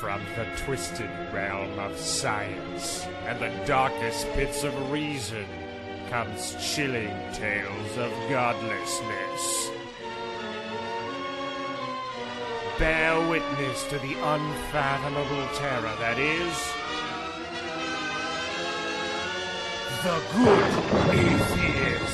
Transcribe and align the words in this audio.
From 0.00 0.22
the 0.34 0.46
twisted 0.64 1.10
realm 1.30 1.78
of 1.78 1.94
science 1.94 3.06
and 3.26 3.38
the 3.38 3.52
darkest 3.66 4.26
pits 4.32 4.64
of 4.64 4.90
reason 4.90 5.44
comes 6.08 6.56
chilling 6.58 7.14
tales 7.34 7.98
of 7.98 8.10
godlessness. 8.30 9.70
Bear 12.78 13.28
witness 13.28 13.84
to 13.90 13.98
the 13.98 14.14
unfathomable 14.14 15.46
terror 15.58 15.94
that 15.98 16.18
is 16.18 16.56
the 20.02 20.22
good 20.34 21.10
atheist. 21.10 22.09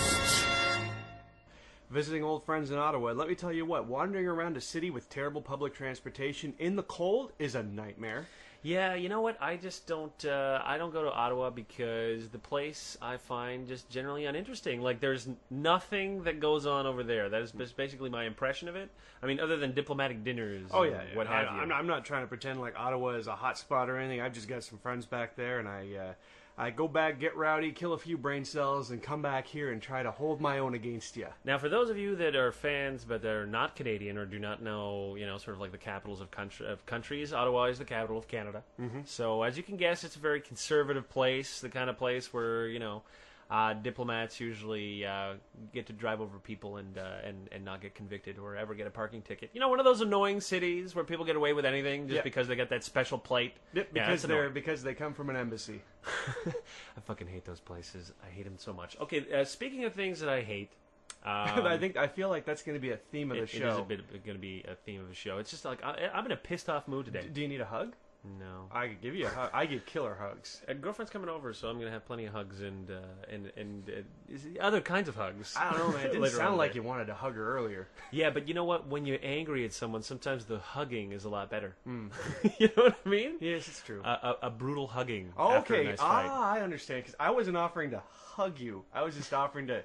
Visiting 1.97 2.23
old 2.23 2.45
friends 2.45 2.71
in 2.71 2.77
Ottawa, 2.77 3.13
let 3.13 3.27
me 3.27 3.35
tell 3.35 3.51
you 3.51 3.65
what, 3.65 3.87
wandering 3.87 4.27
around 4.27 4.55
a 4.59 4.61
city 4.61 4.91
with 4.91 5.09
terrible 5.09 5.41
public 5.41 5.73
transportation 5.73 6.53
in 6.59 6.77
the 6.77 6.83
cold 6.83 7.33
is 7.39 7.55
a 7.55 7.63
nightmare. 7.63 8.27
Yeah, 8.63 8.97
you 8.97 9.09
know 9.09 9.23
what? 9.23 9.39
I 9.41 9.57
just 9.57 9.87
don't. 9.87 10.23
Uh, 10.23 10.61
I 10.63 10.77
don't 10.77 10.93
go 10.93 11.05
to 11.05 11.11
Ottawa 11.11 11.49
because 11.49 12.29
the 12.29 12.39
place 12.39 12.99
I 13.01 13.17
find 13.17 13.67
just 13.67 13.89
generally 13.89 14.27
uninteresting. 14.27 14.83
Like, 14.83 15.01
there's 15.01 15.27
nothing 15.49 16.25
that 16.25 16.39
goes 16.39 16.67
on 16.67 16.85
over 16.85 17.03
there. 17.03 17.31
That 17.31 17.41
is 17.41 17.53
basically 17.73 18.11
my 18.11 18.25
impression 18.25 18.69
of 18.69 18.77
it. 18.77 18.91
I 19.23 19.27
mean, 19.27 19.41
other 19.41 19.57
than 19.57 19.73
diplomatic 19.73 20.23
dinners. 20.23 20.69
Oh 20.75 20.83
yeah, 20.83 21.01
what 21.15 21.29
I, 21.29 21.45
have 21.45 21.45
you? 21.45 21.61
I'm 21.63 21.69
not, 21.71 21.79
I'm 21.79 21.87
not 21.87 22.05
trying 22.05 22.25
to 22.25 22.29
pretend 22.29 22.61
like 22.61 22.79
Ottawa 22.79 23.13
is 23.13 23.27
a 23.27 23.37
hot 23.37 23.57
spot 23.57 23.89
or 23.89 23.97
anything. 23.97 24.21
I've 24.21 24.35
just 24.35 24.49
got 24.49 24.63
some 24.65 24.77
friends 24.77 25.07
back 25.07 25.35
there, 25.35 25.61
and 25.61 25.67
I 25.67 25.89
uh, 25.97 26.13
I 26.59 26.71
go 26.71 26.89
back, 26.89 27.21
get 27.21 27.37
rowdy, 27.37 27.71
kill 27.73 27.93
a 27.93 27.99
few 27.99 28.17
brain 28.17 28.45
cells, 28.45 28.91
and 28.91 29.03
come 29.03 29.21
back 29.21 29.47
here 29.47 29.73
and 29.73 29.83
try 29.83 30.03
to 30.03 30.11
hold 30.11 30.41
my 30.41 30.59
own 30.59 30.75
against 30.75 31.17
you. 31.17 31.27
Now, 31.45 31.59
for 31.59 31.69
those 31.69 31.91
of 31.91 31.99
you 31.99 32.17
that 32.17 32.35
are 32.35 32.51
fans 32.51 33.05
but 33.05 33.21
they're 33.21 33.47
not 33.47 33.77
Canadian 33.77 34.17
or 34.17 34.25
do 34.25 34.39
not 34.39 34.63
know, 34.63 35.17
you 35.17 35.27
know, 35.27 35.37
sort 35.37 35.55
of 35.55 35.61
like 35.61 35.73
the 35.73 35.79
capitals 35.79 36.23
of, 36.23 36.31
country, 36.31 36.67
of 36.67 36.85
countries, 36.87 37.35
Ottawa 37.35 37.65
is 37.65 37.79
the 37.79 37.85
capital 37.85 38.17
of 38.17 38.27
Canada. 38.27 38.63
Mm-hmm. 38.81 39.01
So, 39.05 39.43
as 39.43 39.59
you 39.59 39.63
can 39.63 39.77
guess, 39.77 40.03
it's 40.03 40.17
a 40.17 40.21
very 40.21 40.41
conservative 40.41 41.11
place, 41.11 41.61
the 41.61 41.69
kind 41.69 41.91
of 41.91 41.99
place 41.99 42.33
where 42.33 42.69
you 42.69 42.79
know 42.79 43.03
uh, 43.49 43.75
diplomats 43.75 44.41
usually 44.41 45.07
uh, 45.07 45.35
get 45.73 45.87
to 45.87 45.93
drive 45.93 46.21
over 46.21 46.39
people 46.39 46.79
and, 46.79 46.99
uh, 46.99 47.19
and 47.25 47.49
and 47.53 47.65
not 47.65 47.81
get 47.81 47.95
convicted 47.95 48.39
or 48.39 48.57
ever 48.57 48.75
get 48.75 48.87
a 48.87 48.91
parking 48.91 49.23
ticket. 49.23 49.51
You 49.53 49.61
know, 49.61 49.69
one 49.69 49.79
of 49.79 49.85
those 49.85 50.01
annoying 50.01 50.41
cities 50.41 50.95
where 50.95 51.05
people 51.05 51.25
get 51.25 51.37
away 51.37 51.53
with 51.53 51.65
anything 51.65 52.09
just 52.09 52.17
Yeah. 52.17 52.23
because 52.23 52.49
they 52.49 52.57
got 52.57 52.71
that 52.71 52.83
special 52.83 53.19
plate. 53.19 53.55
Yep, 53.73 53.91
Yeah, 53.95 54.07
because 54.07 54.23
they're 54.23 54.39
annoying. 54.39 54.55
because 54.55 54.83
they 54.83 54.95
come 54.95 55.15
from 55.15 55.31
an 55.31 55.37
embassy. 55.37 55.81
I 56.47 57.01
fucking 57.05 57.29
hate 57.29 57.45
those 57.45 57.61
places. 57.61 58.13
I 58.27 58.31
hate 58.31 58.45
them 58.45 58.57
so 58.59 58.73
much. 58.73 58.97
Okay, 59.01 59.25
uh, 59.33 59.45
speaking 59.45 59.85
of 59.85 59.95
things 59.95 60.21
that 60.21 60.29
I 60.29 60.43
hate. 60.43 60.73
Um, 61.25 61.67
I 61.67 61.77
think 61.77 61.97
I 61.97 62.07
feel 62.07 62.29
like 62.29 62.45
that's 62.45 62.63
going 62.63 62.77
to 62.77 62.81
be 62.81 62.91
a 62.93 62.97
theme 62.97 63.33
of 63.33 63.37
the 63.37 63.43
it, 63.45 63.49
show. 63.49 63.67
it 63.67 63.73
is 63.73 63.79
a 63.79 63.83
bit 63.83 64.25
going 64.25 64.37
to 64.37 64.41
be 64.41 64.65
a 64.69 64.77
theme 64.77 65.01
of 65.01 65.09
the 65.09 65.15
show. 65.15 65.39
It's 65.39 65.51
just 65.51 65.65
like 65.65 65.83
I, 65.83 66.09
I'm 66.15 66.25
in 66.25 66.31
a 66.31 66.37
pissed 66.37 66.69
off 66.69 66.87
mood 66.87 67.07
today. 67.07 67.27
Do 67.33 67.41
you 67.41 67.49
need 67.49 67.61
a 67.61 67.65
hug? 67.65 67.97
No, 68.25 68.69
I 68.73 68.89
could 68.89 69.01
give 69.01 69.15
you 69.15 69.27
a 69.27 69.29
hug. 69.29 69.51
I 69.55 69.67
give 69.67 69.87
killer 69.87 70.17
hugs. 70.19 70.61
a 70.67 70.75
girlfriend's 70.75 71.11
coming 71.11 71.29
over, 71.29 71.53
so 71.53 71.69
I'm 71.69 71.77
going 71.77 71.87
to 71.87 71.93
have 71.93 72.05
plenty 72.07 72.27
of 72.27 72.33
hugs 72.33 72.61
and 72.61 72.91
uh, 72.91 72.95
and 73.31 73.53
and 73.57 73.91
uh, 73.91 74.61
other 74.61 74.81
kinds 74.81 75.09
of 75.09 75.15
hugs. 75.15 75.55
I 75.57 75.71
don't 75.71 75.79
know, 75.79 75.97
man. 75.97 76.07
It 76.07 76.09
didn't 76.09 76.21
Later 76.23 76.35
on 76.37 76.41
sound 76.41 76.57
like 76.57 76.75
you 76.75 76.83
wanted 76.83 77.07
to 77.07 77.15
hug 77.15 77.35
her 77.37 77.57
earlier. 77.57 77.89
Yeah, 78.11 78.31
but 78.31 78.49
you 78.49 78.55
know 78.55 78.65
what? 78.65 78.89
When 78.89 79.07
you're 79.07 79.19
angry 79.23 79.65
at 79.65 79.73
someone, 79.73 80.03
sometimes 80.03 80.45
the 80.45 80.59
hugging 80.59 81.13
is 81.13 81.25
a 81.25 81.29
lot 81.29 81.51
better. 81.51 81.77
Hmm. 81.85 82.09
you 82.59 82.69
know 82.77 82.85
what 82.85 82.97
I 83.05 83.09
mean? 83.09 83.37
Yes, 83.41 83.69
it's 83.69 83.83
true. 83.83 84.03
A, 84.05 84.09
a, 84.09 84.37
a 84.47 84.51
brutal 84.51 84.87
hugging. 84.87 85.33
After 85.39 85.75
a 85.75 85.79
okay. 85.79 85.89
nice 85.91 85.99
fight. 85.99 86.27
ah, 86.29 86.53
I 86.55 86.61
understand. 86.61 87.05
Because 87.05 87.17
I 87.21 87.31
wasn't 87.31 87.57
offering 87.57 87.91
to 87.91 88.03
hug 88.09 88.59
you. 88.59 88.85
I 88.93 89.03
was 89.03 89.15
just 89.15 89.33
offering 89.33 89.69
to 89.69 89.85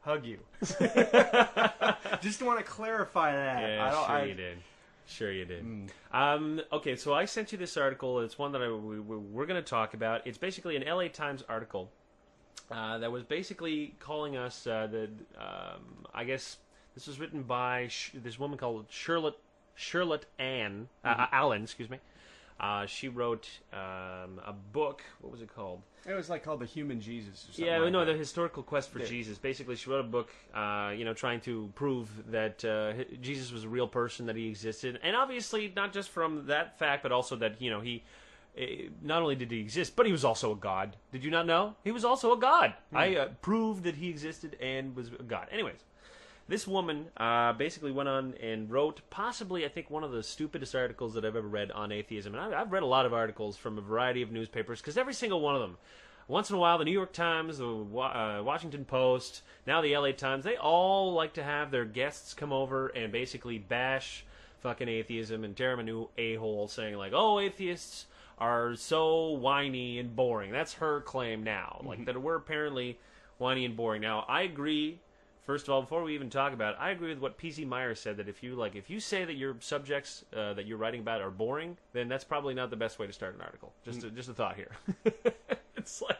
hug 0.00 0.24
you. 0.24 0.38
just 2.20 2.42
want 2.42 2.58
to 2.58 2.64
clarify 2.64 3.32
that. 3.32 3.62
Yeah, 3.62 3.86
I 3.86 3.90
don't, 3.90 4.06
sure 4.06 4.14
I, 4.16 4.24
you 4.24 4.34
did. 4.34 4.58
Sure 5.10 5.32
you 5.32 5.46
did. 5.46 5.64
Mm. 5.64 5.88
Um, 6.12 6.60
okay, 6.70 6.94
so 6.94 7.14
I 7.14 7.24
sent 7.24 7.50
you 7.50 7.56
this 7.58 7.78
article. 7.78 8.20
It's 8.20 8.38
one 8.38 8.52
that 8.52 8.60
I, 8.62 8.68
we, 8.70 9.00
we- 9.00 9.16
we're 9.16 9.46
going 9.46 9.62
to 9.62 9.66
talk 9.68 9.94
about. 9.94 10.26
It's 10.26 10.36
basically 10.38 10.76
an 10.76 10.84
LA 10.86 11.08
Times 11.08 11.42
article 11.48 11.90
uh, 12.70 12.98
that 12.98 13.10
was 13.10 13.22
basically 13.22 13.94
calling 14.00 14.36
us 14.36 14.66
uh, 14.66 14.86
the. 14.90 15.04
Um, 15.38 16.04
I 16.14 16.24
guess 16.24 16.58
this 16.94 17.06
was 17.06 17.18
written 17.18 17.42
by 17.42 17.88
Sh- 17.88 18.10
this 18.22 18.38
woman 18.38 18.58
called 18.58 18.84
Charlotte 18.90 19.38
Charlotte 19.74 20.26
Ann 20.38 20.88
uh, 21.02 21.14
Mm-hmm. 21.14 21.22
Allen. 21.34 21.62
Excuse 21.62 21.88
me. 21.88 21.98
Uh, 22.60 22.86
she 22.86 23.08
wrote 23.08 23.48
um, 23.72 24.40
a 24.44 24.52
book. 24.72 25.02
What 25.20 25.30
was 25.30 25.42
it 25.42 25.54
called? 25.54 25.80
It 26.06 26.14
was 26.14 26.28
like 26.28 26.42
called 26.42 26.60
the 26.60 26.66
Human 26.66 27.00
Jesus. 27.00 27.44
Or 27.44 27.52
something 27.52 27.64
Yeah, 27.66 27.78
like 27.78 27.92
no, 27.92 28.04
that. 28.04 28.12
the 28.12 28.18
historical 28.18 28.62
quest 28.62 28.90
for 28.90 28.98
Yeah. 28.98 29.06
Jesus. 29.06 29.38
Basically, 29.38 29.76
she 29.76 29.88
wrote 29.90 30.00
a 30.00 30.08
book, 30.08 30.30
uh, 30.54 30.92
you 30.96 31.04
know, 31.04 31.14
trying 31.14 31.40
to 31.42 31.70
prove 31.74 32.08
that 32.32 32.64
uh, 32.64 32.94
Jesus 33.20 33.52
was 33.52 33.62
a 33.64 33.68
real 33.68 33.86
person, 33.86 34.26
that 34.26 34.34
he 34.36 34.48
existed, 34.48 34.98
and 35.02 35.14
obviously 35.14 35.72
not 35.76 35.92
just 35.92 36.08
from 36.08 36.46
that 36.46 36.78
fact, 36.78 37.02
but 37.02 37.12
also 37.12 37.36
that 37.36 37.60
you 37.62 37.70
know 37.70 37.80
he. 37.80 38.02
eh, 38.56 38.88
Not 39.02 39.22
only 39.22 39.36
did 39.36 39.50
he 39.52 39.60
exist, 39.60 39.94
but 39.94 40.06
he 40.06 40.12
was 40.12 40.24
also 40.24 40.50
a 40.52 40.56
god. 40.56 40.96
Did 41.12 41.22
you 41.22 41.30
not 41.30 41.46
know? 41.46 41.76
He 41.84 41.92
was 41.92 42.04
also 42.04 42.32
a 42.32 42.36
god. 42.38 42.74
I 42.92 43.14
uh, 43.16 43.28
proved 43.42 43.84
that 43.84 43.94
he 43.96 44.08
existed 44.08 44.56
and 44.60 44.96
was 44.96 45.08
a 45.08 45.22
god. 45.22 45.46
Anyways, 45.52 45.84
this 46.48 46.66
woman 46.66 47.06
uh, 47.16 47.52
basically 47.52 47.92
went 47.92 48.08
on 48.08 48.34
and 48.42 48.70
wrote 48.70 49.02
possibly, 49.10 49.64
I 49.66 49.68
think, 49.68 49.90
one 49.90 50.02
of 50.02 50.12
the 50.12 50.22
stupidest 50.22 50.74
articles 50.74 51.14
that 51.14 51.24
I've 51.24 51.36
ever 51.36 51.46
read 51.46 51.70
on 51.70 51.92
atheism. 51.92 52.34
And 52.34 52.54
I, 52.54 52.60
I've 52.60 52.72
read 52.72 52.82
a 52.82 52.86
lot 52.86 53.04
of 53.04 53.12
articles 53.12 53.56
from 53.56 53.76
a 53.76 53.82
variety 53.82 54.22
of 54.22 54.32
newspapers 54.32 54.80
because 54.80 54.96
every 54.96 55.14
single 55.14 55.40
one 55.40 55.54
of 55.54 55.60
them, 55.60 55.76
once 56.26 56.48
in 56.48 56.56
a 56.56 56.58
while, 56.58 56.78
the 56.78 56.84
New 56.84 56.92
York 56.92 57.12
Times, 57.12 57.58
the 57.58 57.66
uh, 57.66 58.42
Washington 58.42 58.86
Post, 58.86 59.42
now 59.66 59.82
the 59.82 59.96
LA 59.96 60.12
Times, 60.12 60.44
they 60.44 60.56
all 60.56 61.12
like 61.12 61.34
to 61.34 61.42
have 61.42 61.70
their 61.70 61.84
guests 61.84 62.32
come 62.32 62.52
over 62.52 62.88
and 62.88 63.12
basically 63.12 63.58
bash 63.58 64.24
fucking 64.60 64.88
atheism 64.88 65.44
and 65.44 65.56
tear 65.56 65.70
them 65.70 65.80
a 65.80 65.82
new 65.82 66.08
a 66.18 66.34
hole, 66.36 66.68
saying 66.68 66.96
like, 66.96 67.12
"Oh, 67.14 67.38
atheists 67.38 68.06
are 68.38 68.74
so 68.74 69.30
whiny 69.30 69.98
and 69.98 70.16
boring." 70.16 70.50
That's 70.50 70.74
her 70.74 71.00
claim 71.00 71.42
now, 71.42 71.80
like 71.84 72.04
that 72.06 72.20
we're 72.20 72.36
apparently 72.36 72.98
whiny 73.38 73.64
and 73.64 73.76
boring. 73.76 74.02
Now, 74.02 74.24
I 74.28 74.42
agree. 74.42 75.00
First 75.48 75.66
of 75.66 75.72
all, 75.72 75.80
before 75.80 76.02
we 76.02 76.14
even 76.14 76.28
talk 76.28 76.52
about 76.52 76.74
it, 76.74 76.76
I 76.78 76.90
agree 76.90 77.08
with 77.08 77.20
what 77.20 77.38
PZ 77.38 77.66
Myers 77.66 77.98
said 77.98 78.18
that 78.18 78.28
if 78.28 78.42
you 78.42 78.54
like, 78.54 78.76
if 78.76 78.90
you 78.90 79.00
say 79.00 79.24
that 79.24 79.32
your 79.32 79.56
subjects 79.60 80.22
uh, 80.36 80.52
that 80.52 80.66
you're 80.66 80.76
writing 80.76 81.00
about 81.00 81.22
are 81.22 81.30
boring, 81.30 81.78
then 81.94 82.06
that's 82.06 82.22
probably 82.22 82.52
not 82.52 82.68
the 82.68 82.76
best 82.76 82.98
way 82.98 83.06
to 83.06 83.14
start 83.14 83.34
an 83.34 83.40
article. 83.40 83.72
Just 83.82 84.04
a, 84.04 84.10
just 84.10 84.28
a 84.28 84.34
thought 84.34 84.56
here. 84.56 84.72
it's 85.78 86.02
like 86.02 86.18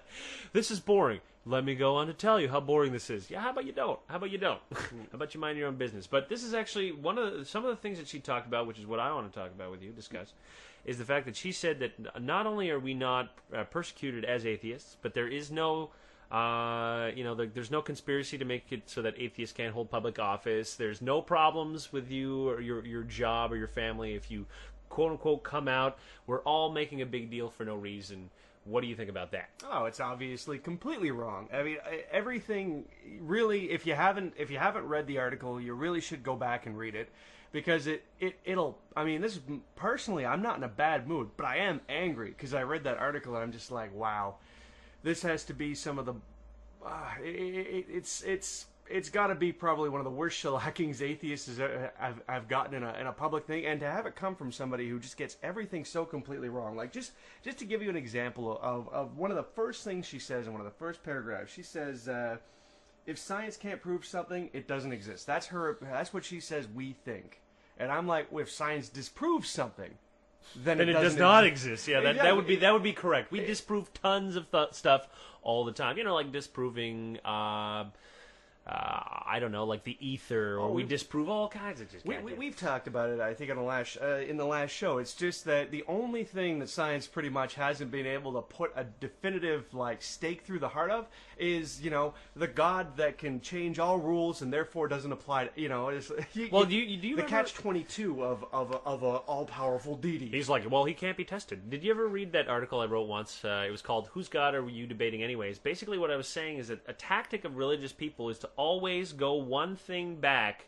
this 0.55 0.71
is 0.71 0.81
boring. 0.81 1.21
Let 1.45 1.63
me 1.63 1.75
go 1.75 1.97
on 1.97 2.07
to 2.07 2.15
tell 2.15 2.41
you 2.41 2.49
how 2.49 2.61
boring 2.61 2.91
this 2.91 3.11
is. 3.11 3.31
Yeah, 3.31 3.41
how 3.41 3.51
about 3.51 3.67
you 3.67 3.73
don't? 3.73 3.99
How 4.07 4.17
about 4.17 4.31
you 4.31 4.39
don't? 4.39 4.63
how 4.73 4.79
about 5.13 5.35
you 5.35 5.41
mind 5.41 5.59
your 5.59 5.69
own 5.69 5.77
business? 5.77 6.07
But 6.07 6.31
this 6.31 6.43
is 6.43 6.55
actually 6.55 6.93
one 6.93 7.19
of 7.19 7.35
the, 7.35 7.45
some 7.45 7.67
of 7.67 7.71
the 7.71 7.77
things 7.77 7.99
that 7.99 8.09
she 8.09 8.21
talked 8.21 8.47
about, 8.47 8.67
which 8.67 8.79
is 8.79 8.87
what 8.87 8.99
I 8.99 9.13
want 9.13 9.31
to 9.31 9.39
talk 9.39 9.51
about 9.51 9.71
with 9.71 9.83
you, 9.83 9.91
discuss, 9.91 10.33
is 10.87 10.97
the 10.97 11.05
fact 11.05 11.27
that 11.27 11.37
she 11.37 11.53
said 11.53 11.81
that 11.81 12.23
not 12.23 12.47
only 12.47 12.71
are 12.71 12.81
we 12.81 12.95
not 12.95 13.29
uh, 13.55 13.65
persecuted 13.65 14.25
as 14.25 14.47
atheists, 14.47 14.97
but 15.03 15.13
there 15.13 15.29
is 15.29 15.51
no 15.51 15.91
uh, 16.31 17.11
you 17.15 17.25
know, 17.25 17.35
there, 17.35 17.47
there's 17.47 17.71
no 17.71 17.81
conspiracy 17.81 18.37
to 18.39 18.45
make 18.45 18.71
it 18.71 18.83
so 18.87 19.03
that 19.03 19.15
atheists 19.19 19.55
can't 19.55 19.73
hold 19.73 19.91
public 19.91 20.19
office. 20.19 20.75
There's 20.75 21.01
no 21.01 21.23
problems 21.23 21.93
with 21.93 22.11
you 22.11 22.49
or 22.49 22.61
your 22.61 22.85
your 22.85 23.03
job 23.03 23.53
or 23.53 23.57
your 23.57 23.69
family 23.69 24.15
if 24.15 24.31
you 24.31 24.47
quote 24.91 25.13
unquote 25.13 25.43
come 25.43 25.69
out. 25.69 25.99
We're 26.27 26.43
all 26.43 26.71
making 26.71 27.01
a 27.01 27.07
big 27.07 27.31
deal 27.31 27.49
for 27.49 27.65
no 27.65 27.75
reason. 27.75 28.31
What 28.65 28.83
do 28.83 28.87
you 28.87 28.95
think 28.95 29.09
about 29.09 29.31
that? 29.33 29.49
Oh, 29.65 29.87
it's 29.87 30.01
obviously 30.01 30.59
completely 30.59 31.11
wrong. 31.11 31.49
I 31.51 31.63
mean, 31.63 31.79
everything 32.13 32.85
really. 33.21 33.71
If 33.71 33.87
you 33.87 33.95
haven't, 33.95 34.35
if 34.37 34.51
you 34.51 34.59
haven't 34.59 34.85
read 34.85 35.07
the 35.07 35.19
article, 35.19 35.59
you 35.59 35.73
really 35.73 36.03
should 36.03 36.23
go 36.23 36.37
back 36.37 36.67
and 36.67 36.77
read 36.77 36.95
it 36.95 37.09
because 37.53 37.87
it, 37.87 38.05
it 38.21 38.39
it'll. 38.45 38.79
I 38.95 39.05
mean, 39.05 39.23
this 39.23 39.37
is 39.37 39.43
personally, 39.77 40.27
I'm 40.27 40.43
not 40.43 40.59
in 40.59 40.65
a 40.65 40.69
bad 40.69 41.09
mood, 41.09 41.31
but 41.39 41.47
I 41.47 41.59
am 41.59 41.81
angry 41.89 42.29
because 42.29 42.53
I 42.53 42.63
read 42.65 42.85
that 42.85 42.99
article 42.99 43.35
and 43.35 43.43
I'm 43.43 43.53
just 43.53 43.71
like, 43.71 43.95
wow, 43.95 44.35
this 45.03 45.23
has 45.23 45.45
to 45.45 45.55
be 45.55 45.75
some 45.75 45.99
of 45.99 46.07
the. 46.07 46.15
Uh, 46.85 47.11
it, 47.23 47.29
it, 47.29 47.87
it's 47.89 48.23
it's 48.23 48.67
it's 48.91 49.11
got 49.11 49.29
to 49.29 49.35
be 49.35 49.53
probably 49.53 49.89
one 49.89 50.01
of 50.01 50.05
the 50.05 50.11
worst 50.11 50.43
shellackings 50.43 51.03
atheists 51.03 51.59
uh, 51.61 51.91
I've, 52.01 52.21
I've 52.29 52.49
gotten 52.49 52.75
in 52.75 52.83
a, 52.83 52.93
in 52.95 53.07
a 53.07 53.13
public 53.13 53.47
thing, 53.47 53.67
and 53.67 53.81
to 53.81 53.91
have 53.91 54.07
it 54.07 54.17
come 54.17 54.35
from 54.35 54.51
somebody 54.51 54.89
who 54.89 54.99
just 54.99 55.17
gets 55.17 55.37
everything 55.43 55.85
so 55.85 56.05
completely 56.05 56.49
wrong. 56.49 56.77
Like 56.77 56.93
just 56.93 57.13
just 57.43 57.59
to 57.59 57.65
give 57.65 57.83
you 57.83 57.91
an 57.91 57.97
example 57.97 58.59
of, 58.63 58.89
of 58.89 59.17
one 59.17 59.31
of 59.31 59.37
the 59.37 59.43
first 59.43 59.85
things 59.85 60.07
she 60.07 60.19
says 60.19 60.47
in 60.47 60.53
one 60.53 60.61
of 60.61 60.67
the 60.67 60.79
first 60.79 61.03
paragraphs, 61.03 61.53
she 61.53 61.63
says, 61.63 62.09
uh, 62.09 62.37
"If 63.07 63.19
science 63.19 63.57
can't 63.57 63.81
prove 63.81 64.05
something, 64.05 64.51
it 64.53 64.67
doesn't 64.67 64.93
exist." 64.93 65.27
That's 65.27 65.47
her. 65.49 65.79
That's 65.81 66.15
what 66.15 66.25
she 66.25 66.41
says. 66.41 66.67
We 66.75 66.93
think, 66.93 67.41
and 67.79 67.93
I'm 67.93 68.07
like, 68.07 68.33
well, 68.33 68.43
if 68.43 68.51
science 68.51 68.89
disproves 68.89 69.49
something, 69.51 69.95
then, 70.57 70.81
And 70.81 70.91
it 70.91 70.95
does 70.95 71.03
doesn't 71.03 71.21
not 71.21 71.45
exist. 71.45 71.89
Yeah, 71.89 72.01
that, 72.01 72.17
that 72.17 72.37
would 72.37 72.47
be 72.47 72.57
that 72.57 72.73
would 72.73 72.83
be 72.83 72.93
correct. 72.93 73.31
We 73.31 73.41
disprove 73.41 73.93
tons 73.93 74.37
of 74.37 74.51
th- 74.51 74.73
stuff 74.73 75.07
all 75.43 75.65
the 75.65 75.73
time. 75.73 75.99
You 75.99 76.05
know, 76.05 76.15
like 76.15 76.33
disproving. 76.33 77.19
Uh, 77.25 77.87
uh, 78.69 79.01
I 79.27 79.39
don't 79.41 79.53
know, 79.53 79.65
like 79.65 79.85
the 79.85 79.97
ether, 80.07 80.57
or 80.59 80.69
Oh, 80.69 80.73
we 80.73 80.83
disprove 80.83 81.29
all 81.29 81.49
kinds 81.49 81.81
of 81.81 81.91
just. 81.91 82.05
We, 82.05 82.19
we, 82.19 82.35
we've 82.35 82.57
talked 82.57 82.87
about 82.87 83.11
it, 83.11 83.21
I 83.21 83.33
think, 83.35 83.51
in 83.51 83.57
the 83.57 83.63
last 83.63 83.97
uh, 84.01 84.17
in 84.17 84.37
the 84.37 84.45
last 84.45 84.71
show. 84.71 84.99
It's 84.99 85.15
just 85.15 85.45
that 85.47 85.71
the 85.71 85.85
only 85.89 86.25
thing 86.25 86.59
that 86.59 86.69
science 86.69 87.07
pretty 87.07 87.29
much 87.31 87.55
hasn't 87.55 87.91
been 87.91 88.07
able 88.07 88.33
to 88.35 88.43
put 88.43 88.73
a 88.77 88.85
definitive 89.01 89.73
like 89.73 90.03
stake 90.03 90.43
through 90.43 90.59
the 90.59 90.69
heart 90.69 90.91
of 90.91 91.07
is, 91.39 91.81
you 91.81 91.91
know, 91.91 92.15
the 92.37 92.47
God 92.49 92.97
that 92.97 93.17
can 93.19 93.41
change 93.41 93.79
all 93.79 93.99
rules 93.99 94.43
and 94.43 94.53
therefore 94.53 94.89
doesn't 94.89 95.13
apply. 95.13 95.47
To, 95.47 95.61
you 95.61 95.69
know, 95.69 95.89
it's, 95.89 96.11
you, 96.35 96.49
Well, 96.51 96.65
do 96.65 96.75
you- 96.77 96.97
do 96.99 97.07
you 97.09 97.17
the 97.17 97.23
ever- 97.23 97.29
catch 97.31 97.55
twenty 97.55 97.85
two 97.85 98.23
of 98.25 98.45
of 98.53 98.73
of 98.85 99.03
a 99.03 99.17
all 99.29 99.45
powerful 99.47 99.97
deity? 99.97 100.29
He's 100.29 100.49
like, 100.49 100.69
well, 100.71 100.85
he 100.85 100.95
can't 100.95 101.17
be 101.17 101.25
tested. 101.25 101.71
Did 101.71 101.85
you 101.85 101.91
ever 101.91 102.07
read 102.07 102.33
that 102.33 102.49
article 102.49 102.81
I 102.81 102.87
wrote 102.87 103.09
once? 103.09 103.45
Uh, 103.45 103.65
it 103.67 103.71
was 103.71 103.83
called 103.83 104.09
"Whose 104.13 104.29
God 104.29 104.55
Are 104.55 104.69
You 104.69 104.87
Debating 104.87 105.23
Anyways?" 105.23 105.59
Basically, 105.59 105.97
what 105.99 106.11
I 106.11 106.17
was 106.17 106.29
saying 106.29 106.59
is 106.59 106.69
that 106.69 106.81
a 106.87 106.93
tactic 106.93 107.45
of 107.45 107.57
religious 107.57 107.93
people 107.93 108.31
is 108.31 108.39
to 108.41 108.49
always 108.59 109.15
go 109.15 109.35
one 109.35 109.77
thing 109.77 110.17
back. 110.17 110.67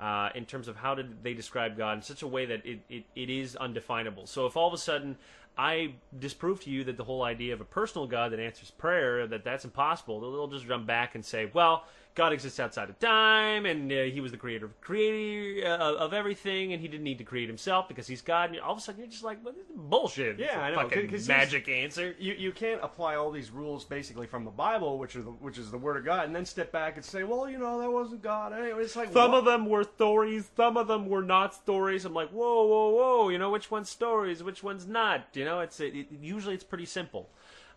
Uh, 0.00 0.28
in 0.34 0.44
terms 0.44 0.66
of 0.66 0.74
how 0.74 0.92
did 0.92 1.22
they 1.22 1.34
describe 1.34 1.78
God 1.78 1.96
in 1.96 2.02
such 2.02 2.22
a 2.22 2.26
way 2.26 2.44
that 2.46 2.66
it, 2.66 2.80
it, 2.90 3.04
it 3.14 3.30
is 3.30 3.54
undefinable. 3.54 4.26
So 4.26 4.44
if 4.44 4.56
all 4.56 4.66
of 4.66 4.74
a 4.74 4.78
sudden 4.78 5.16
I 5.56 5.94
disprove 6.18 6.62
to 6.64 6.70
you 6.70 6.84
that 6.84 6.96
the 6.96 7.04
whole 7.04 7.22
idea 7.22 7.54
of 7.54 7.60
a 7.60 7.64
personal 7.64 8.06
God 8.06 8.32
that 8.32 8.40
answers 8.40 8.70
prayer 8.72 9.26
that 9.28 9.44
that's 9.44 9.64
impossible, 9.64 10.20
they'll, 10.20 10.48
just 10.48 10.66
jump 10.66 10.86
back 10.86 11.14
and 11.14 11.24
say, 11.24 11.48
well, 11.52 11.84
God 12.14 12.32
exists 12.32 12.60
outside 12.60 12.90
of 12.90 12.98
time, 13.00 13.66
and 13.66 13.90
uh, 13.90 14.02
He 14.04 14.20
was 14.20 14.30
the 14.30 14.36
creator 14.38 14.66
of 14.66 14.80
creator 14.80 15.66
uh, 15.66 15.94
of 15.94 16.12
everything, 16.14 16.72
and 16.72 16.80
He 16.80 16.86
didn't 16.86 17.02
need 17.02 17.18
to 17.18 17.24
create 17.24 17.48
Himself 17.48 17.88
because 17.88 18.06
He's 18.06 18.22
God. 18.22 18.50
And 18.50 18.60
all 18.60 18.72
of 18.72 18.78
a 18.78 18.80
sudden, 18.80 19.00
you're 19.00 19.10
just 19.10 19.24
like, 19.24 19.44
well, 19.44 19.52
this 19.52 19.64
is 19.64 19.76
bullshit. 19.76 20.38
Yeah, 20.38 20.60
I 20.60 20.70
know, 20.70 20.76
Fucking 20.76 21.02
'cause 21.08 21.26
he's- 21.26 21.28
magic 21.28 21.68
answer. 21.68 22.14
you 22.18 22.34
you 22.34 22.52
can't 22.52 22.80
apply 22.84 23.16
all 23.16 23.30
these 23.32 23.50
rules 23.50 23.84
basically 23.84 24.26
from 24.28 24.44
the 24.44 24.50
Bible, 24.52 24.98
which 24.98 25.16
are 25.16 25.22
the, 25.22 25.30
which 25.30 25.58
is 25.58 25.70
the 25.72 25.78
Word 25.78 25.96
of 25.96 26.04
God, 26.04 26.26
and 26.26 26.34
then 26.36 26.44
step 26.44 26.70
back 26.70 26.96
and 26.96 27.04
say, 27.04 27.24
well, 27.24 27.50
you 27.50 27.58
know, 27.58 27.80
that 27.80 27.90
wasn't 27.90 28.22
God. 28.22 28.52
Anyway, 28.52 28.82
it's 28.82 28.94
like 28.96 29.12
Some 29.12 29.32
what? 29.32 29.38
of 29.38 29.44
them 29.44 29.66
were 29.66 29.82
stories, 29.84 30.48
some 30.56 30.76
of 30.76 30.86
them 30.86 31.08
were 31.08 31.22
not 31.22 31.54
stories. 31.54 32.04
I'm 32.04 32.14
like, 32.14 32.30
whoa, 32.30 32.64
whoa, 32.66 32.88
whoa! 32.90 33.28
You 33.28 33.38
know, 33.38 33.50
which 33.50 33.70
one's 33.72 33.90
stories, 33.90 34.42
which 34.42 34.62
one's 34.62 34.86
not? 34.86 35.26
You 35.34 35.44
know, 35.44 35.60
it's 35.60 35.80
it, 35.80 35.94
usually 36.20 36.54
it's 36.54 36.62
pretty 36.64 36.86
simple. 36.86 37.28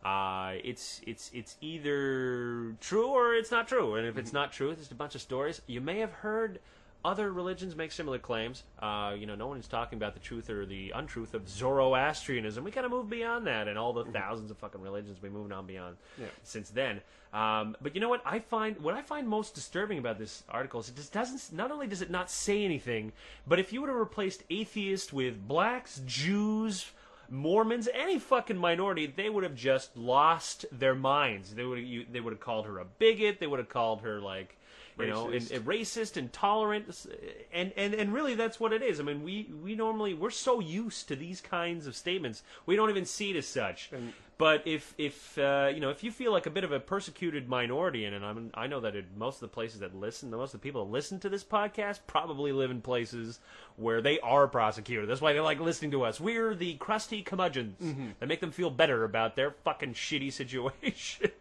Uh, 0.07 0.53
it's 0.63 1.01
it's 1.05 1.29
it's 1.33 1.57
either 1.59 2.73
true 2.79 3.07
or 3.07 3.33
it's 3.35 3.51
not 3.51 3.67
true, 3.67 3.95
and 3.95 4.07
if 4.07 4.17
it's 4.17 4.31
not 4.31 4.53
true, 4.53 4.69
it's 4.69 4.79
just 4.79 4.91
a 4.93 4.95
bunch 4.95 5.15
of 5.15 5.21
stories. 5.21 5.61
You 5.67 5.81
may 5.81 5.99
have 5.99 6.13
heard 6.13 6.59
other 7.03 7.31
religions 7.33 7.75
make 7.75 7.91
similar 7.91 8.17
claims. 8.17 8.63
Uh, 8.79 9.13
you 9.17 9.25
know, 9.25 9.35
no 9.35 9.47
one 9.47 9.57
is 9.57 9.67
talking 9.67 9.97
about 9.97 10.13
the 10.13 10.21
truth 10.21 10.49
or 10.49 10.65
the 10.65 10.91
untruth 10.95 11.33
of 11.33 11.49
Zoroastrianism. 11.49 12.63
We 12.63 12.71
kind 12.71 12.85
of 12.85 12.91
moved 12.91 13.09
beyond 13.09 13.47
that, 13.47 13.67
and 13.67 13.77
all 13.77 13.91
the 13.91 14.05
thousands 14.05 14.49
of 14.49 14.57
fucking 14.57 14.81
religions 14.81 15.21
we 15.21 15.27
moved 15.29 15.51
on 15.51 15.65
beyond 15.67 15.97
Yeah. 16.17 16.27
since 16.43 16.69
then. 16.69 17.01
Um, 17.33 17.75
but 17.81 17.93
you 17.93 17.99
know 17.99 18.09
what 18.09 18.21
I 18.25 18.39
find? 18.39 18.79
What 18.79 18.93
I 18.95 19.01
find 19.01 19.27
most 19.27 19.55
disturbing 19.55 19.97
about 19.97 20.17
this 20.17 20.43
article 20.47 20.79
is 20.79 20.87
it 20.87 20.95
just 20.95 21.11
doesn't. 21.11 21.51
Not 21.53 21.69
only 21.69 21.85
does 21.87 22.01
it 22.01 22.09
not 22.09 22.31
say 22.31 22.63
anything, 22.63 23.11
but 23.45 23.59
if 23.59 23.73
you 23.73 23.81
would 23.81 23.89
have 23.89 23.99
replaced 23.99 24.43
atheist 24.49 25.11
with 25.11 25.45
blacks, 25.49 26.01
Jews. 26.05 26.85
Mormons, 27.29 27.87
any 27.93 28.19
fucking 28.19 28.57
minority, 28.57 29.05
they 29.07 29.29
would 29.29 29.43
have 29.43 29.55
just 29.55 29.95
lost 29.97 30.65
their 30.71 30.95
minds. 30.95 31.53
They 31.55 31.63
would 31.63 31.79
you, 31.79 32.05
they 32.11 32.19
would 32.19 32.33
have 32.33 32.39
called 32.39 32.65
her 32.65 32.79
a 32.79 32.85
bigot. 32.85 33.39
They 33.39 33.47
would 33.47 33.59
have 33.59 33.69
called 33.69 34.01
her 34.01 34.19
like 34.19 34.57
you 34.99 35.07
know, 35.07 35.25
Racist. 35.27 35.35
and, 35.35 35.51
and 35.51 35.65
racist, 35.65 36.17
intolerant, 36.17 37.07
and, 37.53 37.71
and 37.77 37.93
and 37.93 38.13
really 38.13 38.35
that's 38.35 38.59
what 38.59 38.73
it 38.73 38.81
is. 38.81 38.99
I 38.99 39.03
mean, 39.03 39.23
we 39.23 39.47
we 39.63 39.75
normally 39.75 40.13
we're 40.13 40.31
so 40.31 40.59
used 40.59 41.07
to 41.09 41.15
these 41.15 41.39
kinds 41.39 41.85
of 41.87 41.95
statements, 41.95 42.43
we 42.65 42.75
don't 42.75 42.89
even 42.89 43.05
see 43.05 43.29
it 43.31 43.35
as 43.35 43.47
such. 43.47 43.91
But 44.37 44.67
if 44.67 44.93
if 44.97 45.37
uh, 45.37 45.71
you 45.73 45.79
know 45.79 45.89
if 45.89 46.03
you 46.03 46.11
feel 46.11 46.31
like 46.31 46.45
a 46.45 46.49
bit 46.49 46.63
of 46.63 46.71
a 46.71 46.79
persecuted 46.79 47.49
minority, 47.49 48.05
and, 48.05 48.23
I'm, 48.23 48.51
I 48.53 48.67
know 48.67 48.79
that 48.81 48.95
it, 48.95 49.05
most 49.15 49.35
of 49.35 49.41
the 49.41 49.47
places 49.47 49.79
that 49.79 49.95
listen, 49.95 50.29
most 50.29 50.53
of 50.53 50.61
the 50.61 50.63
people 50.63 50.85
that 50.85 50.91
listen 50.91 51.19
to 51.21 51.29
this 51.29 51.43
podcast 51.43 51.99
probably 52.07 52.51
live 52.51 52.69
in 52.71 52.81
places 52.81 53.39
where 53.77 54.01
they 54.01 54.19
are 54.19 54.47
prosecuted. 54.47 55.09
That's 55.09 55.21
why 55.21 55.33
they 55.33 55.39
like 55.39 55.59
listening 55.59 55.91
to 55.91 56.03
us. 56.03 56.19
We're 56.19 56.53
the 56.55 56.75
crusty 56.75 57.21
curmudgeons 57.23 57.77
that 58.19 58.27
make 58.27 58.41
them 58.41 58.51
feel 58.51 58.69
better 58.69 59.03
about 59.03 59.35
their 59.35 59.51
fucking 59.63 59.93
shitty 59.93 60.31
situation. 60.33 61.31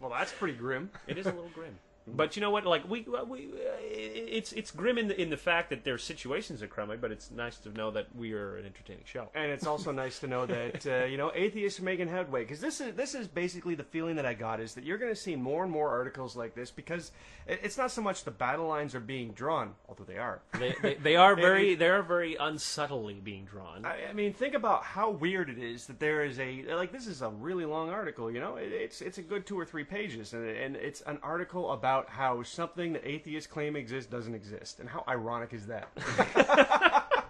Well, 0.00 0.10
that's 0.10 0.32
pretty 0.32 0.54
grim. 0.58 0.90
It 1.06 1.16
is 1.16 1.26
a 1.26 1.30
little 1.30 1.50
grim. 1.54 1.78
But 2.06 2.36
you 2.36 2.42
know 2.42 2.50
what? 2.50 2.66
Like 2.66 2.88
we, 2.88 3.06
we, 3.26 3.46
uh, 3.46 3.76
it's 3.80 4.52
it's 4.52 4.70
grim 4.70 4.98
in 4.98 5.08
the 5.08 5.20
in 5.20 5.30
the 5.30 5.36
fact 5.38 5.70
that 5.70 5.84
their 5.84 5.96
situations 5.96 6.62
are 6.62 6.66
crummy. 6.66 6.96
But 6.96 7.12
it's 7.12 7.30
nice 7.30 7.56
to 7.58 7.70
know 7.70 7.90
that 7.92 8.08
we 8.14 8.34
are 8.34 8.56
an 8.56 8.66
entertaining 8.66 9.04
show. 9.06 9.28
And 9.34 9.50
it's 9.50 9.66
also 9.66 9.90
nice 10.04 10.18
to 10.18 10.26
know 10.26 10.44
that 10.44 10.86
uh, 10.86 11.04
you 11.06 11.16
know 11.16 11.32
atheists 11.34 11.80
are 11.80 11.84
making 11.84 12.08
headway 12.08 12.42
because 12.42 12.60
this 12.60 12.80
is 12.82 12.94
this 12.94 13.14
is 13.14 13.26
basically 13.26 13.74
the 13.74 13.84
feeling 13.84 14.16
that 14.16 14.26
I 14.26 14.34
got 14.34 14.60
is 14.60 14.74
that 14.74 14.84
you're 14.84 14.98
going 14.98 15.12
to 15.12 15.18
see 15.20 15.34
more 15.34 15.62
and 15.62 15.72
more 15.72 15.88
articles 15.88 16.36
like 16.36 16.54
this 16.54 16.70
because 16.70 17.10
it- 17.46 17.60
it's 17.62 17.78
not 17.78 17.90
so 17.90 18.02
much 18.02 18.24
the 18.24 18.30
battle 18.30 18.66
lines 18.68 18.94
are 18.94 19.00
being 19.00 19.30
drawn, 19.32 19.74
although 19.88 20.04
they 20.04 20.18
are. 20.18 20.42
They, 20.58 20.74
they, 20.82 20.94
they 20.94 21.16
are 21.16 21.34
very 21.48 21.74
they 21.74 21.88
are 21.88 22.02
very 22.02 22.34
unsubtly 22.36 23.14
being 23.22 23.46
drawn. 23.46 23.86
I, 23.86 24.10
I 24.10 24.12
mean, 24.12 24.34
think 24.34 24.52
about 24.54 24.82
how 24.84 25.10
weird 25.10 25.48
it 25.48 25.58
is 25.58 25.86
that 25.86 26.00
there 26.00 26.22
is 26.22 26.38
a 26.38 26.64
like 26.74 26.92
this 26.92 27.06
is 27.06 27.22
a 27.22 27.30
really 27.30 27.64
long 27.64 27.88
article. 27.88 28.30
You 28.30 28.40
know, 28.40 28.56
it, 28.56 28.72
it's 28.72 29.00
it's 29.00 29.16
a 29.16 29.22
good 29.22 29.46
two 29.46 29.58
or 29.58 29.64
three 29.64 29.84
pages, 29.84 30.34
and 30.34 30.46
and 30.46 30.76
it's 30.76 31.00
an 31.02 31.18
article 31.22 31.72
about 31.72 31.93
how 32.08 32.42
something 32.42 32.92
that 32.94 33.06
atheists 33.06 33.46
claim 33.46 33.76
exists 33.76 34.10
doesn't 34.10 34.34
exist, 34.34 34.80
and 34.80 34.88
how 34.88 35.04
ironic 35.08 35.52
is 35.52 35.66
that? 35.66 35.88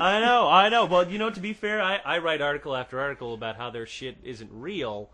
I 0.00 0.18
know, 0.20 0.48
I 0.48 0.70
know. 0.70 0.86
Well, 0.86 1.10
you 1.10 1.18
know, 1.18 1.28
to 1.28 1.40
be 1.40 1.52
fair, 1.52 1.82
I, 1.82 1.96
I 2.02 2.18
write 2.18 2.40
article 2.40 2.74
after 2.74 2.98
article 2.98 3.34
about 3.34 3.56
how 3.56 3.68
their 3.68 3.84
shit 3.84 4.16
isn't 4.24 4.50
real. 4.50 5.10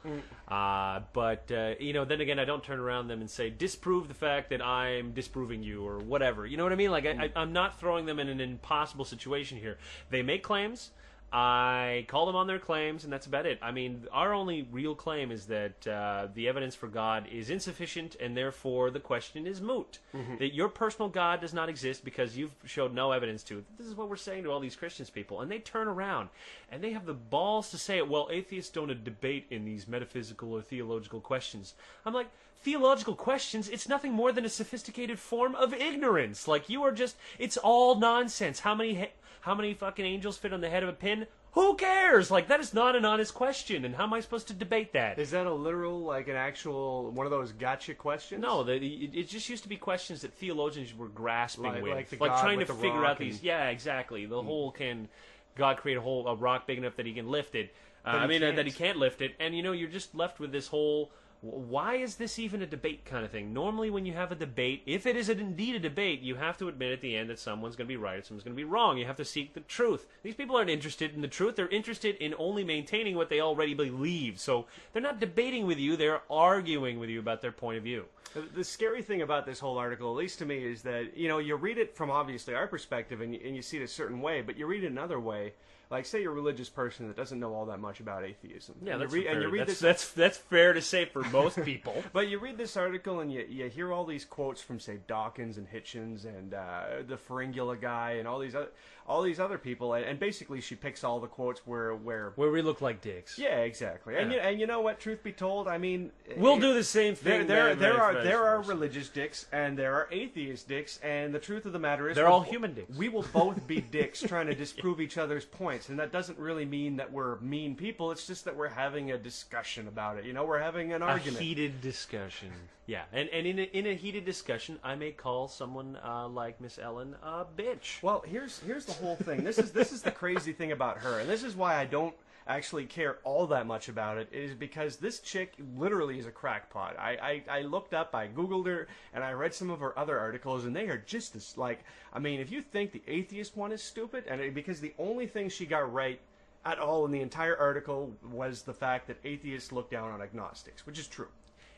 Uh, 0.47 1.00
but, 1.12 1.50
uh, 1.50 1.75
you 1.81 1.93
know, 1.93 2.05
then 2.05 2.21
again, 2.21 2.38
I 2.38 2.44
don't 2.44 2.62
turn 2.62 2.79
around 2.79 3.09
them 3.09 3.21
and 3.21 3.29
say, 3.29 3.50
disprove 3.50 4.06
the 4.06 4.15
fact 4.15 4.50
that 4.50 4.62
I'm 4.62 5.11
disproving 5.11 5.65
you 5.65 5.85
or 5.85 5.99
whatever. 5.99 6.47
You 6.47 6.56
know 6.56 6.62
what 6.62 6.73
I 6.73 6.77
mean? 6.77 6.93
Like, 6.93 7.05
I, 7.05 7.25
I, 7.25 7.41
I'm 7.41 7.53
not 7.53 7.81
throwing 7.81 8.06
them 8.06 8.21
in 8.21 8.29
an 8.29 8.41
impossible 8.41 9.05
situation 9.05 9.59
here. 9.59 9.77
They 10.11 10.23
make 10.23 10.44
claims. 10.44 10.91
I 11.38 12.06
call 12.09 12.25
them 12.25 12.35
on 12.35 12.47
their 12.47 12.59
claims, 12.59 13.05
and 13.05 13.12
that's 13.12 13.27
about 13.27 13.44
it. 13.44 13.59
I 13.61 13.71
mean, 13.71 14.06
our 14.11 14.33
only 14.33 14.67
real 14.73 14.94
claim 14.94 15.31
is 15.31 15.44
that 15.47 15.87
uh, 15.87 16.29
the 16.33 16.49
evidence 16.49 16.75
for 16.75 16.87
God 16.87 17.29
is 17.31 17.50
insufficient, 17.50 18.17
and 18.19 18.35
therefore 18.35 18.91
the 18.91 19.00
question 19.00 19.47
is 19.47 19.61
moot. 19.61 19.99
That 20.38 20.55
your 20.55 20.71
personal 20.71 21.11
God 21.11 21.43
does 21.43 21.53
not 21.53 21.69
exist 21.69 22.06
because 22.06 22.38
you've 22.38 22.55
showed 22.65 22.94
no 22.94 23.12
evidence 23.12 23.43
to 23.44 23.59
it. 23.59 23.65
This 23.77 23.87
is 23.87 23.94
what 23.94 24.09
we're 24.09 24.17
saying 24.17 24.44
to 24.44 24.50
all 24.50 24.61
these 24.61 24.77
Christians 24.77 25.11
people, 25.11 25.43
and 25.43 25.50
they 25.50 25.59
turn 25.59 25.88
around 25.88 26.31
and 26.73 26.83
they 26.83 26.93
have 26.93 27.05
the 27.05 27.12
balls 27.12 27.71
to 27.73 27.77
say 27.77 27.99
it. 27.99 28.09
Well, 28.09 28.29
atheists 28.33 28.73
don't 28.73 29.05
debate 29.05 29.44
in 29.50 29.67
these 29.67 29.87
metaphysical 29.87 30.55
or 30.55 30.62
theological 30.62 31.21
questions. 31.21 31.75
I'm 32.06 32.15
like. 32.15 32.31
Theological 32.62 33.15
questions, 33.15 33.69
it's 33.69 33.88
nothing 33.88 34.12
more 34.12 34.33
than 34.33 34.44
a 34.44 34.49
sophisticated 34.49 35.21
form 35.21 35.55
of 35.55 35.73
ignorance. 35.75 36.49
Like 36.49 36.69
you 36.69 36.83
are 36.83 36.91
just 36.91 37.15
it's 37.38 37.59
all 37.59 37.94
nonsense. 37.94 38.61
How 38.61 38.75
many 38.75 39.11
how 39.47 39.55
many 39.55 39.73
fucking 39.75 40.05
angels 40.05 40.37
fit 40.37 40.53
on 40.53 40.61
the 40.61 40.69
head 40.69 40.83
of 40.83 40.89
a 40.89 40.93
pin? 40.93 41.25
Who 41.53 41.77
cares? 41.77 42.33
Like 42.33 42.49
that 42.49 42.59
is 42.59 42.75
not 42.75 42.97
an 42.97 43.05
honest 43.05 43.33
question, 43.33 43.85
and 43.85 43.95
how 43.95 44.03
am 44.03 44.13
I 44.13 44.19
supposed 44.19 44.49
to 44.49 44.53
debate 44.53 44.93
that? 44.95 45.21
Is 45.21 45.31
that 45.31 45.47
a 45.47 45.55
literal, 45.55 46.01
like 46.01 46.27
an 46.27 46.35
actual 46.35 47.13
one 47.13 47.27
of 47.27 47.31
those 47.31 47.53
gotcha 47.53 47.95
questions? 47.95 48.43
No, 48.43 48.65
the, 48.65 48.75
it, 48.75 49.15
it 49.15 49.29
just 49.29 49.49
used 49.49 49.63
to 49.63 49.69
be 49.69 49.77
questions 49.77 50.23
that 50.23 50.35
theologians 50.35 50.93
were 50.95 51.07
grasping 51.09 51.65
Like- 51.65 51.83
with, 51.83 51.93
like 51.93 52.11
the 52.11 52.17
God 52.17 52.41
trying 52.41 52.59
with 52.59 52.67
to 52.67 52.73
the 52.75 52.81
figure 52.81 52.99
rock 52.99 53.13
out 53.13 53.19
these. 53.19 53.37
and- 53.37 53.45
Yeah, 53.45 53.69
exactly. 53.69 54.27
The 54.27 54.43
whole 54.43 54.73
can 54.73 55.09
God 55.57 55.77
create 55.77 55.97
a 55.97 56.00
whole 56.00 56.26
a 56.26 56.35
rock 56.35 56.67
big 56.67 56.79
enough 56.79 56.97
that 56.97 57.07
He 57.07 57.12
can 57.15 57.31
lift 57.31 57.55
it? 57.55 57.73
Uh, 58.05 58.12
But 58.12 58.19
I 58.19 58.23
he 58.23 58.29
mean 58.29 58.43
uh, 58.43 58.53
that 58.57 58.67
He 58.67 58.73
can't 58.73 58.99
lift 58.99 59.23
it, 59.23 59.37
and 59.38 59.57
you 59.57 59.62
know 59.62 59.73
you're 59.73 59.88
just 59.88 60.12
left 60.12 60.41
with 60.41 60.50
this 60.50 60.67
whole. 60.67 61.12
Why 61.40 61.97
is 61.97 62.16
this 62.16 62.38
even 62.38 62.62
a 62.62 62.66
debate 62.66 63.05
kind 63.05 63.25
of 63.25 63.31
thing? 63.31 63.52
Normally, 63.52 63.90
when 63.90 64.07
you 64.07 64.14
have 64.14 64.33
a 64.33 64.37
debate, 64.37 64.83
if 64.87 65.07
it 65.07 65.16
is 65.16 65.28
indeed 65.28 65.76
a 65.76 65.78
debate, 65.78 66.21
you 66.21 66.35
have 66.37 66.57
to 66.59 66.69
admit 66.69 66.93
at 66.93 67.00
the 67.00 67.16
end 67.16 67.31
that 67.31 67.38
someone's 67.38 67.76
going 67.76 67.87
to 67.87 67.93
be 67.93 67.97
right, 67.97 68.25
someone's 68.25 68.45
going 68.45 68.57
to 68.57 68.61
be 68.61 68.64
wrong. 68.64 68.99
You 68.99 69.07
have 69.07 69.16
to 69.16 69.25
seek 69.25 69.55
the 69.55 69.61
truth. 69.61 70.07
These 70.23 70.35
people 70.35 70.57
aren't 70.57 70.71
interested 70.71 71.14
in 71.14 71.21
the 71.21 71.28
truth; 71.28 71.57
they're 71.57 71.69
interested 71.69 72.16
in 72.16 72.35
only 72.38 72.64
maintaining 72.64 73.16
what 73.16 73.28
they 73.28 73.40
already 73.40 73.75
believe. 73.75 74.40
So 74.40 74.66
they're 74.93 75.02
not 75.02 75.21
debating 75.21 75.66
with 75.66 75.78
you; 75.78 75.97
they're 75.97 76.23
arguing 76.31 76.99
with 76.99 77.11
you 77.11 77.21
about 77.21 77.43
their 77.43 77.52
point 77.52 77.78
of 77.78 77.85
view. 77.85 78.07
The, 78.35 78.43
the 78.55 78.64
scary 78.64 79.02
thing 79.02 79.23
about 79.23 79.47
this 79.47 79.61
whole 79.61 79.78
article, 79.78 80.11
at 80.11 80.16
least 80.16 80.38
to 80.40 80.47
me, 80.47 80.64
is 80.64 80.83
that 80.83 81.16
you 81.16 81.28
know 81.28 81.38
you 81.38 81.57
read 81.57 81.78
it 81.78 81.95
from 81.95 82.11
obviously 82.11 82.55
our 82.55 82.66
perspective, 82.66 83.21
and 83.21 83.35
you, 83.35 83.40
and 83.45 83.55
you 83.55 83.62
see 83.62 83.78
it 83.78 83.83
a 83.83 83.88
certain 83.88 84.21
way, 84.21 84.43
but 84.43 84.57
you 84.57 84.66
read 84.66 84.85
it 84.85 84.90
another 84.90 85.21
way. 85.21 85.52
Like, 85.88 86.05
say 86.05 86.23
you're 86.23 86.33
a 86.33 86.35
religious 86.35 86.69
person 86.69 87.07
that 87.07 87.16
doesn't 87.16 87.38
know 87.38 87.55
all 87.55 87.66
that 87.66 87.78
much 87.78 88.00
about 88.00 88.25
atheism. 88.25 88.75
Yeah, 88.83 88.95
and 88.95 89.02
that's 89.02 89.12
you 89.12 89.19
read, 89.19 89.26
fair. 89.26 89.35
and 89.35 89.43
you 89.43 89.49
read 89.49 89.61
that's, 89.61 89.71
this 89.73 89.78
that's 89.78 90.12
that's 90.12 90.37
fair 90.37 90.73
to 90.73 90.83
say 90.83 91.05
for 91.05 91.23
most 91.25 91.62
people. 91.64 92.02
But 92.12 92.28
you 92.28 92.38
read 92.38 92.57
this 92.59 92.76
article 92.76 93.21
and 93.21 93.33
you, 93.33 93.45
you 93.49 93.69
hear 93.69 93.93
all 93.93 94.05
these 94.05 94.25
quotes 94.25 94.61
from 94.62 94.81
say 94.81 94.99
Dawkins 95.07 95.59
and 95.59 95.69
Hitchens 95.71 96.25
and 96.25 96.55
uh, 96.55 97.02
the 97.07 97.16
Pharyngula 97.16 97.81
guy 97.81 98.12
and 98.12 98.26
all 98.26 98.38
these 98.38 98.55
other 98.55 98.71
all 99.09 99.23
these 99.23 99.39
other 99.41 99.59
people 99.59 99.95
and, 99.95 100.05
and 100.05 100.19
basically 100.19 100.61
she 100.61 100.75
picks 100.75 101.05
all 101.05 101.21
the 101.21 101.27
quotes 101.27 101.67
where 101.67 101.95
where 101.95 102.33
Where 102.37 102.51
we 102.51 102.63
look 102.63 102.81
like 102.81 103.01
dicks. 103.01 103.39
yeah 103.39 103.59
exactly 103.61 104.17
and 104.17 104.33
you, 104.33 104.39
and 104.39 104.59
you 104.61 104.67
know 104.67 104.81
what 104.81 104.99
truth 105.01 105.23
be 105.23 105.33
told 105.33 105.69
I 105.69 105.79
mean 105.79 106.11
We'll 106.37 106.57
it- 106.57 106.61
do 106.61 106.75
the 106.75 106.85
same 106.85 107.15
there 107.23 107.39
thing. 107.39 107.47
there 107.47 107.65
very, 107.65 107.75
there 107.77 107.93
very, 107.95 108.17
are 108.17 108.23
there 108.25 108.45
are 108.45 108.63
religious 108.63 109.09
dicks 109.09 109.47
and 109.53 109.79
there 109.79 109.95
are 109.95 110.09
atheist 110.11 110.69
dicks 110.69 110.99
and 111.03 111.35
the 111.35 111.39
truth 111.39 111.67
of 111.67 111.73
the 111.73 111.79
matter 111.79 112.09
is 112.09 112.17
They're 112.17 112.29
all 112.29 112.41
human 112.43 112.75
dicks. 112.75 112.97
we 112.97 113.09
will 113.09 113.25
both 113.33 113.67
be 113.67 113.81
dicks 113.93 114.21
trying 114.23 114.47
to 114.47 114.55
disprove 114.55 115.01
each 115.01 115.19
other's 115.19 115.45
points 115.45 115.89
and 115.89 115.99
that 115.99 116.13
doesn't 116.13 116.39
really 116.39 116.65
mean 116.65 116.97
that 116.97 117.13
we're 117.13 117.39
mean 117.41 117.77
people 117.77 118.11
it's 118.11 118.27
just 118.27 118.45
that 118.45 118.57
we're 118.57 118.69
having 118.69 119.13
a 119.13 119.19
discussion 119.19 119.89
about 119.89 120.19
it 120.19 120.25
you 120.25 120.33
know 120.33 120.45
we're 120.45 120.59
having 120.59 120.93
an 120.93 121.03
a 121.03 121.07
argument. 121.07 121.39
heated 121.41 121.81
discussion. 121.81 122.51
Yeah, 122.89 123.03
and 123.13 123.29
and 123.31 123.47
in 123.49 123.59
a, 123.59 123.63
in 123.63 123.87
a 123.89 123.95
heated 123.95 124.25
discussion, 124.25 124.79
I 124.85 124.95
may 124.95 125.11
call 125.11 125.49
someone 125.49 125.99
uh, 126.05 126.29
like 126.29 126.61
Miss 126.61 126.79
Allen 126.79 127.17
a 127.21 127.45
bitch. 127.45 128.01
Well, 128.01 128.23
here's 128.25 128.61
here's 128.61 128.85
the 128.85 128.93
whole 128.97 129.17
thing. 129.17 129.45
This 129.45 129.59
is 129.59 129.71
this 129.73 129.93
is 129.93 130.03
the 130.03 130.11
crazy 130.11 130.53
thing 130.53 130.73
about 130.73 130.99
her, 130.99 131.21
and 131.21 131.29
this 131.29 131.43
is 131.43 131.55
why 131.55 131.76
I 131.76 131.85
don't 131.85 132.15
actually 132.49 132.87
care 132.87 133.19
all 133.25 133.47
that 133.49 133.67
much 133.67 133.88
about 133.88 134.19
it. 134.19 134.29
Is 134.33 134.55
because 134.55 134.97
this 134.97 135.21
chick 135.21 135.55
literally 135.76 136.19
is 136.19 136.26
a 136.26 136.31
crackpot. 136.31 136.97
I, 136.99 137.43
I 137.50 137.59
I 137.59 137.62
looked 137.62 137.95
up, 137.95 138.15
I 138.15 138.29
googled 138.29 138.67
her, 138.67 138.88
and 139.15 139.23
I 139.23 139.33
read 139.33 139.55
some 139.55 139.71
of 139.71 139.81
her 139.81 139.99
other 139.99 140.19
articles, 140.19 140.65
and 140.65 140.75
they 140.75 140.88
are 140.88 140.99
just 140.99 141.37
as 141.37 141.57
like. 141.57 141.85
I 142.12 142.19
mean, 142.19 142.41
if 142.41 142.50
you 142.50 142.62
think 142.62 142.93
the 142.93 143.03
atheist 143.07 143.57
one 143.57 143.73
is 143.73 143.83
stupid, 143.83 144.25
and 144.29 144.41
it, 144.41 144.55
because 144.55 144.81
the 144.81 144.95
only 144.99 145.26
thing 145.26 145.49
she 145.49 145.67
got 145.67 145.93
right 145.93 146.21
at 146.65 146.79
all 146.81 147.05
in 147.05 147.12
the 147.12 147.21
entire 147.21 147.57
article 147.57 148.12
was 148.33 148.62
the 148.62 148.75
fact 148.75 149.07
that 149.07 149.17
atheists 149.25 149.71
look 149.71 149.88
down 149.91 150.11
on 150.11 150.21
agnostics, 150.21 150.85
which 150.85 150.99
is 150.99 151.07
true. 151.07 151.29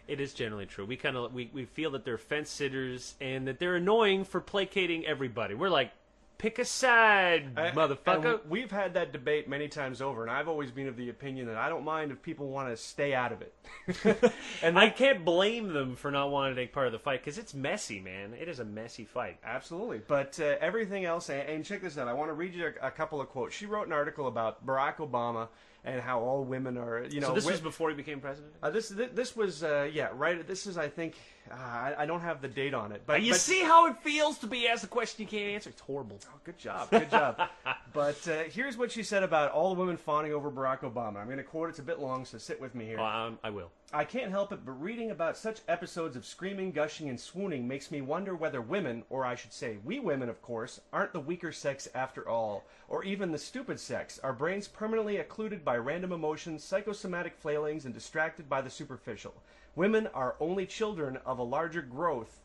It 0.08 0.20
is 0.20 0.32
generally 0.32 0.64
true. 0.64 0.86
We 0.86 0.96
kind 0.96 1.16
of 1.16 1.34
we, 1.34 1.50
we 1.52 1.66
feel 1.66 1.90
that 1.90 2.04
they're 2.04 2.16
fence 2.16 2.48
sitters 2.48 3.14
and 3.20 3.46
that 3.46 3.58
they're 3.58 3.76
annoying 3.76 4.24
for 4.24 4.40
placating 4.40 5.06
everybody. 5.06 5.54
We're 5.54 5.68
like, 5.68 5.92
pick 6.38 6.58
a 6.58 6.64
side, 6.64 7.58
I- 7.58 7.72
motherfucker. 7.72 8.46
we've 8.48 8.70
had 8.70 8.94
that 8.94 9.12
debate 9.12 9.48
many 9.48 9.68
times 9.68 10.00
over, 10.00 10.22
and 10.22 10.30
I've 10.30 10.48
always 10.48 10.70
been 10.70 10.86
of 10.88 10.96
the 10.96 11.08
opinion 11.10 11.46
that 11.48 11.56
I 11.56 11.68
don't 11.68 11.84
mind 11.84 12.12
if 12.12 12.22
people 12.22 12.48
want 12.48 12.68
to 12.70 12.76
stay 12.76 13.12
out 13.14 13.32
of 13.32 13.42
it. 13.42 14.32
And 14.62 14.78
I 14.78 14.90
can't 14.90 15.24
blame 15.24 15.72
them 15.72 15.94
for 15.96 16.10
not 16.10 16.30
wanting 16.30 16.54
to 16.56 16.60
take 16.62 16.72
part 16.72 16.86
of 16.86 16.92
the 16.92 16.98
fight 16.98 17.20
because 17.24 17.38
it's 17.38 17.54
messy, 17.54 18.00
man. 18.00 18.34
It 18.34 18.48
is 18.48 18.58
a 18.58 18.64
messy 18.64 19.04
fight. 19.04 19.38
Absolutely. 19.44 20.00
But 20.06 20.38
uh, 20.40 20.56
everything 20.60 21.04
else, 21.04 21.28
and, 21.28 21.48
and 21.48 21.64
check 21.64 21.82
this 21.82 21.96
out. 21.98 22.08
I 22.08 22.12
want 22.12 22.28
to 22.30 22.34
read 22.34 22.54
you 22.54 22.72
a, 22.82 22.88
a 22.88 22.90
couple 22.90 23.20
of 23.20 23.28
quotes. 23.28 23.54
She 23.54 23.66
wrote 23.66 23.86
an 23.86 23.92
article 23.92 24.26
about 24.26 24.64
Barack 24.66 24.96
Obama 24.96 25.48
and 25.84 26.00
how 26.00 26.20
all 26.20 26.44
women 26.44 26.76
are, 26.76 27.04
you 27.08 27.20
know. 27.20 27.28
so 27.28 27.34
this 27.34 27.44
wi- 27.44 27.54
was 27.54 27.60
before 27.60 27.90
he 27.90 27.96
became 27.96 28.20
president. 28.20 28.52
uh, 28.62 28.70
this, 28.70 28.88
this 28.88 29.08
this 29.14 29.36
was 29.36 29.62
uh, 29.62 29.88
yeah 29.92 30.08
right. 30.14 30.46
This 30.46 30.66
is 30.66 30.76
I 30.76 30.88
think 30.88 31.14
uh, 31.50 31.54
I, 31.54 31.94
I 31.98 32.06
don't 32.06 32.20
have 32.20 32.42
the 32.42 32.48
date 32.48 32.74
on 32.74 32.92
it, 32.92 33.02
but 33.06 33.22
you 33.22 33.32
but- 33.32 33.40
see 33.40 33.62
how 33.62 33.86
it 33.86 33.96
feels 34.02 34.38
to 34.38 34.46
be 34.46 34.68
asked 34.68 34.84
a 34.84 34.88
question 34.88 35.22
you 35.22 35.28
can't 35.28 35.50
answer. 35.54 35.70
It's 35.70 35.80
horrible. 35.80 36.18
Oh, 36.26 36.38
good 36.44 36.58
job, 36.58 36.90
good 36.90 37.10
job. 37.10 37.40
but 37.92 38.28
uh, 38.28 38.42
here's 38.50 38.76
what 38.76 38.90
she 38.92 39.02
said 39.02 39.22
about 39.22 39.52
all 39.52 39.74
the 39.74 39.80
women 39.80 39.96
fawning 39.96 40.32
over 40.32 40.50
Barack 40.50 40.80
Obama. 40.80 41.16
I'm 41.16 41.26
going 41.26 41.38
to 41.38 41.44
quote. 41.44 41.70
It's 41.70 41.78
a 41.78 41.82
bit 41.82 42.00
long, 42.00 42.24
so 42.24 42.38
sit 42.38 42.60
with 42.60 42.74
me 42.74 42.84
here. 42.84 43.00
Um, 43.00 43.38
I 43.42 43.50
will. 43.50 43.70
I 43.90 44.04
can't 44.04 44.30
help 44.30 44.52
it, 44.52 44.60
but 44.66 44.72
reading 44.72 45.10
about 45.12 45.38
such 45.38 45.60
episodes 45.66 46.14
of 46.14 46.26
screaming, 46.26 46.72
gushing, 46.72 47.08
and 47.08 47.18
swooning 47.18 47.66
makes 47.66 47.90
me 47.90 48.02
wonder 48.02 48.34
whether 48.34 48.60
women, 48.60 49.02
or 49.08 49.24
I 49.24 49.34
should 49.34 49.52
say, 49.54 49.78
we 49.82 49.98
women, 49.98 50.28
of 50.28 50.42
course, 50.42 50.78
aren't 50.92 51.14
the 51.14 51.20
weaker 51.20 51.52
sex 51.52 51.88
after 51.94 52.28
all, 52.28 52.66
or 52.88 53.02
even 53.04 53.32
the 53.32 53.38
stupid 53.38 53.80
sex, 53.80 54.18
our 54.22 54.34
brains 54.34 54.68
permanently 54.68 55.16
occluded 55.16 55.64
by 55.68 55.76
random 55.76 56.12
emotions, 56.12 56.64
psychosomatic 56.64 57.36
flailings, 57.36 57.84
and 57.84 57.92
distracted 57.92 58.48
by 58.48 58.62
the 58.62 58.70
superficial. 58.70 59.34
Women 59.76 60.06
are 60.14 60.34
only 60.40 60.64
children 60.64 61.18
of 61.26 61.38
a 61.38 61.42
larger 61.42 61.82
growth. 61.82 62.40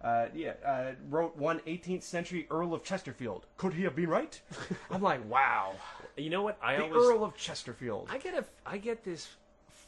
Uh, 0.00 0.26
yeah, 0.32 0.52
uh, 0.64 0.92
wrote 1.10 1.36
one 1.36 1.58
18th 1.66 2.04
century 2.04 2.46
Earl 2.52 2.72
of 2.72 2.84
Chesterfield. 2.84 3.46
Could 3.56 3.74
he 3.74 3.82
have 3.82 3.96
been 3.96 4.08
right? 4.08 4.40
I'm 4.92 5.02
like, 5.02 5.28
wow. 5.28 5.72
You 6.16 6.30
know 6.30 6.42
what? 6.42 6.56
I 6.62 6.76
The 6.76 6.84
always 6.84 7.04
Earl 7.04 7.24
of 7.24 7.36
Chesterfield. 7.36 8.10
I 8.12 8.18
get 8.18 8.34
a 8.34 8.44
I 8.64 8.78
get 8.78 9.02
this 9.02 9.26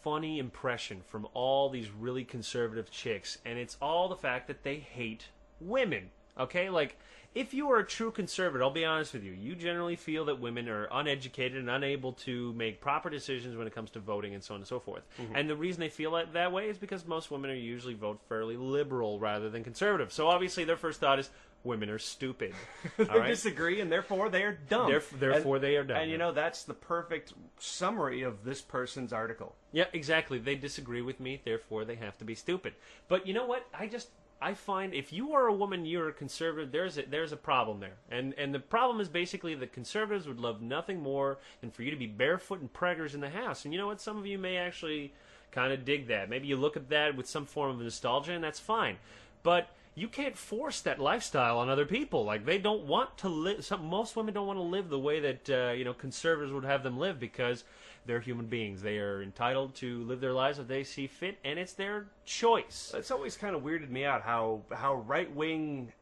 funny 0.02 0.40
impression 0.40 1.00
from 1.06 1.28
all 1.32 1.70
these 1.70 1.90
really 1.90 2.24
conservative 2.24 2.90
chicks, 2.90 3.38
and 3.44 3.56
it's 3.56 3.76
all 3.80 4.08
the 4.08 4.16
fact 4.16 4.48
that 4.48 4.64
they 4.64 4.78
hate 4.78 5.26
women. 5.60 6.10
Okay, 6.36 6.68
like 6.70 6.98
if 7.34 7.54
you 7.54 7.70
are 7.70 7.78
a 7.78 7.86
true 7.86 8.10
conservative, 8.10 8.62
I'll 8.62 8.70
be 8.72 8.84
honest 8.84 9.12
with 9.12 9.22
you, 9.22 9.32
you 9.32 9.54
generally 9.54 9.94
feel 9.94 10.24
that 10.24 10.40
women 10.40 10.68
are 10.68 10.88
uneducated 10.90 11.58
and 11.58 11.70
unable 11.70 12.12
to 12.24 12.52
make 12.54 12.80
proper 12.80 13.08
decisions 13.08 13.56
when 13.56 13.66
it 13.66 13.74
comes 13.74 13.90
to 13.92 14.00
voting 14.00 14.34
and 14.34 14.42
so 14.42 14.54
on 14.54 14.60
and 14.60 14.66
so 14.66 14.80
forth. 14.80 15.02
Mm-hmm. 15.20 15.36
And 15.36 15.48
the 15.48 15.54
reason 15.54 15.80
they 15.80 15.88
feel 15.88 16.12
that, 16.12 16.32
that 16.32 16.50
way 16.52 16.68
is 16.68 16.78
because 16.78 17.06
most 17.06 17.30
women 17.30 17.50
are 17.50 17.54
usually 17.54 17.94
vote 17.94 18.20
fairly 18.28 18.56
liberal 18.56 19.20
rather 19.20 19.48
than 19.48 19.62
conservative. 19.62 20.12
So 20.12 20.26
obviously 20.28 20.64
their 20.64 20.76
first 20.76 20.98
thought 20.98 21.20
is 21.20 21.30
women 21.62 21.88
are 21.90 21.98
stupid. 21.98 22.52
They 22.96 23.04
right? 23.04 23.28
disagree, 23.28 23.80
and 23.80 23.92
therefore 23.92 24.28
they 24.28 24.42
are 24.42 24.58
dumb. 24.68 24.90
Theref- 24.90 25.18
therefore 25.18 25.56
And- 25.56 25.64
they 25.64 25.76
are 25.76 25.84
dumb, 25.84 25.98
And 25.98 26.10
you 26.10 26.18
know 26.18 26.32
that's 26.32 26.64
the 26.64 26.74
perfect 26.74 27.32
summary 27.58 28.22
of 28.22 28.44
this 28.44 28.60
person's 28.60 29.12
article. 29.12 29.54
Yeah, 29.72 29.84
exactly. 29.92 30.38
They 30.38 30.56
disagree 30.56 31.02
with 31.02 31.20
me, 31.20 31.40
therefore 31.44 31.84
they 31.84 31.96
have 31.96 32.18
to 32.18 32.24
be 32.24 32.34
stupid. 32.34 32.74
But 33.08 33.26
you 33.26 33.34
know 33.34 33.46
what? 33.46 33.66
I 33.72 33.86
just 33.86 34.08
I 34.42 34.54
find 34.54 34.94
if 34.94 35.12
you 35.12 35.34
are 35.34 35.46
a 35.46 35.52
woman, 35.52 35.84
you're 35.84 36.08
a 36.08 36.12
conservative. 36.12 36.72
There's 36.72 36.96
a, 36.96 37.02
there's 37.02 37.32
a 37.32 37.36
problem 37.36 37.80
there, 37.80 37.96
and 38.10 38.34
and 38.38 38.54
the 38.54 38.58
problem 38.58 39.00
is 39.00 39.08
basically 39.08 39.54
that 39.54 39.72
conservatives 39.72 40.26
would 40.26 40.40
love 40.40 40.62
nothing 40.62 41.00
more 41.00 41.38
than 41.60 41.70
for 41.70 41.82
you 41.82 41.90
to 41.90 41.96
be 41.96 42.06
barefoot 42.06 42.60
and 42.60 42.72
preggers 42.72 43.14
in 43.14 43.20
the 43.20 43.30
house. 43.30 43.64
And 43.64 43.74
you 43.74 43.78
know 43.78 43.86
what? 43.86 44.00
Some 44.00 44.16
of 44.16 44.26
you 44.26 44.38
may 44.38 44.56
actually 44.56 45.12
kind 45.50 45.72
of 45.72 45.84
dig 45.84 46.08
that. 46.08 46.30
Maybe 46.30 46.46
you 46.46 46.56
look 46.56 46.76
at 46.76 46.88
that 46.88 47.16
with 47.16 47.28
some 47.28 47.44
form 47.44 47.72
of 47.72 47.80
nostalgia, 47.80 48.32
and 48.32 48.42
that's 48.42 48.60
fine. 48.60 48.96
But 49.42 49.68
you 49.94 50.08
can't 50.08 50.36
force 50.36 50.80
that 50.82 50.98
lifestyle 50.98 51.58
on 51.58 51.68
other 51.68 51.84
people. 51.84 52.24
Like 52.24 52.46
they 52.46 52.58
don't 52.58 52.84
want 52.84 53.18
to 53.18 53.28
live. 53.28 53.64
Some 53.64 53.86
most 53.86 54.16
women 54.16 54.32
don't 54.32 54.46
want 54.46 54.58
to 54.58 54.62
live 54.62 54.88
the 54.88 54.98
way 54.98 55.20
that 55.20 55.50
uh, 55.50 55.72
you 55.72 55.84
know 55.84 55.92
conservatives 55.92 56.52
would 56.52 56.64
have 56.64 56.82
them 56.82 56.98
live 56.98 57.20
because 57.20 57.64
they're 58.10 58.18
human 58.18 58.46
beings. 58.46 58.82
They 58.82 58.98
are 58.98 59.22
entitled 59.22 59.76
to 59.76 60.02
live 60.02 60.20
their 60.20 60.32
lives 60.32 60.58
if 60.58 60.66
they 60.66 60.82
see 60.82 61.06
fit, 61.06 61.38
and 61.44 61.60
it's 61.60 61.74
their 61.74 62.08
choice. 62.24 62.92
It's 62.92 63.12
always 63.12 63.36
kind 63.36 63.54
of 63.54 63.62
weirded 63.62 63.88
me 63.88 64.04
out 64.04 64.22
how 64.22 64.62
how 64.72 64.96
right 64.96 65.32
wing 65.32 65.92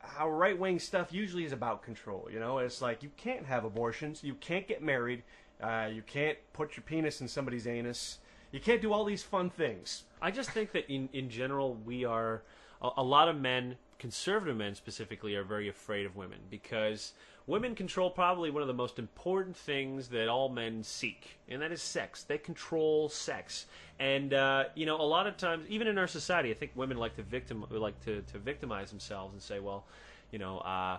how 0.00 0.28
right 0.28 0.58
wing 0.58 0.78
stuff 0.78 1.14
usually 1.14 1.46
is 1.46 1.52
about 1.52 1.82
control. 1.82 2.28
You 2.30 2.40
know, 2.40 2.58
it's 2.58 2.82
like 2.82 3.02
you 3.02 3.10
can't 3.16 3.46
have 3.46 3.64
abortions, 3.64 4.22
you 4.22 4.34
can't 4.34 4.68
get 4.68 4.82
married, 4.82 5.22
uh, 5.62 5.88
you 5.90 6.02
can't 6.02 6.36
put 6.52 6.76
your 6.76 6.84
penis 6.84 7.22
in 7.22 7.28
somebody's 7.28 7.66
anus, 7.66 8.18
you 8.52 8.60
can't 8.60 8.82
do 8.82 8.92
all 8.92 9.06
these 9.06 9.22
fun 9.22 9.48
things. 9.48 10.04
I 10.20 10.32
just 10.32 10.50
think 10.50 10.72
that 10.72 10.92
in 10.92 11.08
in 11.14 11.30
general 11.30 11.74
we 11.86 12.04
are 12.04 12.42
a, 12.82 12.90
a 12.98 13.02
lot 13.02 13.30
of 13.30 13.40
men, 13.40 13.76
conservative 13.98 14.58
men 14.58 14.74
specifically, 14.74 15.34
are 15.36 15.42
very 15.42 15.70
afraid 15.70 16.04
of 16.04 16.16
women 16.16 16.40
because 16.50 17.14
women 17.46 17.74
control 17.74 18.10
probably 18.10 18.50
one 18.50 18.62
of 18.62 18.68
the 18.68 18.74
most 18.74 18.98
important 18.98 19.56
things 19.56 20.08
that 20.08 20.28
all 20.28 20.48
men 20.48 20.82
seek, 20.82 21.38
and 21.48 21.62
that 21.62 21.72
is 21.72 21.82
sex. 21.82 22.22
They 22.22 22.38
control 22.38 23.08
sex, 23.08 23.66
and 23.98 24.34
uh, 24.34 24.64
you 24.74 24.86
know 24.86 25.00
a 25.00 25.02
lot 25.02 25.26
of 25.26 25.36
times, 25.36 25.66
even 25.68 25.86
in 25.86 25.98
our 25.98 26.06
society, 26.08 26.50
I 26.50 26.54
think 26.54 26.72
women 26.74 26.96
like 26.96 27.16
to 27.16 27.22
victim 27.22 27.64
like 27.70 27.98
to, 28.04 28.22
to 28.22 28.38
victimize 28.38 28.90
themselves 28.90 29.32
and 29.32 29.42
say, 29.42 29.60
well, 29.60 29.84
you 30.30 30.38
know. 30.38 30.58
Uh, 30.58 30.98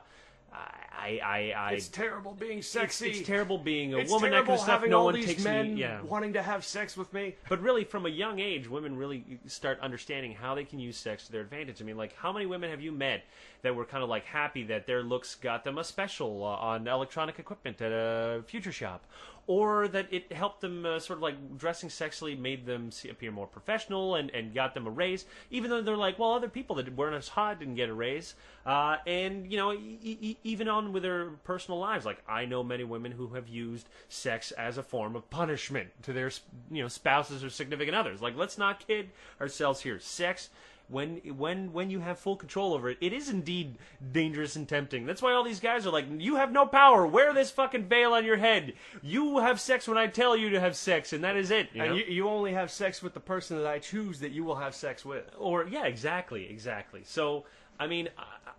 I, 1.00 1.20
I, 1.24 1.54
I, 1.56 1.72
It's 1.74 1.88
terrible 1.88 2.34
being 2.34 2.58
it's, 2.60 2.68
sexy. 2.68 3.12
it's 3.12 3.28
terrible 3.28 3.58
being 3.60 3.94
a 3.94 4.00
It's 4.00 4.12
woman. 4.12 4.32
That 4.32 4.38
terrible 4.38 4.48
kind 4.48 4.60
of 4.60 4.64
stuff. 4.64 4.74
having 4.80 4.90
No 4.92 5.00
all 5.00 5.06
one 5.06 5.14
these 5.14 5.26
takes 5.28 5.44
men 5.44 5.76
me. 5.76 5.82
Yeah, 5.82 6.02
wanting 6.02 6.34
to 6.34 6.42
have 6.42 6.66
sex 6.66 6.98
with 6.98 7.14
me. 7.14 7.36
but 7.48 7.62
really, 7.62 7.84
from 7.84 8.06
a 8.06 8.10
young 8.10 8.40
age, 8.40 8.68
women 8.68 8.98
really 8.98 9.40
start 9.46 9.80
understanding 9.80 10.34
how 10.34 10.56
they 10.56 10.64
can 10.66 10.80
use 10.80 10.98
sex 10.98 11.26
to 11.28 11.32
their 11.32 11.42
advantage. 11.42 11.82
I 11.82 11.86
mean, 11.86 11.98
like, 11.98 12.16
how 12.16 12.34
many 12.34 12.46
women 12.46 12.72
have 12.72 12.82
you 12.82 12.92
met 12.92 13.24
that 13.62 13.76
were 13.76 13.86
kind 13.86 14.04
of 14.04 14.10
like 14.10 14.26
happy 14.26 14.64
that 14.64 14.88
their 14.88 15.04
looks 15.04 15.36
got 15.36 15.64
them 15.64 15.78
a 15.78 15.84
special 15.84 16.44
uh, 16.44 16.48
on 16.48 16.88
electronic 16.88 17.38
equipment 17.40 17.80
at 17.82 17.92
a 17.92 18.44
future 18.48 18.72
shop? 18.72 19.06
Or 19.50 19.88
that 19.88 20.08
it 20.12 20.34
helped 20.34 20.60
them 20.60 20.86
uh, 20.86 21.00
sort 21.00 21.20
of 21.20 21.24
like 21.24 21.58
dressing 21.58 21.88
sexily 21.88 22.38
made 22.38 22.66
them 22.66 22.92
see, 22.92 23.08
appear 23.08 23.32
more 23.32 23.48
professional 23.48 24.16
and, 24.16 24.30
and 24.32 24.54
got 24.54 24.74
them 24.74 24.86
a 24.86 24.90
raise, 24.90 25.24
even 25.50 25.70
though 25.70 25.82
they're 25.82 25.96
like, 25.96 26.20
well, 26.20 26.34
other 26.34 26.50
people 26.50 26.76
that 26.76 26.94
weren't 26.96 27.16
as 27.16 27.30
hot 27.30 27.60
didn't 27.60 27.76
get 27.76 27.88
a 27.88 27.94
raise. 27.94 28.36
Uh, 28.66 28.98
and, 29.08 29.50
you 29.50 29.58
know, 29.58 29.72
e- 29.72 29.98
e- 30.04 30.38
even 30.44 30.68
on 30.68 30.92
with 30.92 31.04
their 31.04 31.30
personal 31.46 31.80
lives. 31.80 32.06
Like, 32.06 32.22
I 32.28 32.44
know 32.44 32.62
many 32.62 32.84
women 32.84 33.14
who 33.14 33.36
have 33.36 33.48
used 33.48 33.88
sex 34.10 34.52
as 34.52 34.78
a 34.78 34.84
form 34.84 35.16
of 35.16 35.30
punishment 35.30 35.92
to 36.04 36.12
their, 36.12 36.30
you 36.70 36.82
know, 36.82 36.90
spouses 36.90 37.42
or 37.42 37.50
significant 37.50 37.96
others. 37.96 38.22
Like, 38.22 38.36
let's 38.36 38.58
not 38.58 38.86
kid 38.86 39.12
ourselves 39.40 39.80
here. 39.80 39.98
Sex 40.02 40.50
when 40.90 41.18
when 41.38 41.74
when 41.74 41.90
you 41.90 42.00
have 42.00 42.18
full 42.18 42.36
control 42.36 42.74
over 42.74 42.90
it, 42.90 42.98
it 43.02 43.12
is 43.12 43.30
indeed 43.30 43.78
dangerous 44.12 44.56
and 44.56 44.68
tempting. 44.68 45.06
That's 45.06 45.22
why 45.22 45.34
all 45.34 45.44
these 45.44 45.60
guys 45.60 45.86
are 45.86 45.92
like, 45.92 46.06
"You 46.18 46.36
have 46.38 46.52
no 46.52 46.66
power. 46.66 47.06
Wear 47.06 47.34
this 47.34 47.52
fucking 47.52 47.86
veil 47.86 48.14
on 48.14 48.24
your 48.24 48.38
head. 48.38 48.74
You 49.02 49.40
have 49.40 49.60
sex 49.60 49.88
when 49.88 49.98
I 49.98 50.08
tell 50.08 50.36
you 50.38 50.50
to 50.52 50.60
have 50.60 50.76
sex, 50.76 51.12
and 51.12 51.24
that 51.24 51.36
is 51.36 51.52
it." 51.52 51.70
You 51.74 51.80
know? 51.80 51.86
And 51.86 51.98
you, 51.98 52.06
you 52.06 52.30
only 52.30 52.54
have 52.54 52.72
sex 52.72 53.04
with 53.04 53.14
the 53.14 53.20
person 53.20 53.58
that 53.58 53.68
I 53.68 53.80
choose 53.80 54.20
that 54.20 54.32
you 54.32 54.44
will 54.44 54.56
have 54.56 54.74
sex 54.76 55.04
with. 55.04 55.26
or 55.38 55.68
yeah, 55.68 55.86
exactly, 55.86 56.50
exactly. 56.50 57.02
So. 57.04 57.46
I 57.80 57.86
mean, 57.86 58.10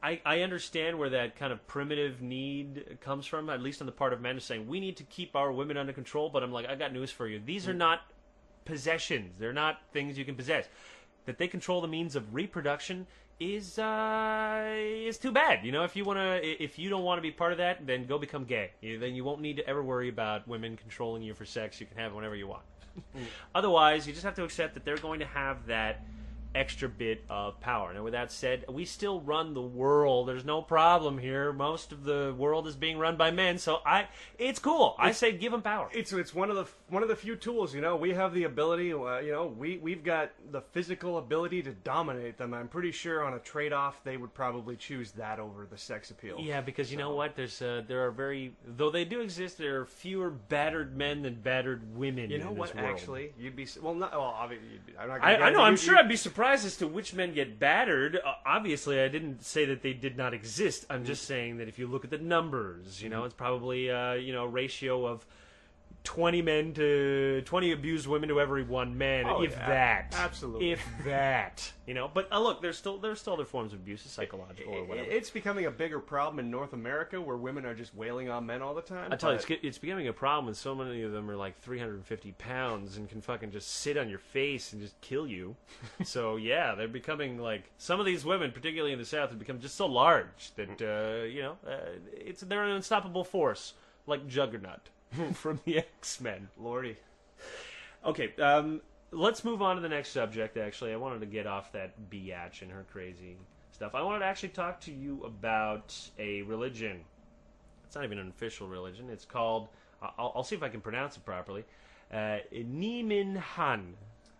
I, 0.00 0.20
I 0.24 0.42
understand 0.42 0.96
where 0.96 1.10
that 1.10 1.34
kind 1.34 1.52
of 1.52 1.66
primitive 1.66 2.22
need 2.22 2.98
comes 3.00 3.26
from, 3.26 3.50
at 3.50 3.60
least 3.60 3.80
on 3.80 3.86
the 3.86 3.92
part 3.92 4.12
of 4.12 4.20
men, 4.20 4.36
is 4.36 4.44
saying 4.44 4.68
we 4.68 4.78
need 4.78 4.96
to 4.98 5.02
keep 5.02 5.34
our 5.34 5.50
women 5.50 5.76
under 5.76 5.92
control. 5.92 6.30
But 6.30 6.44
I'm 6.44 6.52
like, 6.52 6.68
I 6.68 6.76
got 6.76 6.92
news 6.92 7.10
for 7.10 7.26
you. 7.26 7.40
These 7.44 7.66
are 7.66 7.74
mm. 7.74 7.78
not 7.78 8.02
possessions. 8.64 9.36
They're 9.38 9.52
not 9.52 9.80
things 9.92 10.16
you 10.16 10.24
can 10.24 10.36
possess. 10.36 10.68
That 11.28 11.36
they 11.36 11.46
control 11.46 11.82
the 11.82 11.88
means 11.88 12.16
of 12.16 12.34
reproduction 12.34 13.06
is 13.38 13.78
uh, 13.78 14.72
is 14.74 15.18
too 15.18 15.30
bad. 15.30 15.62
You 15.62 15.72
know, 15.72 15.84
if 15.84 15.94
you 15.94 16.06
want 16.06 16.18
to, 16.18 16.64
if 16.64 16.78
you 16.78 16.88
don't 16.88 17.04
want 17.04 17.18
to 17.18 17.22
be 17.22 17.30
part 17.30 17.52
of 17.52 17.58
that, 17.58 17.86
then 17.86 18.06
go 18.06 18.16
become 18.16 18.46
gay. 18.46 18.70
You, 18.80 18.98
then 18.98 19.14
you 19.14 19.24
won't 19.24 19.42
need 19.42 19.58
to 19.58 19.68
ever 19.68 19.82
worry 19.82 20.08
about 20.08 20.48
women 20.48 20.74
controlling 20.78 21.22
you 21.22 21.34
for 21.34 21.44
sex. 21.44 21.82
You 21.82 21.86
can 21.86 21.98
have 21.98 22.14
whenever 22.14 22.34
you 22.34 22.46
want. 22.46 22.62
Otherwise, 23.54 24.06
you 24.06 24.14
just 24.14 24.24
have 24.24 24.36
to 24.36 24.44
accept 24.44 24.72
that 24.72 24.86
they're 24.86 24.96
going 24.96 25.20
to 25.20 25.26
have 25.26 25.66
that 25.66 26.02
extra 26.54 26.88
bit 26.88 27.24
of 27.28 27.60
power. 27.60 27.92
Now, 27.92 28.02
with 28.02 28.12
that 28.12 28.32
said, 28.32 28.64
we 28.68 28.84
still 28.84 29.20
run 29.20 29.54
the 29.54 29.62
world. 29.62 30.28
There's 30.28 30.44
no 30.44 30.62
problem 30.62 31.18
here. 31.18 31.52
Most 31.52 31.92
of 31.92 32.04
the 32.04 32.34
world 32.36 32.66
is 32.66 32.76
being 32.76 32.98
run 32.98 33.16
by 33.16 33.30
men, 33.30 33.58
so 33.58 33.80
I, 33.84 34.08
it's 34.38 34.58
cool. 34.58 34.96
I 34.98 35.12
say 35.12 35.32
give 35.32 35.52
them 35.52 35.62
power. 35.62 35.88
It's 35.92 36.12
it's 36.12 36.34
one 36.34 36.50
of 36.50 36.56
the 36.56 36.66
one 36.88 37.02
of 37.02 37.08
the 37.08 37.16
few 37.16 37.36
tools. 37.36 37.74
You 37.74 37.80
know, 37.80 37.96
we 37.96 38.14
have 38.14 38.34
the 38.34 38.44
ability. 38.44 38.92
Uh, 38.92 39.18
you 39.18 39.32
know, 39.32 39.46
we 39.46 39.78
we've 39.78 40.02
got 40.02 40.32
the 40.50 40.60
physical 40.60 41.18
ability 41.18 41.62
to 41.62 41.72
dominate 41.72 42.38
them. 42.38 42.54
I'm 42.54 42.68
pretty 42.68 42.92
sure 42.92 43.22
on 43.24 43.34
a 43.34 43.38
trade 43.38 43.72
off, 43.72 44.02
they 44.04 44.16
would 44.16 44.34
probably 44.34 44.76
choose 44.76 45.12
that 45.12 45.38
over 45.38 45.66
the 45.70 45.78
sex 45.78 46.10
appeal. 46.10 46.38
Yeah, 46.40 46.60
because 46.60 46.90
you 46.90 46.98
know 46.98 47.14
what? 47.14 47.36
There's 47.36 47.60
uh, 47.60 47.82
there 47.86 48.06
are 48.06 48.10
very 48.10 48.52
though 48.66 48.90
they 48.90 49.04
do 49.04 49.20
exist. 49.20 49.58
There 49.58 49.80
are 49.82 49.86
fewer 49.86 50.30
battered 50.30 50.96
men 50.96 51.22
than 51.22 51.34
battered 51.34 51.96
women. 51.96 52.30
You 52.30 52.38
know 52.38 52.50
in 52.50 52.56
what? 52.56 52.68
This 52.72 52.76
world. 52.76 52.90
Actually, 52.90 53.32
you'd 53.38 53.56
be 53.56 53.66
well. 53.82 53.94
Not 53.94 54.12
well. 54.12 54.22
Obviously, 54.22 54.68
you'd 54.72 54.86
be, 54.86 54.92
I'm 54.98 55.08
not. 55.08 55.22
I, 55.22 55.32
Gonna 55.34 55.44
I 55.44 55.50
know. 55.50 55.58
you- 55.58 55.64
I'm 55.64 55.76
sure 55.76 55.96
I'd 55.96 56.08
be 56.08 56.16
surprised 56.16 56.37
as 56.44 56.76
to 56.78 56.86
which 56.86 57.14
men 57.14 57.34
get 57.34 57.58
battered. 57.58 58.16
Uh, 58.16 58.34
obviously, 58.46 59.00
I 59.00 59.08
didn't 59.08 59.44
say 59.44 59.64
that 59.66 59.82
they 59.82 59.92
did 59.92 60.16
not 60.16 60.32
exist. 60.34 60.86
I'm 60.88 61.04
just 61.04 61.22
Mm-hmm. 61.22 61.28
saying 61.28 61.56
that 61.58 61.68
if 61.68 61.78
you 61.78 61.86
look 61.86 62.04
at 62.04 62.10
the 62.10 62.18
numbers, 62.18 63.02
you 63.02 63.08
know, 63.08 63.24
it's 63.24 63.34
probably 63.34 63.90
uh, 63.90 64.12
you 64.14 64.32
know 64.32 64.44
ratio 64.44 65.06
of. 65.06 65.26
20 66.08 66.40
men 66.40 66.72
to 66.72 67.42
20 67.44 67.72
abused 67.72 68.06
women 68.06 68.30
to 68.30 68.40
every 68.40 68.62
one 68.62 68.96
man 68.96 69.26
Oh, 69.28 69.42
if 69.42 69.50
yeah. 69.50 69.66
that 69.68 70.14
Absolutely. 70.16 70.72
if 70.72 70.82
that 71.04 71.70
you 71.86 71.92
know 71.92 72.10
but 72.12 72.32
uh, 72.32 72.40
look 72.40 72.62
there's 72.62 72.78
still 72.78 72.96
there's 72.96 73.20
still 73.20 73.34
other 73.34 73.44
forms 73.44 73.74
of 73.74 73.80
abuse 73.80 74.00
psychological 74.04 74.72
or 74.72 74.84
whatever 74.84 75.06
It's 75.10 75.28
becoming 75.28 75.66
a 75.66 75.70
bigger 75.70 76.00
problem 76.00 76.38
in 76.38 76.50
North 76.50 76.72
America 76.72 77.20
where 77.20 77.36
women 77.36 77.66
are 77.66 77.74
just 77.74 77.94
wailing 77.94 78.30
on 78.30 78.46
men 78.46 78.62
all 78.62 78.74
the 78.74 78.80
time. 78.80 79.12
I 79.12 79.16
tell 79.16 79.32
you, 79.32 79.36
it's, 79.36 79.46
it's 79.62 79.76
becoming 79.76 80.08
a 80.08 80.14
problem 80.14 80.46
when 80.46 80.54
so 80.54 80.74
many 80.74 81.02
of 81.02 81.12
them 81.12 81.30
are 81.30 81.36
like 81.36 81.60
350 81.60 82.32
pounds 82.38 82.96
and 82.96 83.06
can 83.06 83.20
fucking 83.20 83.50
just 83.50 83.68
sit 83.68 83.98
on 83.98 84.08
your 84.08 84.18
face 84.18 84.72
and 84.72 84.80
just 84.80 84.98
kill 85.02 85.26
you. 85.26 85.56
so 86.04 86.36
yeah, 86.36 86.74
they're 86.74 86.88
becoming 86.88 87.36
like 87.36 87.64
some 87.76 88.00
of 88.00 88.06
these 88.06 88.24
women, 88.24 88.50
particularly 88.50 88.94
in 88.94 88.98
the 88.98 89.04
South, 89.04 89.28
have 89.28 89.38
become 89.38 89.60
just 89.60 89.74
so 89.76 89.84
large 89.84 90.52
that 90.56 90.80
uh, 90.80 91.26
you 91.26 91.42
know 91.42 91.58
uh, 91.68 91.80
it's 92.12 92.40
they're 92.40 92.64
an 92.64 92.70
unstoppable 92.70 93.24
force, 93.24 93.74
like 94.06 94.26
Juggernaut 94.26 94.88
from 95.34 95.60
the 95.64 95.78
X 95.78 96.20
Men. 96.20 96.48
Lordy. 96.58 96.96
Okay, 98.04 98.34
um, 98.40 98.80
let's 99.10 99.44
move 99.44 99.62
on 99.62 99.76
to 99.76 99.82
the 99.82 99.88
next 99.88 100.10
subject. 100.10 100.56
Actually, 100.56 100.92
I 100.92 100.96
wanted 100.96 101.20
to 101.20 101.26
get 101.26 101.46
off 101.46 101.72
that 101.72 101.94
biatch 102.10 102.62
and 102.62 102.70
her 102.70 102.84
crazy 102.92 103.36
stuff. 103.72 103.94
I 103.94 104.02
wanted 104.02 104.20
to 104.20 104.24
actually 104.26 104.50
talk 104.50 104.80
to 104.82 104.92
you 104.92 105.22
about 105.24 105.94
a 106.18 106.42
religion. 106.42 107.00
It's 107.86 107.94
not 107.96 108.04
even 108.04 108.18
an 108.18 108.28
official 108.28 108.68
religion. 108.68 109.08
It's 109.10 109.24
called. 109.24 109.68
I'll, 110.02 110.32
I'll 110.36 110.44
see 110.44 110.54
if 110.54 110.62
I 110.62 110.68
can 110.68 110.80
pronounce 110.80 111.16
it 111.16 111.24
properly. 111.24 111.64
Uh, 112.12 112.38
Nemenhah. 112.54 113.80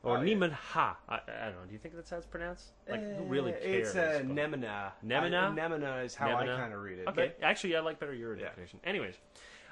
Or 0.04 0.18
Oh, 0.18 0.22
yeah. 0.22 0.48
Ha. 0.50 0.96
I, 1.08 1.14
I 1.16 1.44
don't 1.46 1.54
know. 1.56 1.66
Do 1.66 1.72
you 1.72 1.78
think 1.78 1.96
that's 1.96 2.08
how 2.08 2.18
it's 2.18 2.26
pronounced? 2.26 2.68
Like, 2.88 3.02
who 3.16 3.24
really 3.24 3.52
Uh, 3.52 3.56
cares? 3.58 3.88
It's 3.88 3.96
uh, 3.96 4.20
But- 4.22 4.28
Nemina. 4.36 4.92
Nemina? 5.04 5.50
I, 5.50 5.56
Nemina 5.56 6.04
is 6.04 6.14
how 6.14 6.28
Nemina? 6.28 6.54
I 6.54 6.60
kind 6.60 6.72
of 6.72 6.80
read 6.82 7.00
it. 7.00 7.08
Okay, 7.08 7.32
actually, 7.42 7.76
I 7.76 7.80
like 7.80 7.98
better 7.98 8.14
your 8.14 8.34
Yeah. 8.36 8.42
interpretation. 8.42 8.78
Anyways, 8.84 9.16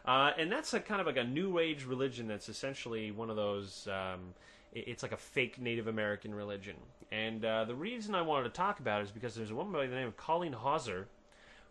uh, 0.07 0.33
and 0.39 0.51
that's 0.51 0.73
a 0.75 0.81
kind 0.81 1.01
of 1.01 1.07
like 1.07 1.17
a 1.17 1.25
new 1.25 1.59
age 1.59 1.85
religion 1.85 2.29
that's 2.29 2.49
essentially 2.49 3.11
one 3.11 3.31
of 3.31 3.37
those. 3.37 3.89
Um, 3.89 4.35
it's 4.73 5.03
like 5.03 5.13
a 5.13 5.17
fake 5.17 5.61
Native 5.61 5.87
American 5.87 6.35
religion, 6.35 6.77
and 7.11 7.45
uh, 7.45 7.65
the 7.65 7.75
reason 7.75 8.15
I 8.15 8.23
wanted 8.23 8.45
to 8.45 8.51
talk 8.51 8.79
about 8.79 9.01
it 9.01 9.05
is 9.05 9.11
because 9.11 9.35
there's 9.35 9.51
a 9.51 9.55
woman 9.55 9.73
by 9.73 9.87
the 9.87 9.95
name 9.95 10.09
of 10.09 10.17
Colleen 10.17 10.53
Hauser 10.53 11.09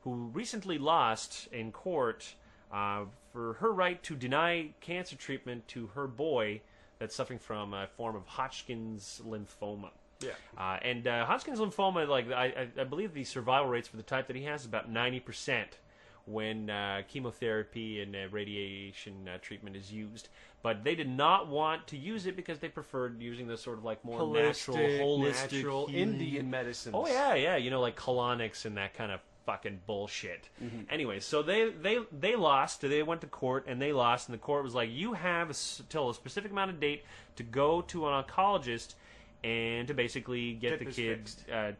who 0.03 0.31
recently 0.33 0.77
lost 0.77 1.47
in 1.51 1.71
court 1.71 2.35
uh, 2.71 3.05
for 3.31 3.53
her 3.53 3.71
right 3.71 4.01
to 4.03 4.15
deny 4.15 4.69
cancer 4.79 5.15
treatment 5.15 5.67
to 5.67 5.87
her 5.95 6.07
boy 6.07 6.61
that's 6.99 7.15
suffering 7.15 7.39
from 7.39 7.73
a 7.73 7.87
form 7.97 8.15
of 8.15 8.25
Hodgkin's 8.25 9.21
lymphoma. 9.27 9.89
Yeah. 10.21 10.31
Uh, 10.57 10.77
and 10.81 11.07
uh, 11.07 11.25
Hodgkin's 11.25 11.59
lymphoma, 11.59 12.07
like 12.07 12.31
I, 12.31 12.45
I, 12.45 12.81
I 12.81 12.83
believe 12.85 13.13
the 13.13 13.23
survival 13.23 13.69
rates 13.69 13.87
for 13.87 13.97
the 13.97 14.03
type 14.03 14.27
that 14.27 14.35
he 14.35 14.43
has 14.43 14.61
is 14.61 14.67
about 14.67 14.89
ninety 14.89 15.19
percent 15.19 15.77
when 16.25 16.69
uh, 16.69 17.03
chemotherapy 17.07 18.01
and 18.01 18.15
uh, 18.15 18.19
radiation 18.31 19.27
uh, 19.27 19.37
treatment 19.41 19.75
is 19.75 19.91
used. 19.91 20.29
But 20.63 20.83
they 20.83 20.95
did 20.95 21.09
not 21.09 21.47
want 21.47 21.85
to 21.87 21.97
use 21.97 22.25
it 22.25 22.35
because 22.35 22.59
they 22.59 22.69
preferred 22.69 23.21
using 23.21 23.47
the 23.47 23.57
sort 23.57 23.77
of 23.77 23.83
like 23.83 24.03
more 24.03 24.19
natural, 24.27 24.77
Holistic, 24.77 24.99
holistic, 24.99 25.53
natural. 25.53 25.89
Indian 25.93 26.49
medicines. 26.49 26.95
Oh 26.97 27.07
yeah, 27.07 27.35
yeah. 27.35 27.55
You 27.55 27.69
know, 27.69 27.81
like 27.81 27.95
colonics 27.95 28.65
and 28.65 28.75
that 28.77 28.95
kind 28.95 29.11
of 29.11 29.19
fucking 29.45 29.81
bullshit. 29.85 30.49
Anyway, 30.89 31.19
so 31.19 31.43
they 31.43 31.69
they 31.69 31.99
they 32.11 32.35
lost. 32.35 32.81
They 32.81 33.03
went 33.03 33.21
to 33.21 33.27
court 33.27 33.65
and 33.67 33.79
they 33.79 33.93
lost, 33.93 34.27
and 34.27 34.33
the 34.33 34.41
court 34.41 34.63
was 34.63 34.73
like, 34.73 34.89
"You 34.91 35.13
have 35.13 35.55
till 35.89 36.09
a 36.09 36.13
specific 36.15 36.51
amount 36.51 36.71
of 36.71 36.79
date 36.79 37.03
to 37.35 37.43
go 37.43 37.81
to 37.81 38.07
an 38.07 38.23
oncologist 38.23 38.95
and 39.43 39.87
to 39.87 39.93
basically 39.93 40.53
get, 40.53 40.71
Get 40.71 40.79
the 40.79 40.85
this 40.85 40.95
kid 40.95 41.31
uh, 41.53 41.71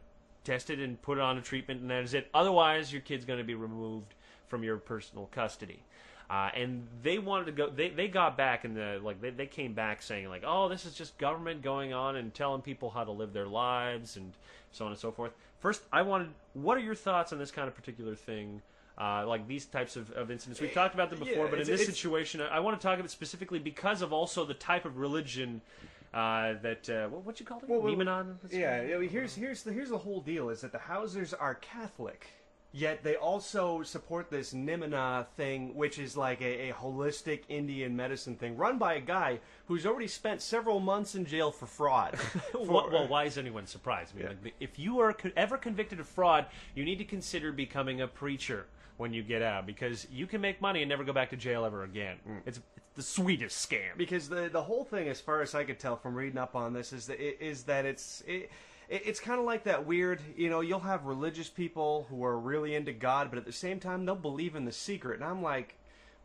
tested 0.44 0.80
and 0.80 1.02
put 1.02 1.18
on 1.18 1.38
a 1.38 1.42
treatment, 1.42 1.82
and 1.82 1.90
that 1.90 2.04
is 2.04 2.14
it. 2.14 2.30
Otherwise, 2.34 2.94
your 2.94 3.02
kid's 3.02 3.26
going 3.26 3.40
to 3.40 3.46
be 3.46 3.56
removed 3.56 4.14
from 4.48 4.64
your 4.64 4.78
personal 4.78 5.28
custody." 5.28 5.82
Uh, 6.30 6.50
and 6.56 6.88
they 7.04 7.20
wanted 7.20 7.46
to 7.46 7.52
go. 7.52 7.70
They, 7.70 7.90
they 7.90 8.08
got 8.08 8.36
back 8.36 8.64
and 8.64 8.76
the 8.76 9.00
like. 9.04 9.22
They, 9.22 9.30
they 9.30 9.46
came 9.46 9.74
back 9.74 10.02
saying 10.02 10.28
like, 10.28 10.44
"Oh, 10.46 10.68
this 10.70 10.86
is 10.86 10.94
just 10.96 11.18
government 11.18 11.62
going 11.62 11.94
on 11.94 12.16
and 12.16 12.34
telling 12.34 12.62
people 12.62 12.90
how 12.90 13.04
to 13.04 13.12
live 13.12 13.32
their 13.32 13.46
lives 13.46 14.18
and 14.18 14.34
so 14.72 14.86
on 14.86 14.92
and 14.92 15.00
so 15.00 15.12
forth." 15.12 15.34
First, 15.60 15.84
I 15.92 16.02
wanted. 16.02 16.30
What 16.54 16.78
are 16.78 16.82
your 16.82 16.96
thoughts 16.96 17.32
on 17.32 17.38
this 17.38 17.52
kind 17.52 17.68
of 17.68 17.76
particular 17.76 18.16
thing? 18.16 18.62
Uh, 18.98 19.28
like 19.28 19.46
these 19.46 19.66
types 19.66 19.98
of, 19.98 20.10
of 20.12 20.32
incidents. 20.32 20.62
We've 20.62 20.74
talked 20.74 20.94
about 20.94 21.10
them 21.10 21.20
before, 21.20 21.46
Yeah, 21.46 21.52
but 21.52 21.60
in 21.60 21.68
this 21.68 21.86
situation, 21.86 22.40
I, 22.40 22.48
I 22.48 22.60
want 22.62 22.80
to 22.80 22.84
talk 22.84 22.96
about 22.96 23.06
it 23.06 23.12
specifically 23.12 23.60
because 23.60 24.02
of 24.02 24.14
also 24.14 24.46
the 24.46 24.54
type 24.54 24.86
of 24.86 24.98
religion 24.98 25.62
uh, 26.16 26.54
that 26.62 26.90
uh, 26.90 27.10
what 27.10 27.26
what 27.26 27.40
you 27.40 27.46
call 27.46 27.60
it? 27.60 27.68
Well, 27.68 27.82
well, 27.82 27.94
Nimenon? 27.94 28.38
Yeah, 28.50 28.82
here's 29.02 29.36
here's 29.36 29.64
the 29.64 29.74
here's 29.74 29.90
the 29.90 29.98
whole 29.98 30.22
deal 30.22 30.50
is 30.50 30.62
that 30.62 30.72
the 30.72 30.80
Hausers 30.80 31.34
are 31.34 31.56
Catholic, 31.56 32.28
yet 32.76 33.04
they 33.04 33.16
also 33.16 33.82
support 33.84 34.30
this 34.30 34.54
Nimina 34.54 35.26
thing, 35.38 35.74
which 35.76 35.98
is 35.98 36.18
like 36.18 36.42
a, 36.42 36.70
a 36.70 36.74
holistic 36.74 37.44
Indian 37.48 37.96
medicine 37.96 38.36
thing, 38.36 38.58
run 38.58 38.78
by 38.78 38.96
a 38.96 39.00
guy 39.00 39.40
who's 39.68 39.86
already 39.86 40.08
spent 40.10 40.42
several 40.42 40.82
months 40.82 41.16
in 41.16 41.26
jail 41.26 41.52
for 41.52 41.68
fraud. 41.68 42.18
well, 42.54 42.90
well, 42.92 43.08
why 43.08 43.24
is 43.24 43.38
anyone 43.38 43.66
surprised? 43.66 44.14
I 44.14 44.18
mean, 44.18 44.28
Yeah. 44.28 44.34
like, 44.44 44.56
if 44.60 44.78
you 44.78 45.00
are 45.00 45.14
co- 45.14 45.32
ever 45.38 45.58
convicted 45.58 46.02
of 46.02 46.08
fraud, 46.08 46.48
you 46.76 46.84
need 46.84 46.98
to 46.98 47.06
consider 47.06 47.54
becoming 47.54 48.02
a 48.02 48.08
preacher 48.08 48.66
when 48.98 49.14
you 49.14 49.24
get 49.24 49.42
out 49.42 49.66
because 49.66 50.06
you 50.12 50.28
can 50.28 50.42
make 50.42 50.60
money 50.62 50.82
and 50.82 50.90
never 50.90 51.04
go 51.06 51.14
back 51.14 51.30
to 51.30 51.38
jail 51.38 51.64
ever 51.66 51.84
again. 51.84 52.18
Mm. 52.28 52.42
It's, 52.46 52.60
it's 52.78 52.86
the 52.96 53.04
sweetest 53.04 53.70
scam. 53.70 53.96
because 53.98 54.28
the 54.30 54.50
the 54.52 54.64
whole 54.64 54.84
thing, 54.84 55.08
as 55.08 55.20
far 55.22 55.42
as 55.42 55.56
I 55.56 55.64
could 55.64 55.80
tell 55.80 55.96
from 55.98 56.14
reading 56.16 56.38
up 56.38 56.56
on 56.56 56.74
this, 56.74 56.92
is 56.94 57.08
that 57.08 57.20
it, 57.20 57.38
is 57.42 57.64
that 57.64 57.86
it's 57.86 58.22
it, 58.28 58.34
it- 58.34 58.52
it's 58.90 59.20
kind 59.20 59.40
of 59.40 59.46
like 59.46 59.64
that 59.64 59.86
weird, 59.86 60.22
you 60.36 60.50
know, 60.50 60.62
you'll 60.62 60.80
have 60.80 61.06
religious 61.06 61.50
people 61.50 62.06
who 62.10 62.24
are 62.24 62.38
really 62.38 62.76
into 62.76 62.94
God, 62.94 63.30
but 63.30 63.38
at 63.38 63.46
the 63.46 63.52
same 63.52 63.80
time 63.80 64.06
they'll 64.06 64.16
believe 64.16 64.56
in 64.56 64.66
the 64.66 64.72
secret, 64.72 65.20
and 65.20 65.24
I'm 65.24 65.42
like, 65.42 65.76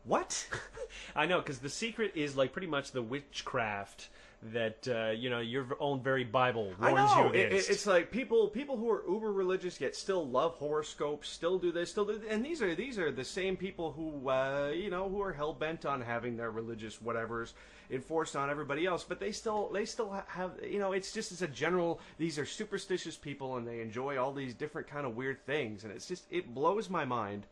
what? 0.03 0.47
I 1.15 1.25
know 1.25 1.39
because 1.39 1.59
the 1.59 1.69
secret 1.69 2.13
is 2.15 2.35
like 2.35 2.51
pretty 2.51 2.67
much 2.67 2.91
the 2.91 3.01
witchcraft 3.01 4.09
that 4.43 4.87
uh, 4.87 5.11
you 5.11 5.29
know 5.29 5.39
your 5.39 5.67
own 5.79 6.01
very 6.01 6.23
Bible 6.23 6.73
warns 6.79 7.11
you 7.15 7.23
it, 7.35 7.53
it- 7.53 7.69
it's 7.69 7.85
like 7.85 8.09
people 8.09 8.47
people 8.47 8.75
who 8.75 8.89
are 8.89 9.03
uber 9.07 9.31
religious 9.31 9.79
yet 9.79 9.95
still 9.95 10.27
love 10.27 10.55
horoscopes, 10.55 11.29
still 11.29 11.59
do 11.59 11.71
this, 11.71 11.91
still 11.91 12.05
do, 12.05 12.19
and 12.27 12.43
these 12.43 12.59
are 12.61 12.73
these 12.73 12.97
are 12.97 13.11
the 13.11 13.23
same 13.23 13.55
people 13.55 13.91
who 13.91 14.29
uh, 14.29 14.71
you 14.73 14.89
know 14.89 15.07
who 15.09 15.21
are 15.21 15.31
hell 15.33 15.53
bent 15.53 15.85
on 15.85 16.01
having 16.01 16.37
their 16.37 16.49
religious 16.49 16.97
whatevers 16.97 17.53
enforced 17.91 18.35
on 18.35 18.49
everybody 18.49 18.85
else, 18.87 19.03
but 19.03 19.19
they 19.19 19.31
still 19.31 19.69
they 19.71 19.85
still 19.85 20.11
have 20.27 20.51
you 20.67 20.79
know 20.79 20.91
it's 20.93 21.11
just 21.13 21.31
as 21.31 21.43
a 21.43 21.47
general 21.47 21.99
these 22.17 22.39
are 22.39 22.45
superstitious 22.45 23.15
people 23.15 23.57
and 23.57 23.67
they 23.67 23.79
enjoy 23.79 24.17
all 24.17 24.33
these 24.33 24.55
different 24.55 24.87
kind 24.87 25.05
of 25.05 25.15
weird 25.15 25.45
things, 25.45 25.83
and 25.83 25.93
it's 25.93 26.07
just 26.07 26.23
it 26.31 26.51
blows 26.53 26.89
my 26.89 27.05
mind 27.05 27.45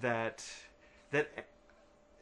that 0.00 0.42
that 1.10 1.28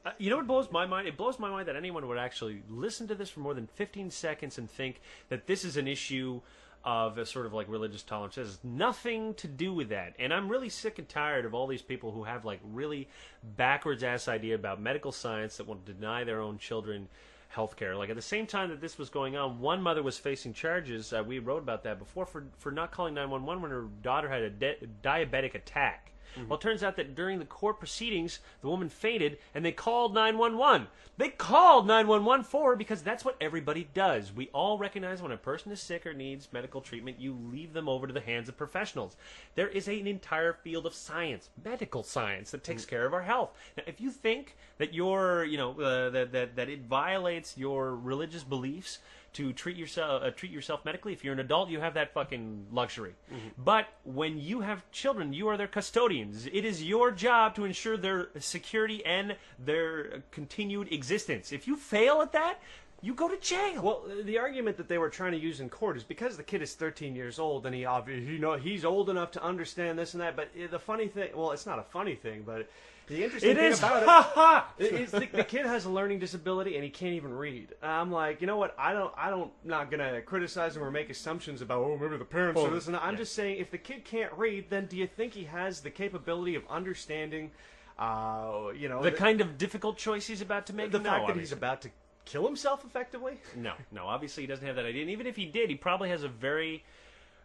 Uh, 0.04 0.10
you 0.18 0.28
know 0.28 0.36
what 0.36 0.46
blows 0.46 0.70
my 0.70 0.84
mind? 0.86 1.08
It 1.08 1.16
blows 1.16 1.38
my 1.38 1.48
mind 1.48 1.68
that 1.68 1.76
anyone 1.76 2.06
would 2.08 2.18
actually 2.18 2.62
listen 2.68 3.08
to 3.08 3.14
this 3.14 3.30
for 3.30 3.40
more 3.40 3.54
than 3.54 3.66
15 3.66 4.10
seconds 4.10 4.58
and 4.58 4.70
think 4.70 5.00
that 5.30 5.46
this 5.46 5.64
is 5.64 5.76
an 5.76 5.88
issue 5.88 6.40
of 6.84 7.16
a 7.16 7.24
sort 7.24 7.46
of 7.46 7.54
like 7.54 7.66
religious 7.68 8.02
tolerance. 8.02 8.36
It 8.36 8.42
has 8.42 8.58
nothing 8.62 9.32
to 9.34 9.48
do 9.48 9.72
with 9.72 9.88
that. 9.88 10.14
And 10.18 10.34
I'm 10.34 10.50
really 10.50 10.68
sick 10.68 10.98
and 10.98 11.08
tired 11.08 11.46
of 11.46 11.54
all 11.54 11.66
these 11.66 11.80
people 11.80 12.12
who 12.12 12.24
have 12.24 12.44
like 12.44 12.60
really 12.62 13.08
backwards 13.56 14.02
ass 14.02 14.28
idea 14.28 14.54
about 14.54 14.80
medical 14.80 15.10
science 15.10 15.56
that 15.56 15.66
want 15.66 15.86
to 15.86 15.92
deny 15.94 16.24
their 16.24 16.40
own 16.40 16.58
children 16.58 17.08
health 17.48 17.76
care. 17.76 17.96
Like 17.96 18.10
at 18.10 18.16
the 18.16 18.22
same 18.22 18.46
time 18.46 18.68
that 18.68 18.82
this 18.82 18.98
was 18.98 19.08
going 19.08 19.36
on, 19.36 19.60
one 19.60 19.80
mother 19.80 20.02
was 20.02 20.18
facing 20.18 20.52
charges. 20.52 21.12
Uh, 21.12 21.22
we 21.26 21.38
wrote 21.38 21.62
about 21.62 21.84
that 21.84 21.98
before 21.98 22.26
for 22.26 22.44
for 22.58 22.70
not 22.70 22.90
calling 22.90 23.14
911 23.14 23.62
when 23.62 23.70
her 23.70 23.86
daughter 24.02 24.28
had 24.28 24.42
a 24.42 24.50
de- 24.50 24.76
diabetic 25.02 25.54
attack. 25.54 26.10
Well, 26.48 26.58
it 26.58 26.62
turns 26.62 26.82
out 26.82 26.96
that 26.96 27.14
during 27.14 27.38
the 27.38 27.44
court 27.44 27.78
proceedings, 27.78 28.40
the 28.60 28.68
woman 28.68 28.88
fainted 28.88 29.38
and 29.54 29.64
they 29.64 29.72
called 29.72 30.14
911. 30.14 30.88
They 31.16 31.28
called 31.28 31.86
911 31.86 32.44
for 32.44 32.70
her 32.70 32.76
because 32.76 33.02
that's 33.02 33.24
what 33.24 33.36
everybody 33.40 33.88
does. 33.94 34.32
We 34.32 34.48
all 34.48 34.78
recognize 34.78 35.22
when 35.22 35.32
a 35.32 35.36
person 35.36 35.70
is 35.70 35.80
sick 35.80 36.06
or 36.06 36.12
needs 36.12 36.48
medical 36.52 36.80
treatment, 36.80 37.20
you 37.20 37.36
leave 37.52 37.72
them 37.72 37.88
over 37.88 38.06
to 38.06 38.12
the 38.12 38.20
hands 38.20 38.48
of 38.48 38.56
professionals. 38.56 39.16
There 39.54 39.68
is 39.68 39.86
an 39.88 40.06
entire 40.06 40.52
field 40.52 40.86
of 40.86 40.94
science, 40.94 41.50
medical 41.64 42.02
science, 42.02 42.50
that 42.50 42.64
takes 42.64 42.84
care 42.84 43.06
of 43.06 43.14
our 43.14 43.22
health. 43.22 43.50
Now, 43.76 43.84
if 43.86 44.00
you 44.00 44.10
think 44.10 44.56
that 44.78 44.92
your, 44.92 45.44
you 45.44 45.56
know, 45.56 45.80
uh, 45.80 46.10
that, 46.10 46.32
that, 46.32 46.56
that 46.56 46.68
it 46.68 46.82
violates 46.86 47.56
your 47.56 47.94
religious 47.94 48.42
beliefs 48.42 48.98
to 49.34 49.52
treat 49.52 49.76
yourself 49.76 50.22
uh, 50.22 50.30
treat 50.30 50.52
yourself 50.52 50.84
medically. 50.84 51.12
If 51.12 51.24
you're 51.24 51.34
an 51.34 51.40
adult, 51.40 51.68
you 51.68 51.80
have 51.80 51.94
that 51.94 52.12
fucking 52.12 52.66
luxury. 52.72 53.14
Mm-hmm. 53.32 53.48
But 53.58 53.86
when 54.04 54.38
you 54.38 54.60
have 54.60 54.90
children, 54.90 55.32
you 55.32 55.48
are 55.48 55.56
their 55.56 55.68
custodians. 55.68 56.46
It 56.46 56.64
is 56.64 56.82
your 56.82 57.10
job 57.10 57.54
to 57.56 57.64
ensure 57.64 57.96
their 57.96 58.28
security 58.38 59.04
and 59.04 59.36
their 59.58 60.22
continued 60.30 60.92
existence. 60.92 61.52
If 61.52 61.66
you 61.66 61.76
fail 61.76 62.22
at 62.22 62.32
that, 62.32 62.60
you 63.04 63.14
go 63.14 63.28
to 63.28 63.36
jail. 63.36 63.82
Well, 63.82 64.02
the 64.24 64.38
argument 64.38 64.78
that 64.78 64.88
they 64.88 64.96
were 64.96 65.10
trying 65.10 65.32
to 65.32 65.38
use 65.38 65.60
in 65.60 65.68
court 65.68 65.98
is 65.98 66.04
because 66.04 66.38
the 66.38 66.42
kid 66.42 66.62
is 66.62 66.74
13 66.74 67.14
years 67.14 67.38
old 67.38 67.66
and 67.66 67.74
he 67.74 67.84
obviously, 67.84 68.32
you 68.32 68.38
know, 68.38 68.54
he's 68.54 68.84
old 68.84 69.10
enough 69.10 69.30
to 69.32 69.44
understand 69.44 69.98
this 69.98 70.14
and 70.14 70.22
that. 70.22 70.36
But 70.36 70.48
uh, 70.56 70.68
the 70.70 70.78
funny 70.78 71.08
thing, 71.08 71.30
well, 71.34 71.50
it's 71.50 71.66
not 71.66 71.78
a 71.78 71.82
funny 71.82 72.14
thing, 72.14 72.44
but 72.46 72.70
the 73.06 73.22
interesting 73.24 73.50
It 73.50 73.56
thing 73.56 73.64
is. 73.72 73.78
about 73.78 74.04
Ha 74.04 74.32
ha! 74.34 74.68
it 74.78 74.92
is 74.92 75.10
the, 75.10 75.26
the 75.32 75.44
kid 75.44 75.66
has 75.66 75.84
a 75.84 75.90
learning 75.90 76.18
disability 76.18 76.74
and 76.76 76.84
he 76.84 76.90
can't 76.90 77.14
even 77.14 77.32
read. 77.34 77.74
I'm 77.82 78.10
like, 78.10 78.40
you 78.40 78.46
know 78.46 78.56
what? 78.56 78.74
I 78.78 78.92
don't, 78.92 79.12
I 79.16 79.30
don't, 79.30 79.50
not 79.64 79.90
gonna 79.90 80.22
criticize 80.22 80.76
him 80.76 80.82
or 80.82 80.90
make 80.90 81.10
assumptions 81.10 81.60
about, 81.62 81.82
oh, 81.82 81.98
maybe 82.00 82.16
the 82.16 82.24
parents 82.24 82.60
are 82.60 82.70
this 82.70 82.86
and 82.86 82.94
that. 82.94 83.02
I'm 83.04 83.14
yeah. 83.14 83.18
just 83.18 83.34
saying, 83.34 83.58
if 83.58 83.70
the 83.70 83.78
kid 83.78 84.04
can't 84.04 84.32
read, 84.34 84.70
then 84.70 84.86
do 84.86 84.96
you 84.96 85.06
think 85.06 85.34
he 85.34 85.44
has 85.44 85.80
the 85.80 85.90
capability 85.90 86.54
of 86.54 86.62
understanding, 86.70 87.50
uh, 87.98 88.68
you 88.76 88.88
know, 88.88 89.02
the 89.02 89.12
kind 89.12 89.40
of 89.40 89.58
difficult 89.58 89.96
choice 89.98 90.26
he's 90.26 90.40
about 90.40 90.66
to 90.66 90.72
make. 90.72 90.90
the 90.90 90.98
No, 90.98 91.10
fact 91.10 91.26
that 91.28 91.36
he's 91.36 91.52
about 91.52 91.82
to 91.82 91.90
kill 92.24 92.46
himself 92.46 92.84
effectively? 92.84 93.38
No, 93.54 93.74
no. 93.92 94.06
Obviously, 94.06 94.42
he 94.42 94.46
doesn't 94.46 94.66
have 94.66 94.76
that 94.76 94.86
idea. 94.86 95.02
And 95.02 95.10
even 95.10 95.26
if 95.26 95.36
he 95.36 95.44
did, 95.46 95.68
he 95.68 95.76
probably 95.76 96.08
has 96.08 96.22
a 96.22 96.28
very 96.28 96.82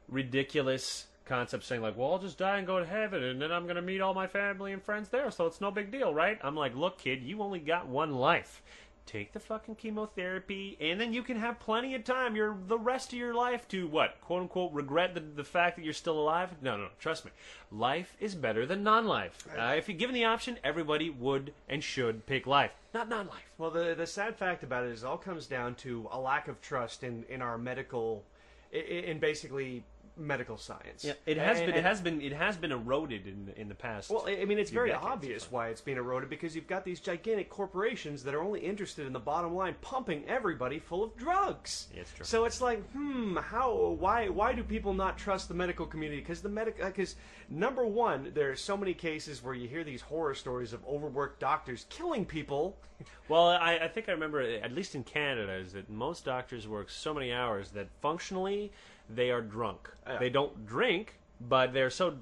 ridiculous 0.07 1.05
concept 1.29 1.63
saying 1.63 1.81
like, 1.81 1.95
"Well, 1.95 2.11
I'll 2.11 2.19
just 2.19 2.37
die 2.37 2.57
and 2.57 2.67
go 2.67 2.79
to 2.79 2.85
heaven, 2.85 3.23
and 3.23 3.41
then 3.41 3.51
I'm 3.51 3.63
going 3.63 3.75
to 3.77 3.81
meet 3.81 4.01
all 4.01 4.13
my 4.13 4.27
family 4.27 4.73
and 4.73 4.83
friends 4.83 5.09
there, 5.09 5.31
so 5.31 5.45
it's 5.45 5.61
no 5.61 5.71
big 5.71 5.91
deal, 5.91 6.13
right?" 6.13 6.37
I'm 6.43 6.55
like, 6.55 6.75
"Look, 6.75 6.97
kid, 6.97 7.23
you 7.23 7.41
only 7.41 7.59
got 7.59 7.87
one 7.87 8.15
life. 8.15 8.61
Take 9.05 9.33
the 9.33 9.39
fucking 9.39 9.75
chemotherapy, 9.75 10.77
and 10.79 11.01
then 11.01 11.13
you 11.13 11.23
can 11.23 11.37
have 11.37 11.59
plenty 11.59 11.95
of 11.95 12.03
time. 12.03 12.35
Your 12.35 12.55
the 12.67 12.77
rest 12.77 13.11
of 13.11 13.17
your 13.17 13.33
life 13.33 13.67
to 13.69 13.87
what 13.87 14.21
quote 14.21 14.43
unquote 14.43 14.71
regret 14.71 15.15
the, 15.15 15.19
the 15.19 15.43
fact 15.43 15.77
that 15.77 15.83
you're 15.83 15.95
still 15.95 16.19
alive. 16.19 16.49
No, 16.61 16.77
no, 16.77 16.89
trust 16.99 17.25
me. 17.25 17.31
Life 17.71 18.15
is 18.19 18.35
better 18.35 18.67
than 18.67 18.83
non-life. 18.83 19.47
Uh, 19.57 19.73
if 19.75 19.87
you're 19.87 19.97
given 19.97 20.13
the 20.13 20.25
option, 20.25 20.59
everybody 20.63 21.09
would 21.09 21.53
and 21.67 21.83
should 21.83 22.27
pick 22.27 22.45
life, 22.45 22.71
not 22.93 23.09
non-life. 23.09 23.51
Well, 23.57 23.71
the 23.71 23.95
the 23.97 24.05
sad 24.05 24.35
fact 24.35 24.61
about 24.61 24.83
it 24.83 24.91
is, 24.91 25.01
it 25.01 25.07
all 25.07 25.17
comes 25.17 25.47
down 25.47 25.73
to 25.75 26.07
a 26.11 26.19
lack 26.19 26.47
of 26.47 26.61
trust 26.61 27.03
in 27.03 27.25
in 27.29 27.41
our 27.41 27.57
medical, 27.57 28.23
in 28.71 29.17
basically 29.17 29.83
medical 30.19 30.57
science. 30.57 31.03
Yeah, 31.03 31.13
it 31.25 31.37
has 31.37 31.57
And- 31.59 31.67
been. 31.67 31.75
It 31.75 31.83
has 31.83 32.01
been. 32.01 32.21
It 32.21 32.33
has 32.33 32.57
been 32.57 32.71
eroded 32.71 33.25
in 33.25 33.45
the, 33.47 33.59
in 33.59 33.69
the 33.69 33.75
past. 33.75 34.09
Well, 34.09 34.25
I 34.27 34.41
I 34.41 34.45
mean, 34.45 34.59
it's 34.59 34.71
very 34.71 34.93
obvious 34.93 35.51
why 35.51 35.69
it's 35.69 35.81
being 35.81 35.97
eroded 35.97 36.29
because 36.29 36.55
you've 36.55 36.67
got 36.67 36.83
these 36.85 36.99
gigantic 36.99 37.49
corporations 37.49 38.23
that 38.23 38.33
are 38.35 38.41
only 38.41 38.59
interested 38.59 39.07
in 39.07 39.13
the 39.13 39.19
bottom 39.19 39.55
line, 39.55 39.75
pumping 39.81 40.23
everybody 40.27 40.79
full 40.79 41.03
of 41.03 41.15
drugs. 41.15 41.87
Yeah, 41.93 42.01
it's 42.01 42.11
true. 42.13 42.25
So 42.25 42.45
it's 42.45 42.61
like, 42.61 42.83
hmm, 42.91 43.37
how, 43.37 43.95
why, 43.99 44.29
why 44.29 44.53
do 44.53 44.63
people 44.63 44.93
not 44.93 45.17
trust 45.17 45.47
the 45.47 45.53
medical 45.53 45.85
community? 45.85 46.21
Because 46.21 46.41
the 46.41 46.49
medic, 46.49 46.77
because 46.77 47.15
number 47.49 47.85
one, 47.85 48.31
there 48.33 48.51
are 48.51 48.55
so 48.55 48.75
many 48.75 48.93
cases 48.93 49.43
where 49.43 49.53
you 49.53 49.67
hear 49.67 49.83
these 49.83 50.01
horror 50.01 50.35
stories 50.35 50.73
of 50.73 50.85
overworked 50.85 51.39
doctors 51.39 51.85
killing 51.89 52.25
people. 52.25 52.77
Well, 53.29 53.47
I, 53.49 53.77
I 53.83 53.87
think 53.87 54.09
I 54.09 54.13
remember, 54.13 54.41
at 54.41 54.71
least 54.71 54.95
in 54.95 55.03
Canada, 55.03 55.53
is 55.53 55.73
that 55.73 55.87
most 55.87 56.25
doctors 56.25 56.67
work 56.67 56.89
so 56.89 57.13
many 57.13 57.31
hours 57.31 57.69
that 57.71 57.87
functionally 58.01 58.71
they 59.09 59.31
are 59.31 59.41
drunk. 59.41 59.89
Oh, 60.05 60.13
yeah. 60.13 60.19
They 60.19 60.29
don't 60.29 60.65
drink, 60.65 61.19
but 61.41 61.73
they're 61.73 61.89
so 61.89 62.17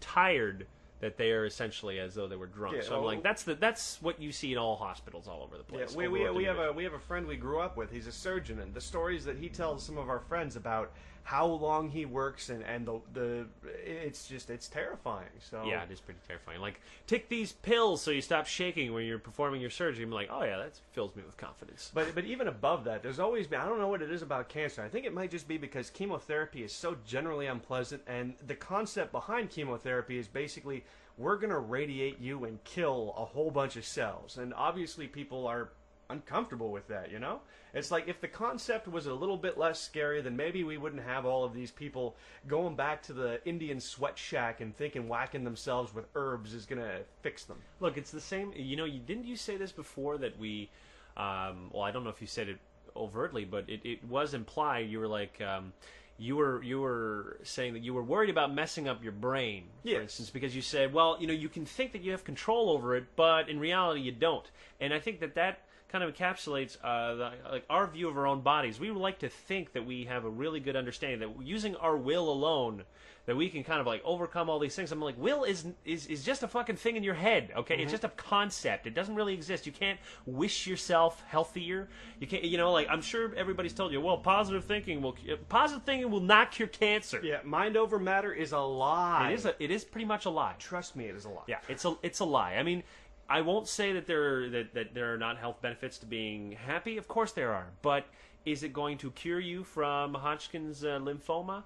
tired 0.00 0.66
that 1.00 1.16
they 1.16 1.30
are 1.30 1.46
essentially 1.46 2.00
as 2.00 2.14
though 2.14 2.26
they 2.26 2.34
were 2.36 2.46
drunk. 2.46 2.76
Yeah, 2.76 2.82
so 2.82 2.96
I'm 2.96 3.02
well- 3.02 3.14
like, 3.14 3.22
that's 3.22 3.44
the 3.44 3.54
that's 3.54 4.02
what 4.02 4.20
you 4.20 4.32
see 4.32 4.52
in 4.52 4.58
all 4.58 4.76
hospitals 4.76 5.28
all 5.28 5.42
over 5.42 5.56
the 5.56 5.64
Yeah, 5.72 5.84
place. 5.84 5.94
we, 5.94 6.08
we, 6.08 6.28
we 6.30 6.44
have 6.44 6.58
a 6.58 6.72
we 6.72 6.82
have 6.84 6.94
a 6.94 6.98
friend 6.98 7.26
we 7.26 7.36
grew 7.36 7.60
up 7.60 7.76
with. 7.76 7.90
He's 7.92 8.06
a 8.08 8.12
surgeon, 8.12 8.58
and 8.58 8.74
the 8.74 8.80
stories 8.80 9.24
that 9.24 9.38
he 9.38 9.48
tells 9.48 9.84
some 9.84 9.96
of 9.96 10.08
our 10.08 10.18
friends 10.20 10.56
about 10.56 10.92
how 11.28 11.44
long 11.44 11.90
he 11.90 12.06
works 12.06 12.48
and 12.48 12.62
and 12.62 12.86
the 12.86 13.00
the 13.12 13.46
it's 13.84 14.26
just 14.26 14.48
it's 14.48 14.66
terrifying. 14.66 15.28
So 15.40 15.62
Yeah, 15.66 15.82
it 15.82 15.90
is 15.90 16.00
pretty 16.00 16.20
terrifying. 16.26 16.62
Like, 16.62 16.80
take 17.06 17.28
these 17.28 17.52
pills 17.52 18.00
so 18.00 18.10
you 18.10 18.22
stop 18.22 18.46
shaking 18.46 18.94
when 18.94 19.04
you're 19.04 19.18
performing 19.18 19.60
your 19.60 19.68
surgery. 19.68 20.04
I'm 20.04 20.10
like, 20.10 20.30
oh 20.32 20.42
yeah, 20.42 20.56
that 20.56 20.80
fills 20.92 21.14
me 21.14 21.22
with 21.26 21.36
confidence. 21.36 21.90
But 21.92 22.14
but 22.14 22.24
even 22.24 22.48
above 22.48 22.84
that, 22.84 23.02
there's 23.02 23.18
always 23.18 23.46
been 23.46 23.60
I 23.60 23.66
don't 23.66 23.78
know 23.78 23.88
what 23.88 24.00
it 24.00 24.10
is 24.10 24.22
about 24.22 24.48
cancer. 24.48 24.80
I 24.82 24.88
think 24.88 25.04
it 25.04 25.12
might 25.12 25.30
just 25.30 25.46
be 25.46 25.58
because 25.58 25.90
chemotherapy 25.90 26.62
is 26.62 26.72
so 26.72 26.96
generally 27.04 27.46
unpleasant, 27.46 28.00
and 28.06 28.32
the 28.46 28.54
concept 28.54 29.12
behind 29.12 29.50
chemotherapy 29.50 30.16
is 30.16 30.28
basically 30.28 30.82
we're 31.18 31.36
gonna 31.36 31.58
radiate 31.58 32.18
you 32.20 32.44
and 32.46 32.64
kill 32.64 33.12
a 33.18 33.24
whole 33.26 33.50
bunch 33.50 33.76
of 33.76 33.84
cells, 33.84 34.38
and 34.38 34.54
obviously 34.54 35.06
people 35.06 35.46
are 35.46 35.68
uncomfortable 36.10 36.70
with 36.70 36.88
that. 36.88 37.10
You 37.10 37.18
know, 37.18 37.40
it's 37.74 37.90
like 37.90 38.08
if 38.08 38.20
the 38.20 38.28
concept 38.28 38.88
was 38.88 39.06
a 39.06 39.14
little 39.14 39.36
bit 39.36 39.58
less 39.58 39.80
scary, 39.80 40.20
then 40.20 40.36
maybe 40.36 40.64
we 40.64 40.78
wouldn't 40.78 41.02
have 41.02 41.26
all 41.26 41.44
of 41.44 41.54
these 41.54 41.70
people 41.70 42.16
going 42.46 42.76
back 42.76 43.02
to 43.04 43.12
the 43.12 43.46
Indian 43.46 43.80
sweat 43.80 44.16
shack 44.18 44.60
and 44.60 44.76
thinking 44.76 45.08
whacking 45.08 45.44
themselves 45.44 45.94
with 45.94 46.06
herbs 46.14 46.54
is 46.54 46.66
gonna 46.66 47.00
fix 47.22 47.44
them. 47.44 47.58
Look, 47.80 47.96
it's 47.96 48.10
the 48.10 48.20
same. 48.20 48.52
You 48.56 48.76
know, 48.76 48.84
you 48.84 49.00
didn't 49.00 49.24
you 49.24 49.36
say 49.36 49.56
this 49.56 49.72
before 49.72 50.18
that 50.18 50.38
we? 50.38 50.70
Um, 51.16 51.70
well, 51.72 51.82
I 51.82 51.90
don't 51.90 52.04
know 52.04 52.10
if 52.10 52.20
you 52.20 52.28
said 52.28 52.48
it 52.48 52.58
overtly, 52.96 53.44
but 53.44 53.68
it, 53.68 53.80
it 53.84 54.04
was 54.04 54.34
implied. 54.34 54.88
You 54.88 55.00
were 55.00 55.08
like, 55.08 55.40
um, 55.40 55.72
you 56.16 56.36
were 56.36 56.62
you 56.62 56.80
were 56.80 57.38
saying 57.42 57.74
that 57.74 57.82
you 57.82 57.92
were 57.92 58.02
worried 58.02 58.30
about 58.30 58.54
messing 58.54 58.88
up 58.88 59.02
your 59.02 59.12
brain, 59.12 59.64
for 59.82 59.88
Yes. 59.88 60.02
instance, 60.02 60.30
because 60.30 60.54
you 60.54 60.62
said, 60.62 60.92
well, 60.92 61.16
you 61.20 61.26
know, 61.26 61.32
you 61.32 61.48
can 61.48 61.64
think 61.66 61.92
that 61.92 62.02
you 62.02 62.12
have 62.12 62.24
control 62.24 62.70
over 62.70 62.96
it, 62.96 63.04
but 63.16 63.48
in 63.48 63.58
reality, 63.60 64.00
you 64.00 64.12
don't. 64.12 64.48
And 64.80 64.94
I 64.94 65.00
think 65.00 65.20
that 65.20 65.34
that 65.34 65.60
kind 65.88 66.04
of 66.04 66.14
encapsulates 66.14 66.76
uh, 66.82 67.14
the, 67.14 67.32
like 67.50 67.64
our 67.70 67.86
view 67.86 68.08
of 68.08 68.16
our 68.16 68.26
own 68.26 68.40
bodies. 68.42 68.78
We 68.78 68.90
like 68.90 69.20
to 69.20 69.28
think 69.28 69.72
that 69.72 69.86
we 69.86 70.04
have 70.04 70.24
a 70.24 70.30
really 70.30 70.60
good 70.60 70.76
understanding 70.76 71.20
that 71.20 71.44
using 71.44 71.76
our 71.76 71.96
will 71.96 72.30
alone 72.30 72.84
that 73.28 73.36
we 73.36 73.50
can 73.50 73.62
kind 73.62 73.78
of 73.78 73.86
like 73.86 74.00
overcome 74.06 74.48
all 74.48 74.58
these 74.58 74.74
things. 74.74 74.90
I'm 74.90 75.02
like, 75.02 75.18
will 75.18 75.44
is 75.44 75.66
is 75.84 76.06
is 76.06 76.24
just 76.24 76.42
a 76.42 76.48
fucking 76.48 76.76
thing 76.76 76.96
in 76.96 77.02
your 77.02 77.12
head, 77.12 77.52
okay? 77.54 77.76
It's 77.76 77.90
just 77.90 78.04
a 78.04 78.08
concept. 78.08 78.86
It 78.86 78.94
doesn't 78.94 79.14
really 79.14 79.34
exist. 79.34 79.66
You 79.66 79.72
can't 79.72 80.00
wish 80.24 80.66
yourself 80.66 81.22
healthier. 81.28 81.90
You 82.20 82.26
can't, 82.26 82.42
you 82.42 82.56
know, 82.56 82.72
like 82.72 82.88
I'm 82.88 83.02
sure 83.02 83.34
everybody's 83.34 83.74
told 83.74 83.92
you, 83.92 84.00
well, 84.00 84.16
positive 84.16 84.64
thinking 84.64 85.02
will 85.02 85.14
positive 85.50 85.84
thinking 85.84 86.10
will 86.10 86.20
not 86.20 86.52
cure 86.52 86.68
cancer. 86.68 87.20
Yeah, 87.22 87.40
mind 87.44 87.76
over 87.76 87.98
matter 87.98 88.32
is 88.32 88.52
a 88.52 88.60
lie. 88.60 89.30
It 89.30 89.34
is 89.34 89.44
a, 89.44 89.62
it 89.62 89.70
is 89.70 89.84
pretty 89.84 90.06
much 90.06 90.24
a 90.24 90.30
lie. 90.30 90.54
Trust 90.58 90.96
me, 90.96 91.04
it 91.04 91.14
is 91.14 91.26
a 91.26 91.28
lie. 91.28 91.42
Yeah, 91.48 91.58
it's 91.68 91.84
a 91.84 91.96
it's 92.02 92.20
a 92.20 92.24
lie. 92.24 92.54
I 92.54 92.62
mean, 92.62 92.82
I 93.28 93.42
won't 93.42 93.68
say 93.68 93.92
that 93.92 94.06
there 94.06 94.48
that, 94.50 94.74
that 94.74 94.94
there 94.94 95.12
are 95.12 95.18
not 95.18 95.38
health 95.38 95.60
benefits 95.60 95.98
to 95.98 96.06
being 96.06 96.52
happy. 96.52 96.96
Of 96.96 97.08
course 97.08 97.32
there 97.32 97.52
are, 97.52 97.66
but 97.82 98.06
is 98.44 98.62
it 98.62 98.72
going 98.72 98.98
to 98.98 99.10
cure 99.10 99.40
you 99.40 99.64
from 99.64 100.14
Hodgkin's 100.14 100.84
uh, 100.84 100.98
lymphoma? 100.98 101.64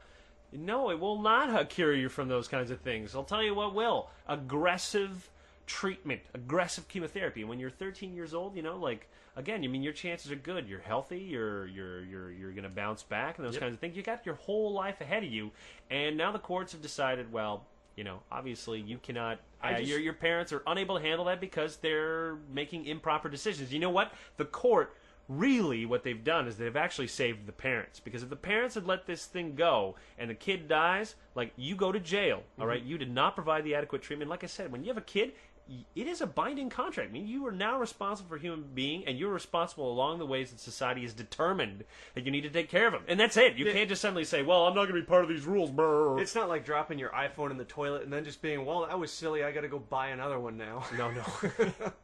No, 0.53 0.91
it 0.91 0.99
will 0.99 1.21
not 1.21 1.51
uh, 1.51 1.65
cure 1.65 1.95
you 1.95 2.09
from 2.09 2.29
those 2.29 2.49
kinds 2.49 2.71
of 2.71 2.81
things. 2.81 3.15
I'll 3.15 3.25
tell 3.25 3.43
you 3.43 3.55
what 3.55 3.75
will. 3.75 4.11
Aggressive 4.29 5.31
treatment, 5.67 6.21
aggressive 6.35 6.89
chemotherapy. 6.89 7.45
When 7.45 7.59
you're 7.59 7.71
13 7.71 8.15
years 8.15 8.35
old, 8.35 8.57
you 8.57 8.63
know, 8.63 8.77
like 8.77 9.09
again, 9.37 9.63
I 9.65 9.67
mean, 9.69 9.83
your 9.83 9.93
chances 9.93 10.31
are 10.31 10.37
good. 10.37 10.69
You're 10.69 10.81
healthy. 10.81 11.21
You're 11.21 11.67
you're 11.67 12.05
you're 12.05 12.33
you're 12.33 12.53
going 12.53 12.65
to 12.65 12.71
bounce 12.71 13.03
back 13.03 13.39
and 13.39 13.47
those 13.47 13.57
kinds 13.57 13.75
of 13.75 13.81
things. 13.81 13.97
You 13.97 14.03
got 14.03 14.27
your 14.27 14.35
whole 14.35 14.73
life 14.73 15.01
ahead 15.01 15.25
of 15.25 15.31
you, 15.31 15.51
and 15.91 16.17
now 16.17 16.33
the 16.33 16.39
courts 16.39 16.73
have 16.73 16.83
decided, 16.83 17.33
well, 17.33 17.65
you 17.97 18.05
know, 18.05 18.21
obviously 18.31 18.81
you 18.81 18.99
cannot. 18.99 19.39
I 19.63 19.75
uh, 19.75 19.79
just- 19.79 19.91
your 19.91 20.01
your 20.01 20.13
parents 20.15 20.53
are 20.53 20.63
unable 20.67 20.97
to 20.99 21.03
handle 21.03 21.27
that 21.27 21.41
because 21.41 21.77
they're 21.77 22.37
making 22.53 22.87
improper 22.87 23.29
decisions. 23.29 23.73
You 23.73 23.81
know 23.81 23.91
what? 23.91 24.13
The 24.37 24.45
court 24.45 24.97
really 25.29 25.87
what 25.87 26.03
they've 26.03 26.25
done 26.25 26.47
is 26.49 26.57
they've 26.57 26.77
actually 26.77 27.07
saved 27.07 27.47
the 27.47 27.53
parents 27.53 28.01
because 28.01 28.23
if 28.25 28.29
the 28.29 28.37
parents 28.37 28.75
had 28.75 28.87
let 28.87 29.07
this 29.07 29.25
thing 29.25 29.55
go 29.55 29.95
and 30.19 30.29
the 30.29 30.35
kid 30.35 30.69
dies, 30.69 31.15
like 31.35 31.53
you 31.57 31.77
go 31.77 31.93
to 31.93 32.01
jail. 32.01 32.43
all 32.61 32.67
right, 32.67 32.83
you 32.83 32.99
did 32.99 33.11
not 33.11 33.35
provide 33.35 33.65
the 33.65 33.75
adequate 33.75 34.03
treatment. 34.03 34.29
Like 34.29 34.43
I 34.45 34.49
said, 34.49 34.73
when 34.73 34.83
you 34.83 34.89
have 34.89 34.99
a 34.99 35.01
kid. 35.03 35.33
It 35.95 36.07
is 36.07 36.21
a 36.21 36.27
binding 36.27 36.71
contract. 36.71 37.11
I 37.11 37.13
mean, 37.13 37.27
you 37.27 37.47
are 37.47 37.53
now 37.53 37.79
responsible 37.79 38.29
for 38.29 38.37
a 38.37 38.41
human 38.41 38.65
being, 38.75 39.05
and 39.07 39.19
you're 39.19 39.33
responsible 39.33 39.91
along 39.91 40.19
the 40.19 40.27
ways 40.27 40.51
that 40.51 40.61
society 40.61 41.03
has 41.03 41.15
determined 41.15 41.85
that 42.15 42.25
you 42.25 42.31
need 42.31 42.43
to 42.43 42.51
take 42.51 42.69
care 42.69 42.87
of 42.87 42.93
them. 42.93 43.03
And 43.09 43.19
that's 43.19 43.37
it. 43.37 43.57
You 43.57 43.71
can't 43.73 43.89
just 43.89 44.03
suddenly 44.03 44.25
say, 44.25 44.43
"Well, 44.43 44.67
I'm 44.67 44.75
not 44.75 44.85
going 44.85 44.97
to 44.97 45.01
be 45.01 45.07
part 45.07 45.23
of 45.23 45.29
these 45.29 45.45
rules." 45.45 45.71
Brr. 45.71 46.21
It's 46.21 46.35
not 46.35 46.49
like 46.49 46.65
dropping 46.65 46.99
your 46.99 47.11
iPhone 47.11 47.51
in 47.51 47.57
the 47.57 47.65
toilet 47.65 48.03
and 48.03 48.13
then 48.13 48.25
just 48.25 48.43
being, 48.43 48.65
well, 48.65 48.87
that 48.87 48.99
was 48.99 49.13
silly. 49.13 49.45
I 49.45 49.53
got 49.53 49.63
to 49.63 49.69
go 49.69 49.79
buy 49.79 50.09
another 50.09 50.39
one 50.39 50.57
now. 50.57 50.85
No, 50.97 51.11
no. 51.11 51.25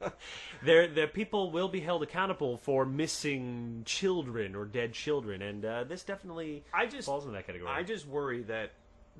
there, 0.62 0.86
there, 0.86 1.06
people 1.06 1.50
will 1.50 1.68
be 1.68 1.80
held 1.80 2.02
accountable 2.02 2.58
for 2.58 2.84
missing 2.84 3.82
children 3.84 4.54
or 4.54 4.64
dead 4.64 4.92
children, 4.92 5.42
and 5.42 5.64
uh, 5.64 5.84
this 5.84 6.02
definitely 6.02 6.64
I 6.72 6.86
just, 6.86 7.06
falls 7.06 7.26
in 7.26 7.32
that 7.32 7.46
category. 7.46 7.70
I 7.70 7.82
just 7.82 8.06
worry 8.06 8.42
that 8.44 8.72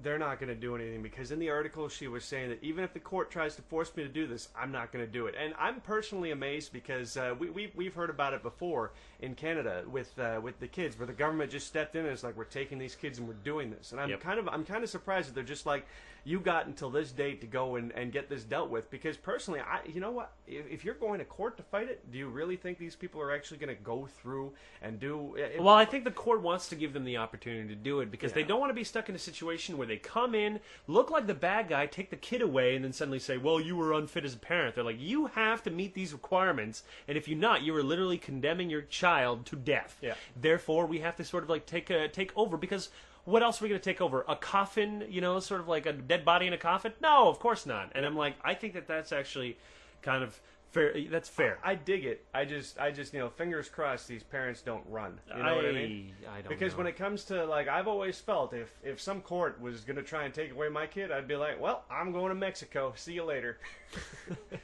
they're 0.03 0.19
not 0.19 0.39
going 0.39 0.49
to 0.49 0.55
do 0.55 0.75
anything 0.75 1.03
because 1.03 1.31
in 1.31 1.39
the 1.39 1.51
article 1.51 1.89
she 1.89 2.09
was 2.09 2.25
saying 2.25 2.51
that 2.51 2.63
even 2.63 2.85
if 2.85 2.93
the 2.93 3.01
court 3.01 3.31
tries 3.31 3.57
to 3.57 3.63
force 3.63 3.95
me 3.97 4.03
to 4.03 4.09
do 4.09 4.27
this, 4.27 4.49
I'm 4.59 4.71
not 4.73 4.93
going 4.93 5.05
to 5.05 5.11
do 5.11 5.27
it. 5.27 5.35
And 5.39 5.55
I'm 5.59 5.81
personally 5.81 6.31
amazed 6.31 6.73
because 6.73 7.17
uh, 7.17 7.35
we, 7.39 7.51
we 7.51 7.73
we've 7.75 7.95
heard 7.95 8.11
about 8.11 8.35
it 8.35 8.43
before 8.43 8.93
in 9.21 9.35
Canada 9.35 9.85
with 9.91 10.19
uh, 10.19 10.41
with 10.43 10.61
the 10.61 10.69
kids, 10.69 10.99
where 10.99 11.07
the 11.07 11.13
government 11.13 11.51
just 11.51 11.67
stepped 11.67 11.97
in 11.97 12.05
and 12.05 12.13
it's 12.13 12.23
like 12.25 12.37
we're 12.37 12.45
taking 12.45 12.79
these 12.79 12.95
kids 12.95 13.19
and 13.19 13.27
we're 13.27 13.35
doing 13.35 13.71
this. 13.71 13.93
And 13.93 14.01
I'm 14.01 14.11
Yep. 14.11 14.21
kind 14.21 14.39
of 14.39 14.49
I'm 14.49 14.65
kind 14.65 14.85
of 14.85 14.91
surprised 14.91 15.29
that 15.29 15.35
they're 15.35 15.45
just 15.45 15.67
like, 15.67 15.87
you 16.29 16.41
got 16.41 16.67
until 16.67 16.91
this 16.91 17.11
date 17.11 17.41
to 17.41 17.47
go 17.47 17.77
and, 17.77 17.91
and 17.93 18.13
get 18.13 18.29
this 18.29 18.45
dealt 18.45 18.69
with. 18.69 18.91
Because 18.91 19.17
personally, 19.17 19.61
I 19.61 19.81
you 19.87 19.99
know 19.99 20.11
what, 20.11 20.33
if, 20.47 20.67
if 20.71 20.85
you're 20.85 20.95
going 20.95 21.21
to 21.21 21.25
court 21.25 21.57
to 21.57 21.63
fight 21.63 21.89
it, 21.89 22.13
do 22.13 22.19
you 22.19 22.29
really 22.29 22.57
think 22.57 22.77
these 22.77 22.95
people 22.95 23.19
are 23.23 23.35
actually 23.35 23.57
going 23.57 23.75
to 23.75 23.83
go 23.83 24.07
through 24.21 24.53
and 24.83 25.01
do? 25.01 25.37
It, 25.37 25.61
Well, 25.61 25.75
I 25.75 25.87
think 25.87 26.05
the 26.05 26.11
court 26.11 26.43
wants 26.43 26.69
to 26.69 26.77
give 26.77 26.93
them 26.93 27.05
the 27.05 27.17
opportunity 27.17 27.69
to 27.69 27.75
do 27.75 28.01
it 28.01 28.11
because 28.11 28.35
they 28.35 28.43
don't 28.43 28.61
want 28.61 28.69
to 28.69 28.75
be 28.75 28.85
stuck 28.85 29.09
in 29.09 29.15
a 29.15 29.19
situation 29.19 29.79
where 29.79 29.87
they 29.87 29.97
come 29.97 30.35
in, 30.35 30.61
look 30.87 31.11
like 31.11 31.27
the 31.27 31.35
bad 31.35 31.69
guy, 31.71 31.87
take 31.87 32.11
the 32.11 32.17
kid 32.17 32.43
away, 32.43 32.77
and 32.77 32.85
then 32.85 32.93
suddenly 32.93 33.19
say, 33.19 33.39
"Well, 33.39 33.59
you 33.59 33.75
were 33.75 33.95
unfit 33.95 34.27
as 34.27 34.35
a 34.35 34.39
parent." 34.39 34.75
They're 34.75 34.85
like, 34.85 35.01
"You 35.01 35.27
have 35.29 35.63
to 35.63 35.71
meet 35.71 35.95
these 35.95 36.13
requirements, 36.13 36.83
and 37.09 37.17
if 37.17 37.27
you're 37.27 37.39
not, 37.39 37.63
you 37.63 37.75
are 37.75 37.83
literally 37.83 38.19
condemning 38.19 38.69
your 38.69 38.83
child 38.83 39.47
to 39.47 39.57
death." 39.57 39.97
Yeah. 40.03 40.15
Therefore, 40.37 40.85
we 40.85 40.99
have 40.99 41.17
to 41.17 41.25
sort 41.25 41.43
of 41.43 41.49
like 41.49 41.65
take 41.65 41.89
a, 41.89 42.07
take 42.09 42.37
over 42.37 42.59
because. 42.59 42.91
What 43.29 43.43
else 43.43 43.61
are 43.61 43.65
we 43.67 43.69
going 43.69 43.81
to 43.81 43.85
take 43.85 44.01
over? 44.01 44.25
A 44.27 44.35
coffin, 44.37 45.05
you 45.11 45.21
know, 45.21 45.39
sort 45.39 45.61
of 45.61 45.69
like 45.69 45.85
a 45.85 45.93
dead 45.93 46.25
body 46.25 46.47
in 46.47 46.55
a 46.55 46.59
coffin? 46.59 46.93
No, 47.03 47.29
of 47.29 47.39
course 47.39 47.67
not. 47.67 47.93
And 47.95 48.07
I'm 48.07 48.17
like, 48.17 48.37
I 48.43 48.55
think 48.55 48.73
that 48.73 48.89
that's 48.89 49.13
actually 49.13 49.59
kind 50.01 50.23
of 50.25 50.41
fair. 50.71 50.95
That's 51.11 51.29
fair. 51.29 51.59
I 51.63 51.75
dig 51.75 52.07
it. 52.07 52.25
I 52.33 52.47
just, 52.47 52.79
I 52.79 52.91
just, 52.91 53.13
you 53.13 53.19
know, 53.19 53.29
fingers 53.29 53.69
crossed 53.69 54.09
these 54.09 54.23
parents 54.23 54.63
don't 54.63 54.85
run. 54.89 55.21
You 55.37 55.43
know 55.43 55.57
what 55.57 55.67
I 55.67 55.73
mean? 55.73 56.13
I 56.27 56.41
don't 56.41 56.49
Because 56.49 56.73
know. 56.73 56.79
when 56.79 56.87
it 56.87 56.97
comes 56.97 57.25
to 57.25 57.45
like, 57.45 57.69
I've 57.69 57.87
always 57.87 58.19
felt 58.19 58.55
if 58.55 58.73
if 58.83 58.99
some 58.99 59.21
court 59.21 59.61
was 59.61 59.83
gonna 59.83 60.03
try 60.03 60.25
and 60.25 60.33
take 60.33 60.53
away 60.53 60.71
my 60.71 60.87
kid, 60.87 61.13
I'd 61.13 61.29
be 61.29 61.37
like, 61.37 61.61
well, 61.61 61.85
I'm 61.91 62.13
going 62.13 62.31
to 62.31 62.35
Mexico. 62.35 62.95
See 62.97 63.13
you 63.13 63.25
later. 63.25 63.59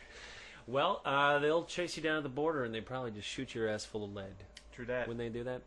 Well, 0.66 1.02
uh, 1.04 1.40
they'll 1.40 1.64
chase 1.64 1.96
you 1.96 2.02
down 2.02 2.16
to 2.16 2.22
the 2.22 2.30
border 2.30 2.64
and 2.64 2.74
they 2.74 2.80
probably 2.80 3.10
just 3.10 3.28
shoot 3.28 3.54
your 3.54 3.68
ass 3.68 3.84
full 3.84 4.02
of 4.04 4.14
lead 4.14 4.32
True 4.72 4.86
that. 4.86 5.06
when 5.06 5.18
they 5.18 5.28
do 5.28 5.44
that. 5.44 5.60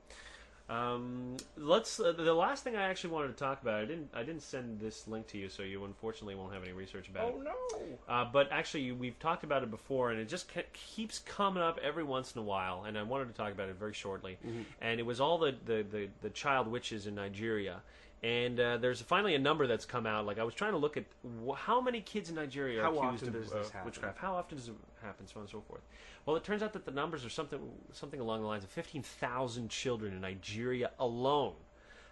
Um, 0.69 1.37
let's. 1.55 1.99
Uh, 1.99 2.11
the 2.11 2.33
last 2.33 2.63
thing 2.63 2.75
I 2.75 2.83
actually 2.89 3.11
wanted 3.11 3.29
to 3.29 3.33
talk 3.35 3.61
about. 3.61 3.75
I 3.75 3.85
didn't. 3.85 4.09
I 4.13 4.23
didn't 4.23 4.41
send 4.41 4.79
this 4.81 5.07
link 5.07 5.27
to 5.27 5.37
you, 5.37 5.47
so 5.47 5.63
you 5.63 5.85
unfortunately 5.85 6.35
won't 6.35 6.53
have 6.53 6.63
any 6.63 6.73
research 6.73 7.07
about 7.07 7.33
oh 7.33 7.39
it. 7.39 7.43
no. 7.45 8.13
Uh, 8.13 8.25
but 8.25 8.51
actually, 8.51 8.91
we've 8.91 9.17
talked 9.17 9.45
about 9.45 9.63
it 9.63 9.71
before, 9.71 10.11
and 10.11 10.19
it 10.19 10.27
just 10.27 10.49
ke- 10.49 10.71
keeps 10.73 11.19
coming 11.19 11.63
up 11.63 11.79
every 11.81 12.03
once 12.03 12.35
in 12.35 12.39
a 12.39 12.43
while. 12.43 12.83
And 12.85 12.97
I 12.97 13.03
wanted 13.03 13.29
to 13.29 13.33
talk 13.33 13.53
about 13.53 13.69
it 13.69 13.77
very 13.79 13.93
shortly. 13.93 14.37
And 14.81 14.99
it 14.99 15.05
was 15.05 15.21
all 15.21 15.37
the, 15.37 15.55
the, 15.65 15.85
the, 15.89 16.09
the 16.21 16.29
child 16.29 16.67
witches 16.67 17.07
in 17.07 17.15
Nigeria. 17.15 17.81
And 18.23 18.59
uh, 18.59 18.77
there's 18.77 18.99
finally 19.01 19.35
a 19.35 19.39
number 19.39 19.67
that's 19.67 19.85
come 19.85 20.07
out. 20.07 20.25
Like 20.25 20.39
I 20.39 20.43
was 20.43 20.55
trying 20.55 20.71
to 20.71 20.77
look 20.77 20.97
at 20.97 21.05
wh- 21.47 21.55
how 21.55 21.79
many 21.79 22.01
kids 22.01 22.29
in 22.29 22.35
Nigeria 22.35 22.81
How 22.81 22.97
are 22.97 23.05
accused 23.07 23.23
often 23.25 23.27
of 23.35 23.43
does 23.43 23.51
uh, 23.51 23.57
this 23.59 23.69
happen? 23.69 23.85
witchcraft. 23.85 24.17
How 24.17 24.33
often 24.33 24.57
does 24.57 24.67
it 24.69 24.73
happen? 25.03 25.27
So 25.27 25.33
on 25.35 25.41
and 25.41 25.49
so 25.49 25.61
forth. 25.67 25.81
Well, 26.25 26.35
it 26.35 26.43
turns 26.43 26.63
out 26.63 26.73
that 26.73 26.85
the 26.85 26.91
numbers 26.91 27.23
are 27.23 27.29
something 27.29 27.59
something 27.93 28.19
along 28.19 28.41
the 28.41 28.47
lines 28.47 28.63
of 28.63 28.71
15,000 28.71 29.69
children 29.69 30.13
in 30.13 30.21
Nigeria 30.21 30.91
alone 30.99 31.53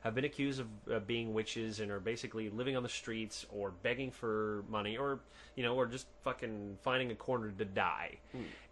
have 0.04 0.14
been 0.14 0.26
accused 0.26 0.60
of 0.60 0.68
uh, 0.94 1.00
being 1.00 1.34
witches 1.34 1.80
and 1.80 1.90
are 1.90 2.00
basically 2.00 2.52
living 2.52 2.78
on 2.78 2.84
the 2.84 2.90
streets 2.90 3.44
or 3.52 3.72
begging 3.72 4.12
for 4.12 4.64
money 4.70 4.96
or 4.98 5.20
you 5.56 5.64
know 5.64 5.76
or 5.76 5.88
just 5.88 6.06
fucking 6.24 6.78
finding 6.84 7.10
a 7.10 7.16
corner 7.16 7.52
to 7.58 7.66
die. 7.66 8.18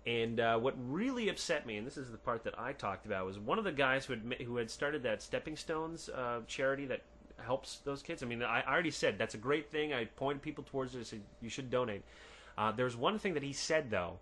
And 0.06 0.40
uh, 0.42 0.60
what 0.60 0.76
really 0.90 1.30
upset 1.30 1.66
me, 1.66 1.78
and 1.78 1.88
this 1.88 1.96
is 1.98 2.12
the 2.12 2.18
part 2.18 2.44
that 2.44 2.60
I 2.60 2.74
talked 2.74 3.06
about, 3.06 3.26
was 3.26 3.40
one 3.40 3.58
of 3.58 3.64
the 3.64 3.72
guys 3.72 4.06
who 4.06 4.14
had 4.14 4.26
ma- 4.26 4.36
who 4.46 4.58
had 4.58 4.70
started 4.70 5.02
that 5.04 5.22
Stepping 5.24 5.56
Stones 5.56 6.10
uh, 6.10 6.42
charity 6.46 6.86
that 6.88 7.02
helps 7.44 7.78
those 7.86 8.02
kids. 8.02 8.24
I 8.24 8.26
mean, 8.26 8.42
I, 8.44 8.62
I 8.62 8.72
already 8.74 8.92
said 8.92 9.18
that's 9.18 9.36
a 9.36 9.38
great 9.40 9.70
thing. 9.70 9.94
I 9.94 10.06
pointed 10.06 10.42
people 10.42 10.64
towards 10.64 10.96
it. 10.96 11.00
I 11.00 11.04
said 11.04 11.22
you 11.42 11.50
should 11.50 11.70
donate. 11.70 12.04
Uh, 12.58 12.72
there's 12.72 12.96
one 12.96 13.20
thing 13.20 13.34
that 13.36 13.44
he 13.44 13.54
said 13.54 13.90
though 13.92 14.20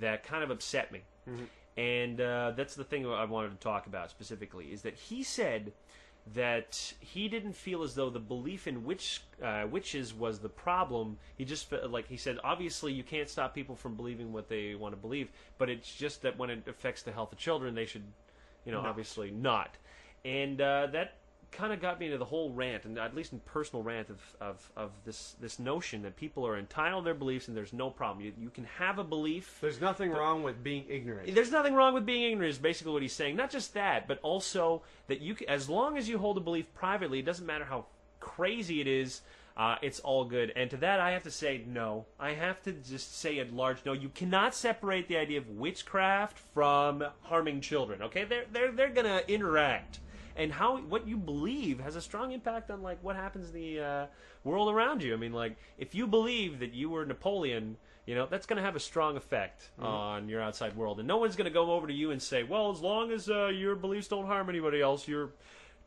that 0.00 0.24
kind 0.24 0.42
of 0.42 0.50
upset 0.50 0.90
me, 0.92 1.00
and 1.76 2.20
uh, 2.20 2.52
that's 2.56 2.74
the 2.74 2.84
thing 2.84 3.06
I 3.06 3.24
wanted 3.24 3.50
to 3.50 3.56
talk 3.56 3.86
about 3.86 4.10
specifically. 4.10 4.72
Is 4.72 4.82
that 4.82 4.94
he 4.94 5.22
said 5.22 5.72
that 6.34 6.92
he 7.00 7.28
didn't 7.28 7.54
feel 7.54 7.82
as 7.82 7.94
though 7.96 8.08
the 8.08 8.20
belief 8.20 8.68
in 8.68 8.84
witch 8.84 9.22
uh, 9.42 9.66
witches 9.68 10.14
was 10.14 10.38
the 10.38 10.48
problem. 10.48 11.18
He 11.36 11.44
just 11.44 11.72
like 11.88 12.06
he 12.08 12.16
said, 12.16 12.38
obviously 12.44 12.92
you 12.92 13.02
can't 13.02 13.28
stop 13.28 13.54
people 13.54 13.74
from 13.74 13.96
believing 13.96 14.32
what 14.32 14.48
they 14.48 14.74
want 14.76 14.94
to 14.94 15.00
believe, 15.00 15.30
but 15.58 15.68
it's 15.68 15.92
just 15.92 16.22
that 16.22 16.38
when 16.38 16.48
it 16.50 16.68
affects 16.68 17.02
the 17.02 17.10
health 17.12 17.32
of 17.32 17.38
children, 17.38 17.74
they 17.74 17.86
should, 17.86 18.04
you 18.64 18.70
know, 18.70 18.80
obviously 18.86 19.32
not. 19.32 19.76
And 20.24 20.60
uh, 20.60 20.86
that 20.92 21.14
kind 21.52 21.72
of 21.72 21.80
got 21.80 22.00
me 22.00 22.06
into 22.06 22.18
the 22.18 22.24
whole 22.24 22.50
rant, 22.50 22.84
and 22.84 22.98
at 22.98 23.14
least 23.14 23.32
in 23.32 23.40
personal 23.40 23.82
rant 23.82 24.08
of, 24.10 24.20
of, 24.40 24.70
of 24.76 24.90
this 25.04 25.36
this 25.40 25.58
notion 25.58 26.02
that 26.02 26.16
people 26.16 26.46
are 26.46 26.58
entitled 26.58 27.04
to 27.04 27.06
their 27.06 27.14
beliefs 27.14 27.48
and 27.48 27.56
there's 27.56 27.72
no 27.72 27.90
problem. 27.90 28.24
You, 28.24 28.32
you 28.38 28.50
can 28.50 28.64
have 28.64 28.98
a 28.98 29.04
belief. 29.04 29.58
There's 29.60 29.80
nothing 29.80 30.10
wrong 30.10 30.42
with 30.42 30.62
being 30.64 30.84
ignorant. 30.88 31.34
There's 31.34 31.52
nothing 31.52 31.74
wrong 31.74 31.94
with 31.94 32.06
being 32.06 32.32
ignorant. 32.32 32.50
Is 32.50 32.58
basically 32.58 32.92
what 32.92 33.02
he's 33.02 33.12
saying. 33.12 33.36
Not 33.36 33.50
just 33.50 33.74
that, 33.74 34.08
but 34.08 34.18
also 34.22 34.82
that 35.08 35.20
you, 35.20 35.36
c- 35.36 35.46
as 35.46 35.68
long 35.68 35.96
as 35.96 36.08
you 36.08 36.18
hold 36.18 36.36
a 36.38 36.40
belief 36.40 36.72
privately, 36.74 37.18
it 37.20 37.26
doesn't 37.26 37.46
matter 37.46 37.64
how 37.64 37.86
crazy 38.20 38.80
it 38.80 38.86
is. 38.86 39.20
Uh, 39.54 39.76
it's 39.82 40.00
all 40.00 40.24
good. 40.24 40.50
And 40.56 40.70
to 40.70 40.78
that, 40.78 40.98
I 40.98 41.10
have 41.10 41.24
to 41.24 41.30
say 41.30 41.62
no. 41.66 42.06
I 42.18 42.32
have 42.32 42.62
to 42.62 42.72
just 42.72 43.18
say 43.18 43.38
at 43.38 43.52
large 43.52 43.84
no. 43.84 43.92
You 43.92 44.08
cannot 44.08 44.54
separate 44.54 45.08
the 45.08 45.18
idea 45.18 45.38
of 45.38 45.48
witchcraft 45.50 46.38
from 46.54 47.04
harming 47.22 47.60
children. 47.60 48.00
Okay, 48.02 48.24
they're 48.24 48.46
they're 48.50 48.72
they're 48.72 48.88
gonna 48.88 49.20
interact. 49.28 50.00
And 50.36 50.52
how 50.52 50.78
what 50.78 51.06
you 51.06 51.16
believe 51.16 51.80
has 51.80 51.96
a 51.96 52.00
strong 52.00 52.32
impact 52.32 52.70
on 52.70 52.82
like 52.82 52.98
what 53.02 53.16
happens 53.16 53.48
in 53.48 53.54
the 53.54 53.80
uh, 53.80 54.06
world 54.44 54.72
around 54.72 55.02
you. 55.02 55.12
I 55.12 55.16
mean, 55.16 55.32
like 55.32 55.56
if 55.78 55.94
you 55.94 56.06
believe 56.06 56.60
that 56.60 56.72
you 56.72 56.90
were 56.90 57.04
Napoleon, 57.04 57.76
you 58.06 58.14
know 58.14 58.26
that's 58.26 58.46
going 58.46 58.56
to 58.56 58.62
have 58.62 58.76
a 58.76 58.80
strong 58.80 59.16
effect 59.16 59.70
on 59.78 60.28
your 60.28 60.40
outside 60.40 60.76
world, 60.76 60.98
and 60.98 61.06
no 61.06 61.18
one's 61.18 61.36
going 61.36 61.44
to 61.44 61.54
go 61.54 61.72
over 61.72 61.86
to 61.86 61.92
you 61.92 62.10
and 62.10 62.20
say, 62.20 62.42
"Well, 62.42 62.70
as 62.72 62.80
long 62.80 63.12
as 63.12 63.28
uh, 63.28 63.46
your 63.48 63.76
beliefs 63.76 64.08
don't 64.08 64.26
harm 64.26 64.48
anybody 64.48 64.80
else, 64.80 65.06
you're 65.06 65.30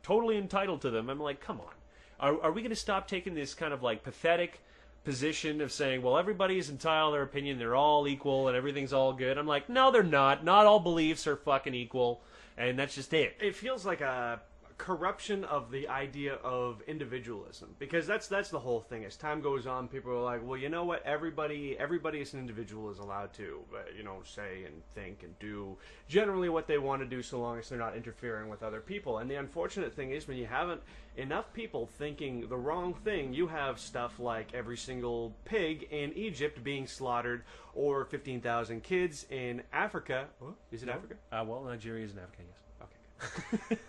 totally 0.02 0.38
entitled 0.38 0.80
to 0.82 0.90
them." 0.90 1.10
I'm 1.10 1.20
like, 1.20 1.40
come 1.40 1.60
on, 1.60 1.74
are, 2.18 2.40
are 2.42 2.52
we 2.52 2.62
going 2.62 2.70
to 2.70 2.76
stop 2.76 3.06
taking 3.06 3.34
this 3.34 3.54
kind 3.54 3.74
of 3.74 3.82
like 3.82 4.02
pathetic 4.02 4.60
position 5.04 5.60
of 5.60 5.70
saying, 5.70 6.00
"Well, 6.00 6.16
everybody 6.16 6.58
is 6.58 6.70
entitled 6.70 7.12
to 7.12 7.16
their 7.16 7.22
opinion, 7.22 7.58
they're 7.58 7.76
all 7.76 8.08
equal, 8.08 8.48
and 8.48 8.56
everything's 8.56 8.94
all 8.94 9.12
good"? 9.12 9.36
I'm 9.36 9.46
like, 9.46 9.68
no, 9.68 9.90
they're 9.90 10.02
not. 10.02 10.42
Not 10.42 10.64
all 10.64 10.80
beliefs 10.80 11.26
are 11.26 11.36
fucking 11.36 11.74
equal, 11.74 12.22
and 12.56 12.78
that's 12.78 12.94
just 12.94 13.12
it. 13.12 13.34
it 13.40 13.54
feels 13.54 13.84
like 13.84 14.00
a 14.00 14.40
corruption 14.78 15.42
of 15.44 15.70
the 15.70 15.88
idea 15.88 16.34
of 16.44 16.82
individualism 16.86 17.74
because 17.78 18.06
that's 18.06 18.28
that's 18.28 18.50
the 18.50 18.58
whole 18.58 18.80
thing. 18.80 19.04
As 19.04 19.16
time 19.16 19.40
goes 19.40 19.66
on 19.66 19.88
people 19.88 20.12
are 20.12 20.22
like 20.22 20.46
well 20.46 20.58
you 20.58 20.68
know 20.68 20.84
what? 20.84 21.02
Everybody 21.04 21.76
everybody 21.78 22.20
as 22.20 22.34
an 22.34 22.40
individual 22.40 22.90
is 22.90 22.98
allowed 22.98 23.32
to 23.34 23.60
you 23.96 24.02
know 24.02 24.20
say 24.22 24.64
and 24.64 24.82
think 24.94 25.22
and 25.22 25.38
do 25.38 25.76
generally 26.08 26.48
what 26.48 26.66
they 26.66 26.78
want 26.78 27.00
to 27.00 27.06
do 27.06 27.22
so 27.22 27.40
long 27.40 27.58
as 27.58 27.68
they're 27.68 27.78
not 27.78 27.96
interfering 27.96 28.48
with 28.48 28.62
other 28.62 28.80
people. 28.80 29.18
And 29.18 29.30
the 29.30 29.36
unfortunate 29.36 29.94
thing 29.94 30.10
is 30.10 30.28
when 30.28 30.36
you 30.36 30.46
haven't 30.46 30.82
enough 31.16 31.50
people 31.54 31.86
thinking 31.86 32.46
the 32.48 32.56
wrong 32.56 32.92
thing 32.92 33.32
you 33.32 33.46
have 33.46 33.80
stuff 33.80 34.18
like 34.18 34.52
every 34.52 34.76
single 34.76 35.34
pig 35.46 35.88
in 35.90 36.12
Egypt 36.12 36.62
being 36.62 36.86
slaughtered 36.86 37.42
or 37.74 38.04
15,000 38.04 38.82
kids 38.82 39.26
in 39.30 39.62
Africa. 39.72 40.26
Is 40.70 40.82
it 40.82 40.88
Africa? 40.88 41.14
Uh, 41.32 41.44
well, 41.46 41.64
Nigeria 41.64 42.04
is 42.04 42.12
in 42.12 42.18
Africa, 42.18 42.42
yes. 42.46 42.65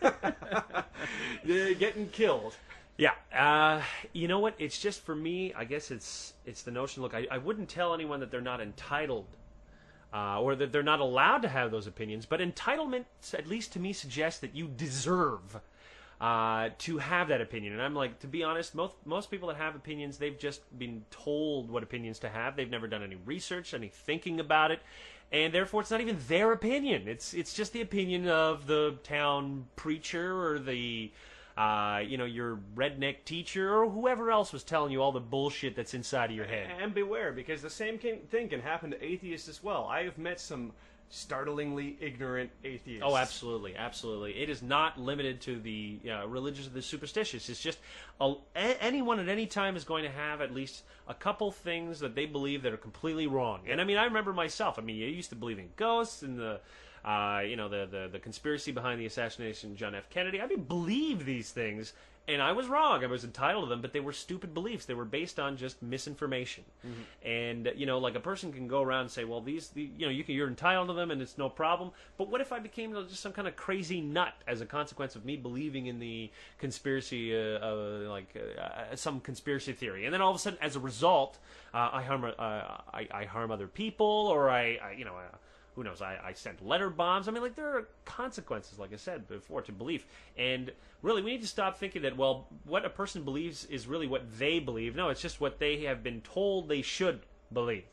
Getting 1.45 2.09
killed 2.09 2.55
Yeah, 2.97 3.11
uh, 3.35 3.81
you 4.13 4.27
know 4.27 4.39
what? 4.39 4.55
It's 4.57 4.79
just 4.79 5.01
for 5.05 5.15
me. 5.15 5.53
I 5.53 5.65
guess 5.65 5.91
it's 5.91 6.33
it's 6.45 6.63
the 6.63 6.71
notion. 6.71 7.03
Look, 7.03 7.13
I, 7.13 7.27
I 7.29 7.37
wouldn't 7.37 7.69
tell 7.69 7.93
anyone 7.93 8.19
that 8.21 8.31
they're 8.31 8.41
not 8.41 8.59
entitled, 8.59 9.27
uh, 10.13 10.41
or 10.41 10.55
that 10.55 10.71
they're 10.71 10.81
not 10.81 10.99
allowed 10.99 11.43
to 11.43 11.47
have 11.47 11.69
those 11.69 11.85
opinions. 11.85 12.25
But 12.25 12.39
entitlement, 12.39 13.05
at 13.33 13.47
least 13.47 13.73
to 13.73 13.79
me, 13.79 13.93
suggests 13.93 14.39
that 14.39 14.55
you 14.55 14.67
deserve 14.67 15.59
uh, 16.19 16.69
to 16.79 16.97
have 16.97 17.27
that 17.27 17.41
opinion. 17.41 17.73
And 17.73 17.81
I'm 17.81 17.93
like, 17.93 18.19
to 18.19 18.27
be 18.27 18.43
honest, 18.43 18.73
most 18.73 18.95
most 19.05 19.29
people 19.29 19.49
that 19.49 19.57
have 19.57 19.75
opinions, 19.75 20.17
they've 20.17 20.37
just 20.37 20.61
been 20.79 21.05
told 21.11 21.69
what 21.69 21.83
opinions 21.83 22.17
to 22.19 22.29
have. 22.29 22.55
They've 22.55 22.69
never 22.69 22.87
done 22.87 23.03
any 23.03 23.17
research, 23.25 23.73
any 23.73 23.89
thinking 23.89 24.39
about 24.39 24.71
it. 24.71 24.79
And 25.31 25.53
therefore, 25.53 25.81
it's 25.81 25.91
not 25.91 25.99
even 26.01 26.17
their 26.27 26.51
opinion. 26.53 27.07
It's 27.07 27.33
it's 27.33 27.53
just 27.53 27.73
the 27.73 27.81
opinion 27.81 28.29
of 28.29 28.65
the 28.65 28.95
town 29.03 29.65
preacher 29.75 30.41
or 30.41 30.59
the 30.59 31.11
uh, 31.57 32.03
you 32.05 32.17
know, 32.17 32.25
your 32.25 32.59
redneck 32.75 33.25
teacher 33.25 33.81
or 33.81 33.89
whoever 33.89 34.29
else 34.29 34.53
was 34.53 34.63
telling 34.63 34.91
you 34.91 35.01
all 35.01 35.11
the 35.11 35.19
bullshit 35.19 35.75
that's 35.75 35.95
inside 35.95 36.29
of 36.29 36.35
your 36.35 36.45
head. 36.45 36.69
And 36.79 36.93
beware, 36.93 37.31
because 37.31 37.63
the 37.63 37.69
same 37.69 37.97
can, 37.97 38.19
thing 38.29 38.47
can 38.47 38.61
happen 38.61 38.91
to 38.91 39.03
atheists 39.03 39.49
as 39.49 39.63
well. 39.63 39.85
I 39.85 40.03
have 40.03 40.19
met 40.19 40.39
some 40.39 40.71
startlingly 41.09 41.95
ignorant 42.01 42.49
atheists. 42.63 43.03
Oh, 43.05 43.15
absolutely, 43.15 43.75
absolutely. 43.75 44.41
It 44.41 44.49
is 44.49 44.61
not 44.61 44.99
limited 44.99 45.41
to 45.41 45.59
the 45.59 45.99
religious 46.27 46.67
or 46.67 46.71
the 46.71 46.81
superstitious. 46.81 47.49
It's 47.49 47.61
just 47.61 47.79
a, 48.19 48.33
a- 48.55 48.83
anyone 48.83 49.19
at 49.19 49.29
any 49.29 49.45
time 49.45 49.75
is 49.75 49.83
going 49.83 50.03
to 50.03 50.11
have 50.11 50.41
at 50.41 50.53
least 50.53 50.83
a 51.07 51.13
couple 51.13 51.51
things 51.51 51.99
that 51.99 52.15
they 52.15 52.25
believe 52.25 52.63
that 52.63 52.73
are 52.73 52.77
completely 52.77 53.27
wrong. 53.27 53.61
And 53.69 53.79
I 53.79 53.83
mean, 53.83 53.97
I 53.97 54.05
remember 54.05 54.33
myself. 54.33 54.77
I 54.77 54.81
mean, 54.81 55.01
I 55.01 55.07
used 55.07 55.29
to 55.29 55.35
believe 55.35 55.59
in 55.59 55.69
ghosts 55.75 56.21
and 56.21 56.37
the. 56.37 56.59
Uh, 57.05 57.41
you 57.45 57.55
know 57.55 57.69
the, 57.69 57.87
the 57.89 58.09
the 58.11 58.19
conspiracy 58.19 58.73
behind 58.73 58.99
the 58.99 59.05
assassination 59.05 59.71
of 59.71 59.77
John 59.77 59.95
F. 59.95 60.09
Kennedy. 60.09 60.41
I 60.41 60.47
mean, 60.47 60.63
believe 60.63 61.23
these 61.23 61.51
things, 61.51 61.93
and 62.27 62.41
I 62.41 62.51
was 62.51 62.67
wrong. 62.67 63.03
I 63.03 63.07
was 63.07 63.23
entitled 63.23 63.65
to 63.65 63.69
them, 63.69 63.81
but 63.81 63.93
they 63.93 63.99
were 63.99 64.11
stupid 64.11 64.53
beliefs. 64.53 64.85
They 64.85 64.93
were 64.93 65.05
based 65.05 65.39
on 65.39 65.55
just 65.55 65.81
misinformation. 65.81 66.65
And 67.23 67.71
you 67.75 67.85
know, 67.85 67.97
like 67.99 68.15
a 68.15 68.19
person 68.19 68.51
can 68.51 68.67
go 68.67 68.81
around 68.81 69.01
and 69.01 69.11
say, 69.11 69.23
"Well, 69.23 69.41
these, 69.41 69.69
the, 69.69 69.89
you 69.97 70.05
know, 70.05 70.11
you 70.11 70.23
can, 70.23 70.35
you're 70.35 70.47
entitled 70.47 70.89
to 70.89 70.93
them, 70.93 71.11
and 71.11 71.21
it's 71.21 71.37
no 71.37 71.49
problem." 71.49 71.91
But 72.17 72.29
what 72.29 72.41
if 72.41 72.51
I 72.51 72.59
became 72.59 72.93
just 73.07 73.21
some 73.21 73.31
kind 73.31 73.47
of 73.47 73.55
crazy 73.55 74.01
nut 74.01 74.33
as 74.47 74.61
a 74.61 74.65
consequence 74.65 75.15
of 75.15 75.23
me 75.25 75.37
believing 75.37 75.87
in 75.87 75.99
the 75.99 76.29
conspiracy, 76.57 77.35
uh, 77.35 77.59
uh, 77.59 78.09
like 78.09 78.35
uh, 78.35 78.95
some 78.95 79.19
conspiracy 79.21 79.73
theory, 79.73 80.05
and 80.05 80.13
then 80.13 80.21
all 80.21 80.31
of 80.31 80.35
a 80.35 80.39
sudden, 80.39 80.59
as 80.61 80.75
a 80.75 80.79
result, 80.79 81.37
uh, 81.73 81.89
I 81.93 82.03
harm, 82.03 82.25
uh, 82.25 82.31
I, 82.37 83.07
I 83.11 83.25
harm 83.25 83.51
other 83.51 83.67
people, 83.67 84.05
or 84.05 84.49
I, 84.49 84.79
I 84.83 84.91
you 84.97 85.05
know. 85.05 85.15
Uh, 85.15 85.35
who 85.77 85.83
knows? 85.83 86.01
I, 86.01 86.17
I 86.25 86.33
sent 86.33 86.65
letter 86.65 86.89
bombs. 86.89 87.27
I 87.27 87.31
mean, 87.31 87.43
like 87.43 87.55
there 87.55 87.77
are 87.77 87.87
consequences, 88.03 88.79
like 88.79 88.91
I 88.91 88.95
said 88.95 89.27
before, 89.27 89.61
to 89.61 89.71
belief. 89.71 90.07
And 90.35 90.71
really, 91.03 91.21
we 91.21 91.29
need 91.31 91.43
to 91.43 91.47
stop 91.47 91.77
thinking 91.77 92.01
that 92.01 92.17
well, 92.17 92.47
what 92.65 92.83
a 92.83 92.89
person 92.89 93.21
believes 93.21 93.63
is 93.65 93.85
really 93.85 94.07
what 94.07 94.23
they 94.39 94.59
believe. 94.59 94.95
No, 94.95 95.09
it's 95.09 95.21
just 95.21 95.39
what 95.39 95.59
they 95.59 95.83
have 95.83 96.01
been 96.01 96.21
told 96.21 96.67
they 96.67 96.81
should 96.81 97.21
believe. 97.53 97.83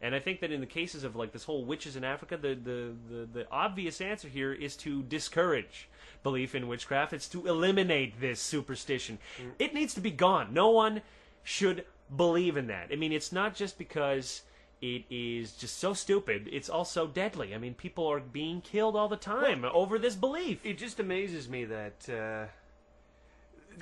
And 0.00 0.14
I 0.14 0.20
think 0.20 0.40
that 0.40 0.52
in 0.52 0.60
the 0.60 0.66
cases 0.66 1.04
of 1.04 1.16
like 1.16 1.32
this 1.32 1.44
whole 1.44 1.66
witches 1.66 1.96
in 1.96 2.02
Africa, 2.02 2.38
the 2.38 2.54
the 2.54 2.94
the, 3.10 3.28
the 3.30 3.50
obvious 3.50 4.00
answer 4.00 4.28
here 4.28 4.54
is 4.54 4.74
to 4.78 5.02
discourage 5.02 5.90
belief 6.22 6.54
in 6.54 6.66
witchcraft. 6.66 7.12
It's 7.12 7.28
to 7.28 7.46
eliminate 7.46 8.22
this 8.22 8.40
superstition. 8.40 9.18
Mm. 9.38 9.50
It 9.58 9.74
needs 9.74 9.92
to 9.94 10.00
be 10.00 10.10
gone. 10.10 10.54
No 10.54 10.70
one 10.70 11.02
should 11.42 11.84
believe 12.16 12.56
in 12.56 12.68
that. 12.68 12.88
I 12.90 12.96
mean, 12.96 13.12
it's 13.12 13.32
not 13.32 13.54
just 13.54 13.76
because 13.76 14.40
it 14.84 15.04
is 15.08 15.52
just 15.52 15.78
so 15.78 15.94
stupid. 15.94 16.46
It's 16.52 16.68
also 16.68 17.06
deadly. 17.06 17.54
I 17.54 17.58
mean, 17.58 17.72
people 17.72 18.06
are 18.06 18.20
being 18.20 18.60
killed 18.60 18.96
all 18.96 19.08
the 19.08 19.16
time 19.16 19.64
over 19.72 19.98
this 19.98 20.14
belief. 20.14 20.64
It 20.64 20.76
just 20.76 21.00
amazes 21.00 21.48
me 21.48 21.64
that 21.64 22.08
uh, 22.10 22.44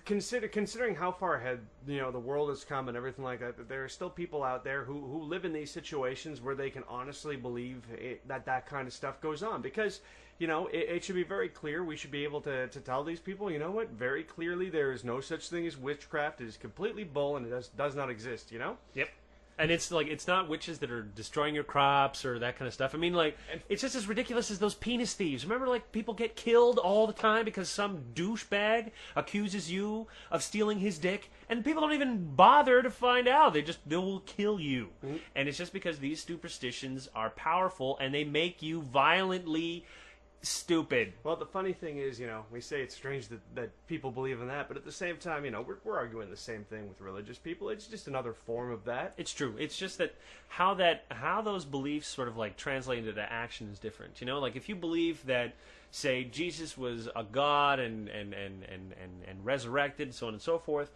consider 0.05 0.47
considering 0.47 0.95
how 0.95 1.11
far 1.11 1.35
ahead 1.35 1.59
you 1.89 1.99
know 1.99 2.13
the 2.13 2.21
world 2.21 2.51
has 2.51 2.63
come 2.65 2.87
and 2.87 2.97
everything 2.97 3.25
like 3.25 3.41
that. 3.41 3.57
that 3.57 3.69
There 3.69 3.83
are 3.83 3.89
still 3.89 4.11
people 4.11 4.45
out 4.45 4.63
there 4.63 4.85
who 4.85 5.01
who 5.01 5.23
live 5.23 5.45
in 5.45 5.53
these 5.53 5.73
situations 5.73 6.41
where 6.41 6.55
they 6.55 6.71
can 6.71 6.85
honestly 6.89 7.35
believe 7.35 7.83
it, 7.93 8.27
that 8.29 8.47
that 8.47 8.67
kind 8.67 8.87
of 8.87 8.95
stuff 8.95 9.21
goes 9.21 9.43
on 9.43 9.61
because. 9.61 10.01
You 10.39 10.49
know, 10.49 10.67
it, 10.69 10.89
it 10.89 11.05
should 11.05 11.15
be 11.15 11.23
very 11.23 11.49
clear. 11.49 11.85
We 11.85 11.95
should 11.95 12.11
be 12.11 12.25
able 12.25 12.41
to, 12.41 12.67
to 12.67 12.81
tell 12.81 13.05
these 13.05 13.21
people, 13.21 13.49
you 13.49 13.61
know 13.61 13.71
what, 13.71 13.91
very 13.91 14.25
clearly 14.25 14.71
there 14.71 14.91
is 14.91 15.05
no 15.05 15.21
such 15.21 15.49
thing 15.49 15.67
as 15.69 15.77
witchcraft. 15.77 16.41
It 16.41 16.49
is 16.49 16.57
completely 16.57 17.05
bull 17.05 17.37
and 17.37 17.47
it 17.47 17.51
does, 17.51 17.69
does 17.69 17.95
not 17.95 18.11
exist, 18.11 18.51
you 18.51 18.59
know? 18.59 18.77
Yep. 18.95 19.09
And 19.59 19.71
it's 19.71 19.91
like 19.93 20.09
it's 20.09 20.27
not 20.27 20.49
witches 20.49 20.79
that 20.79 20.91
are 20.91 21.03
destroying 21.03 21.55
your 21.55 21.65
crops 21.65 22.25
or 22.25 22.39
that 22.39 22.57
kind 22.59 22.67
of 22.67 22.75
stuff. 22.75 22.95
I 22.95 22.99
mean, 22.99 23.13
like 23.13 23.37
it's 23.69 23.83
just 23.83 23.95
as 23.95 24.09
ridiculous 24.09 24.51
as 24.51 24.59
those 24.59 24.75
penis 24.75 25.15
thieves. 25.15 25.45
Remember, 25.45 25.69
like 25.69 25.93
people 25.93 26.15
get 26.15 26.37
killed 26.37 26.79
all 26.79 27.07
the 27.07 27.13
time 27.13 27.45
because 27.45 27.69
some 27.69 28.03
douchebag 28.15 28.91
accuses 29.15 29.71
you 29.71 30.07
of 30.31 30.43
stealing 30.43 30.79
his 30.79 30.99
dick, 30.99 31.31
and 31.49 31.65
people 31.65 31.83
don't 31.83 31.93
even 31.93 32.35
bother 32.35 32.83
to 32.83 32.91
find 32.91 33.29
out. 33.29 33.53
They 33.53 33.63
just 33.63 33.79
they 33.87 33.97
will 33.97 34.21
kill 34.21 34.59
you, 34.59 34.89
mm-hmm. 35.05 35.17
and 35.37 35.49
it's 35.49 35.59
just 35.59 35.73
because 35.73 35.99
these 35.99 36.23
superstitions 36.23 37.09
are 37.15 37.31
powerful 37.31 37.99
and 38.01 38.15
they 38.15 38.25
make 38.25 38.63
you 38.63 38.83
violently 38.83 39.85
stupid. 40.43 41.13
Well, 41.23 41.37
the 41.37 41.47
funny 41.47 41.73
thing 41.73 41.99
is, 41.99 42.19
you 42.19 42.27
know, 42.27 42.45
we 42.51 42.61
say 42.61 42.83
it's 42.83 42.95
strange 42.95 43.29
that, 43.29 43.41
that 43.55 43.71
people 43.87 44.11
believe 44.11 44.41
in 44.41 44.49
that, 44.49 44.67
but 44.69 44.77
at 44.77 44.85
the 44.85 44.93
same 44.93 45.17
time, 45.17 45.45
you 45.45 45.53
know, 45.53 45.63
we're, 45.63 45.77
we're 45.85 45.97
arguing 45.97 46.31
the 46.31 46.37
same 46.37 46.65
thing 46.65 46.89
with 46.89 47.01
religious 47.01 47.39
people. 47.39 47.69
It's 47.69 47.87
just 47.87 48.09
another 48.09 48.33
form 48.33 48.73
of 48.73 48.85
that. 48.85 49.15
It's 49.17 49.33
true. 49.33 49.55
It's 49.59 49.77
just 49.77 49.99
that 49.99 50.15
how 50.49 50.75
that 50.75 51.05
how 51.11 51.43
those 51.43 51.65
beliefs 51.65 52.09
sort 52.09 52.29
of 52.29 52.37
like 52.37 52.57
translate 52.57 53.07
into 53.07 53.33
action 53.33 53.69
is 53.73 53.79
different. 53.79 54.21
You 54.21 54.27
know, 54.27 54.41
like 54.41 54.57
if 54.57 54.69
you 54.69 54.75
believe 54.75 55.25
that 55.27 55.55
say 55.93 56.25
Jesus 56.25 56.77
was 56.77 57.09
a 57.15 57.23
god 57.23 57.79
and 57.79 58.09
and 58.09 58.35
and 58.35 58.65
and 58.65 58.95
and, 59.01 59.13
and 59.29 59.45
resurrected, 59.45 60.13
so 60.15 60.27
on 60.27 60.35
and 60.35 60.43
so 60.43 60.59
forth, 60.59 60.91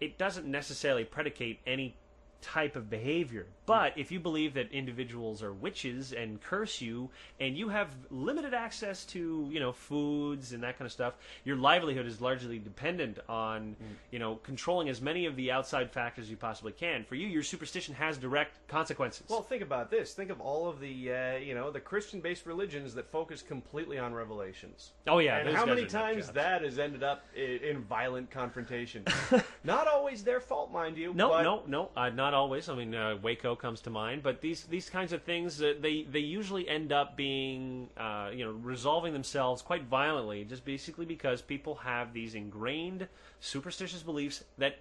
it 0.00 0.18
doesn't 0.18 0.46
necessarily 0.46 1.04
predicate 1.04 1.60
any 1.66 1.94
type 2.42 2.76
of 2.76 2.90
behavior. 2.90 3.46
But 3.64 3.96
if 3.96 4.10
you 4.10 4.18
believe 4.18 4.54
that 4.54 4.72
individuals 4.72 5.42
are 5.42 5.52
witches 5.52 6.12
and 6.12 6.40
curse 6.40 6.80
you, 6.80 7.10
and 7.38 7.56
you 7.56 7.68
have 7.68 7.88
limited 8.10 8.54
access 8.54 9.04
to, 9.06 9.48
you 9.50 9.60
know, 9.60 9.72
foods 9.72 10.52
and 10.52 10.62
that 10.64 10.78
kind 10.78 10.86
of 10.86 10.92
stuff, 10.92 11.14
your 11.44 11.56
livelihood 11.56 12.06
is 12.06 12.20
largely 12.20 12.58
dependent 12.58 13.18
on, 13.28 13.76
you 14.10 14.18
know, 14.18 14.36
controlling 14.36 14.88
as 14.88 15.00
many 15.00 15.26
of 15.26 15.36
the 15.36 15.52
outside 15.52 15.92
factors 15.92 16.28
you 16.28 16.36
possibly 16.36 16.72
can. 16.72 17.04
For 17.04 17.14
you, 17.14 17.28
your 17.28 17.44
superstition 17.44 17.94
has 17.94 18.18
direct 18.18 18.66
consequences. 18.66 19.26
Well, 19.28 19.42
think 19.42 19.62
about 19.62 19.90
this. 19.90 20.12
Think 20.12 20.30
of 20.30 20.40
all 20.40 20.68
of 20.68 20.80
the, 20.80 21.12
uh, 21.12 21.36
you 21.36 21.54
know, 21.54 21.70
the 21.70 21.80
Christian-based 21.80 22.46
religions 22.46 22.94
that 22.94 23.10
focus 23.10 23.42
completely 23.42 23.98
on 23.98 24.12
revelations. 24.12 24.90
oh 25.06 25.18
yeah, 25.18 25.38
and 25.38 25.56
how 25.56 25.66
many 25.66 25.86
times 25.86 26.30
that 26.30 26.62
has 26.62 26.78
ended 26.78 27.02
up 27.02 27.24
in, 27.36 27.58
in 27.58 27.82
violent 27.82 28.30
confrontation? 28.30 29.04
Not 29.64 29.86
always 29.86 30.24
their 30.24 30.40
fault, 30.40 30.72
mind 30.72 30.96
you. 30.96 31.14
No, 31.14 31.28
but 31.28 31.42
no, 31.42 31.62
no, 31.66 31.90
uh, 31.96 32.08
not 32.10 32.34
always. 32.34 32.68
I 32.68 32.74
mean, 32.74 32.94
uh, 32.94 33.16
Waco 33.22 33.51
comes 33.56 33.80
to 33.82 33.90
mind, 33.90 34.22
but 34.22 34.40
these 34.40 34.64
these 34.64 34.88
kinds 34.90 35.12
of 35.12 35.22
things 35.22 35.62
uh, 35.62 35.74
they 35.80 36.02
they 36.02 36.20
usually 36.20 36.68
end 36.68 36.92
up 36.92 37.16
being 37.16 37.88
uh, 37.96 38.30
you 38.32 38.44
know 38.44 38.52
resolving 38.52 39.12
themselves 39.12 39.62
quite 39.62 39.84
violently, 39.84 40.44
just 40.44 40.64
basically 40.64 41.04
because 41.06 41.42
people 41.42 41.74
have 41.76 42.12
these 42.12 42.34
ingrained 42.34 43.08
superstitious 43.40 44.02
beliefs 44.02 44.44
that 44.58 44.78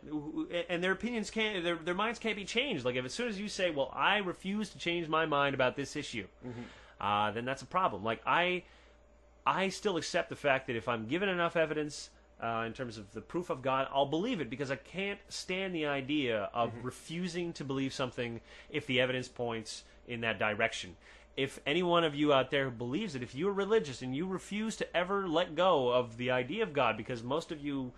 and 0.69 0.83
their 0.83 0.91
opinions 0.91 1.29
can't 1.29 1.63
their 1.63 1.75
their 1.75 1.95
minds 1.95 2.19
can't 2.19 2.35
be 2.35 2.45
changed. 2.45 2.85
Like 2.85 2.95
if 2.95 3.05
as 3.05 3.13
soon 3.13 3.27
as 3.27 3.39
you 3.39 3.47
say, 3.47 3.71
"Well, 3.71 3.91
I 3.93 4.17
refuse 4.17 4.69
to 4.69 4.77
change 4.77 5.07
my 5.07 5.25
mind 5.25 5.53
about 5.55 5.75
this 5.75 5.95
issue," 5.95 6.27
uh, 6.99 7.31
then 7.31 7.45
that's 7.45 7.61
a 7.61 7.67
problem. 7.67 8.03
Like 8.03 8.21
I. 8.25 8.63
I 9.43 9.69
still 9.69 9.97
accept 9.97 10.29
the 10.29 10.35
fact 10.35 10.67
that 10.67 10.75
if 10.75 10.87
I'm 10.87 11.07
given 11.07 11.27
enough 11.27 11.55
evidence 11.55 12.11
uh, 12.41 12.63
in 12.65 12.73
terms 12.73 12.97
of 12.97 13.11
the 13.13 13.21
proof 13.21 13.49
of 13.49 13.61
God, 13.61 13.87
I'll 13.93 14.05
believe 14.05 14.41
it 14.41 14.49
because 14.49 14.71
I 14.71 14.75
can't 14.75 15.19
stand 15.29 15.75
the 15.75 15.85
idea 15.85 16.49
of 16.53 16.71
refusing 16.81 17.53
to 17.53 17.63
believe 17.63 17.93
something 17.93 18.41
if 18.69 18.87
the 18.87 18.99
evidence 18.99 19.27
points 19.27 19.83
in 20.07 20.21
that 20.21 20.39
direction. 20.39 20.95
If 21.37 21.59
any 21.65 21.83
one 21.83 22.03
of 22.03 22.13
you 22.15 22.33
out 22.33 22.51
there 22.51 22.65
who 22.65 22.71
believes 22.71 23.15
it, 23.15 23.23
if 23.23 23.35
you're 23.35 23.53
religious 23.53 24.01
and 24.01 24.15
you 24.15 24.25
refuse 24.25 24.75
to 24.77 24.97
ever 24.97 25.27
let 25.27 25.55
go 25.55 25.89
of 25.89 26.17
the 26.17 26.31
idea 26.31 26.63
of 26.63 26.73
God, 26.73 26.97
because 26.97 27.23
most 27.23 27.51
of 27.51 27.63
you, 27.63 27.91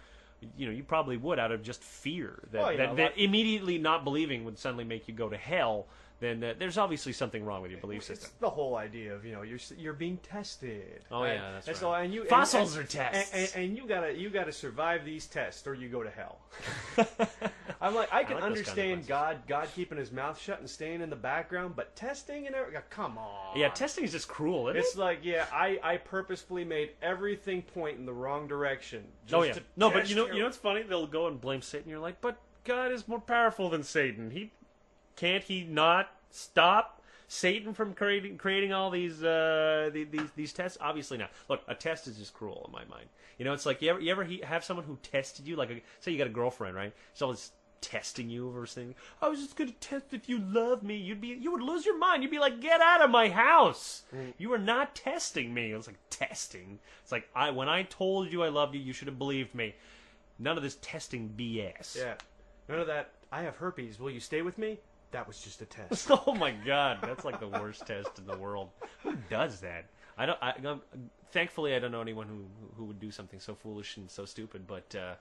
you 0.58 0.66
know, 0.66 0.72
you 0.72 0.84
probably 0.84 1.18
would 1.18 1.40
out 1.40 1.52
of 1.52 1.64
just 1.64 1.82
fear 1.82 2.40
that, 2.52 2.62
Well, 2.62 2.78
that, 2.78 2.96
that 2.98 3.18
immediately 3.18 3.78
not 3.78 4.04
believing 4.04 4.44
would 4.46 4.60
suddenly 4.60 4.84
make 4.84 5.08
you 5.08 5.14
go 5.14 5.30
to 5.30 5.38
hell, 5.38 5.88
then 6.24 6.44
uh, 6.44 6.54
there's 6.58 6.78
obviously 6.78 7.12
something 7.12 7.44
wrong 7.44 7.62
with 7.62 7.72
your 7.72 7.80
belief 7.80 8.04
system. 8.04 8.30
It's 8.32 8.40
the 8.40 8.50
whole 8.50 8.76
idea 8.76 9.14
of 9.14 9.26
you 9.26 9.34
know 9.34 9.42
you're 9.42 9.60
you're 9.78 9.94
being 9.94 10.18
tested. 10.18 11.02
Oh, 11.12 11.22
right? 11.24 11.34
yeah, 11.34 11.52
that's 11.54 11.68
and 11.68 11.82
right. 11.92 12.04
And 12.06 12.14
you, 12.14 12.26
Fossils 12.26 12.76
and- 12.76 12.86
are 12.86 12.88
tests. 12.88 13.32
and, 13.34 13.50
and, 13.56 13.66
and 13.66 13.78
you 13.78 13.88
gotta 13.88 14.14
you 14.14 14.30
gotta 14.30 14.52
survive 14.52 15.06
these 15.06 15.26
tests 15.28 15.66
or 15.68 15.74
you 15.74 15.90
go 15.90 16.04
to 16.04 16.10
hell. 16.10 16.38
I'm 17.82 17.96
like 17.96 18.14
I 18.14 18.24
can 18.24 18.36
like 18.36 18.44
those 18.44 18.58
understand. 18.60 19.08
God 19.08 19.40
God 19.48 19.68
keeping 19.76 19.98
his 19.98 20.12
mouth 20.12 20.40
shut 20.40 20.60
and 20.60 20.70
staying 20.70 21.02
in 21.02 21.10
the 21.10 21.16
background, 21.16 21.76
but 21.76 21.96
testing 21.96 22.48
and 22.48 22.56
everything, 22.56 22.82
come 22.90 23.18
on. 23.18 23.58
Yeah, 23.60 23.70
testing 23.70 24.04
is 24.06 24.12
just 24.12 24.28
cruel, 24.28 24.70
isn't 24.70 24.80
It's 24.80 24.96
it? 24.96 25.00
like 25.00 25.20
yeah, 25.24 25.46
I, 25.52 25.80
I 25.84 25.98
purposefully 25.98 26.64
made 26.64 26.92
everything 27.02 27.62
point 27.62 27.98
in 27.98 28.06
the 28.06 28.14
wrong 28.14 28.48
direction. 28.48 29.04
Just 29.26 29.34
Oh 29.34 29.44
yeah. 29.44 29.58
No, 29.76 29.90
but 29.92 30.10
you 30.10 30.16
know, 30.16 30.26
your- 30.28 30.34
you 30.36 30.40
know 30.42 30.46
what's 30.46 30.58
funny? 30.58 30.84
They'll 30.84 31.08
go 31.08 31.28
and 31.28 31.42
blame 31.42 31.62
Satan. 31.62 31.90
You're 31.90 32.00
like, 32.00 32.22
but 32.22 32.38
God 32.64 32.92
is 32.92 33.08
more 33.08 33.20
powerful 33.20 33.70
than 33.70 33.84
Satan. 33.84 34.32
He 34.32 34.52
can't 35.16 35.44
he 35.44 35.64
not 35.64 36.10
stop 36.30 37.02
Satan 37.28 37.74
from 37.74 37.94
creating 37.94 38.38
creating 38.38 38.74
all 38.74 38.90
these 38.90 39.24
uh, 39.24 39.90
these 39.94 40.30
these 40.36 40.54
tests? 40.54 40.78
Obviously 40.82 41.18
not. 41.18 41.32
Look, 41.50 41.62
a 41.68 41.76
test 41.76 42.08
is 42.08 42.18
just 42.18 42.34
cruel 42.34 42.64
in 42.68 42.72
my 42.72 42.86
mind. 42.86 43.08
You 43.38 43.46
know, 43.46 43.54
it's 43.54 43.66
like 43.66 43.82
you 43.82 43.90
ever 43.90 44.00
you 44.00 44.12
ever 44.12 44.28
have 44.44 44.64
someone 44.64 44.86
who 44.86 44.98
tested 45.02 45.48
you, 45.48 45.56
like 45.56 45.70
a, 45.72 45.82
say 46.00 46.12
you 46.12 46.18
got 46.18 46.28
a 46.28 46.32
girlfriend, 46.32 46.76
right? 46.76 46.94
So 47.14 47.32
it's 47.32 47.52
testing 47.82 48.30
you 48.30 48.48
over 48.48 48.66
saying, 48.66 48.96
"I 49.22 49.28
was 49.28 49.40
just 49.40 49.56
going 49.58 49.70
to 49.70 49.76
test 49.80 50.14
if 50.14 50.30
you 50.30 50.38
love 50.40 50.84
me." 50.84 50.96
You'd 50.96 51.20
be 51.22 51.30
you 51.30 51.52
would 51.52 51.62
lose 51.62 51.86
your 51.86 51.98
mind. 51.98 52.24
You'd 52.24 52.32
be 52.32 52.40
like, 52.40 52.62
"Get 52.62 52.82
out 52.82 53.02
of 53.02 53.10
my 53.10 53.30
house! 53.30 54.04
You 54.38 54.54
are 54.54 54.60
not 54.60 54.96
testing 54.96 55.54
me." 55.54 55.72
It's 55.74 55.88
like 55.88 56.00
testing. 56.10 56.80
It's 57.02 57.12
like 57.12 57.28
I 57.36 57.50
when 57.52 57.68
I 57.70 57.84
told 57.84 58.32
you 58.32 58.44
I 58.44 58.50
loved 58.50 58.76
you, 58.76 58.82
you 58.82 58.94
should 58.94 59.08
have 59.08 59.18
believed 59.20 59.56
me. 59.56 59.76
None 60.40 60.58
of 60.58 60.64
this 60.64 60.78
testing 60.82 61.34
BS. 61.38 61.98
yeah, 61.98 62.14
none 62.70 62.80
of 62.80 62.88
that. 62.88 63.12
I 63.32 63.42
have 63.42 63.58
herpes. 63.58 64.00
Will 64.00 64.12
you 64.12 64.20
stay 64.20 64.42
with 64.44 64.58
me? 64.58 64.78
That 65.14 65.28
was 65.28 65.40
just 65.40 65.62
a 65.62 65.66
test. 65.66 66.10
Oh 66.28 66.34
my 66.36 66.52
god, 66.52 67.00
that's 67.02 67.24
like 67.24 67.40
the 67.40 67.48
worst 67.48 67.86
test 67.88 68.20
in 68.20 68.26
the 68.26 68.38
world. 68.38 68.70
Who 69.04 69.16
does 69.30 69.62
that? 69.62 69.86
I 70.18 70.26
don't. 70.26 70.38
I, 70.42 70.54
I'm, 70.66 70.82
thankfully, 71.32 71.76
I 71.76 71.80
don't 71.80 71.92
know 71.92 72.02
anyone 72.02 72.28
who 72.28 72.46
who 72.76 72.86
would 72.86 73.00
do 73.00 73.12
something 73.12 73.40
so 73.40 73.56
foolish 73.56 73.98
and 73.98 74.10
so 74.10 74.26
stupid. 74.26 74.68
But 74.68 74.96
uh, 74.96 75.14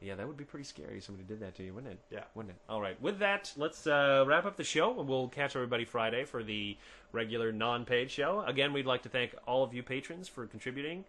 yeah, 0.00 0.14
that 0.14 0.26
would 0.26 0.36
be 0.36 0.44
pretty 0.44 0.64
scary 0.64 0.98
if 0.98 1.04
somebody 1.04 1.26
did 1.26 1.40
that 1.40 1.54
to 1.56 1.62
you, 1.62 1.74
wouldn't 1.74 1.92
it? 1.92 1.98
Yeah. 2.10 2.24
wouldn't 2.34 2.54
it? 2.54 2.60
All 2.68 2.80
right. 2.80 3.00
With 3.00 3.18
that, 3.18 3.52
let's 3.56 3.86
uh, 3.86 4.24
wrap 4.26 4.44
up 4.44 4.56
the 4.56 4.64
show, 4.64 4.98
and 4.98 5.08
we'll 5.08 5.28
catch 5.28 5.56
everybody 5.56 5.84
Friday 5.84 6.24
for 6.24 6.42
the 6.42 6.76
regular 7.12 7.50
non-paid 7.52 8.10
show. 8.10 8.44
Again, 8.46 8.72
we'd 8.72 8.86
like 8.86 9.02
to 9.02 9.08
thank 9.08 9.34
all 9.46 9.64
of 9.64 9.74
you 9.74 9.82
patrons 9.82 10.28
for 10.28 10.46
contributing. 10.46 11.04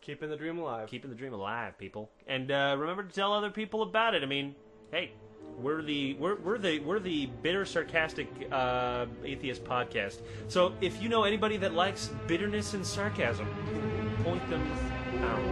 Keeping 0.00 0.30
the 0.30 0.36
dream 0.36 0.58
alive. 0.58 0.88
keeping 0.88 1.10
the 1.10 1.16
dream 1.16 1.34
alive, 1.34 1.76
people. 1.76 2.08
And 2.28 2.52
uh, 2.52 2.76
remember 2.78 3.02
to 3.02 3.12
tell 3.12 3.32
other 3.32 3.50
people 3.50 3.82
about 3.82 4.14
it. 4.14 4.22
I 4.22 4.26
mean, 4.26 4.54
hey, 4.90 5.12
we're 5.58 5.82
the 5.82 6.14
we're, 6.14 6.36
we're 6.36 6.58
the 6.58 6.78
we're 6.80 7.00
the 7.00 7.26
bitter, 7.42 7.64
sarcastic 7.64 8.28
uh, 8.52 9.06
atheist 9.24 9.64
podcast. 9.64 10.20
So 10.48 10.74
if 10.80 11.02
you 11.02 11.08
know 11.08 11.24
anybody 11.24 11.56
that 11.58 11.74
likes 11.74 12.10
bitterness 12.26 12.74
and 12.74 12.86
sarcasm, 12.86 13.48
point 14.24 14.48
them 14.50 14.62
way. 14.70 15.47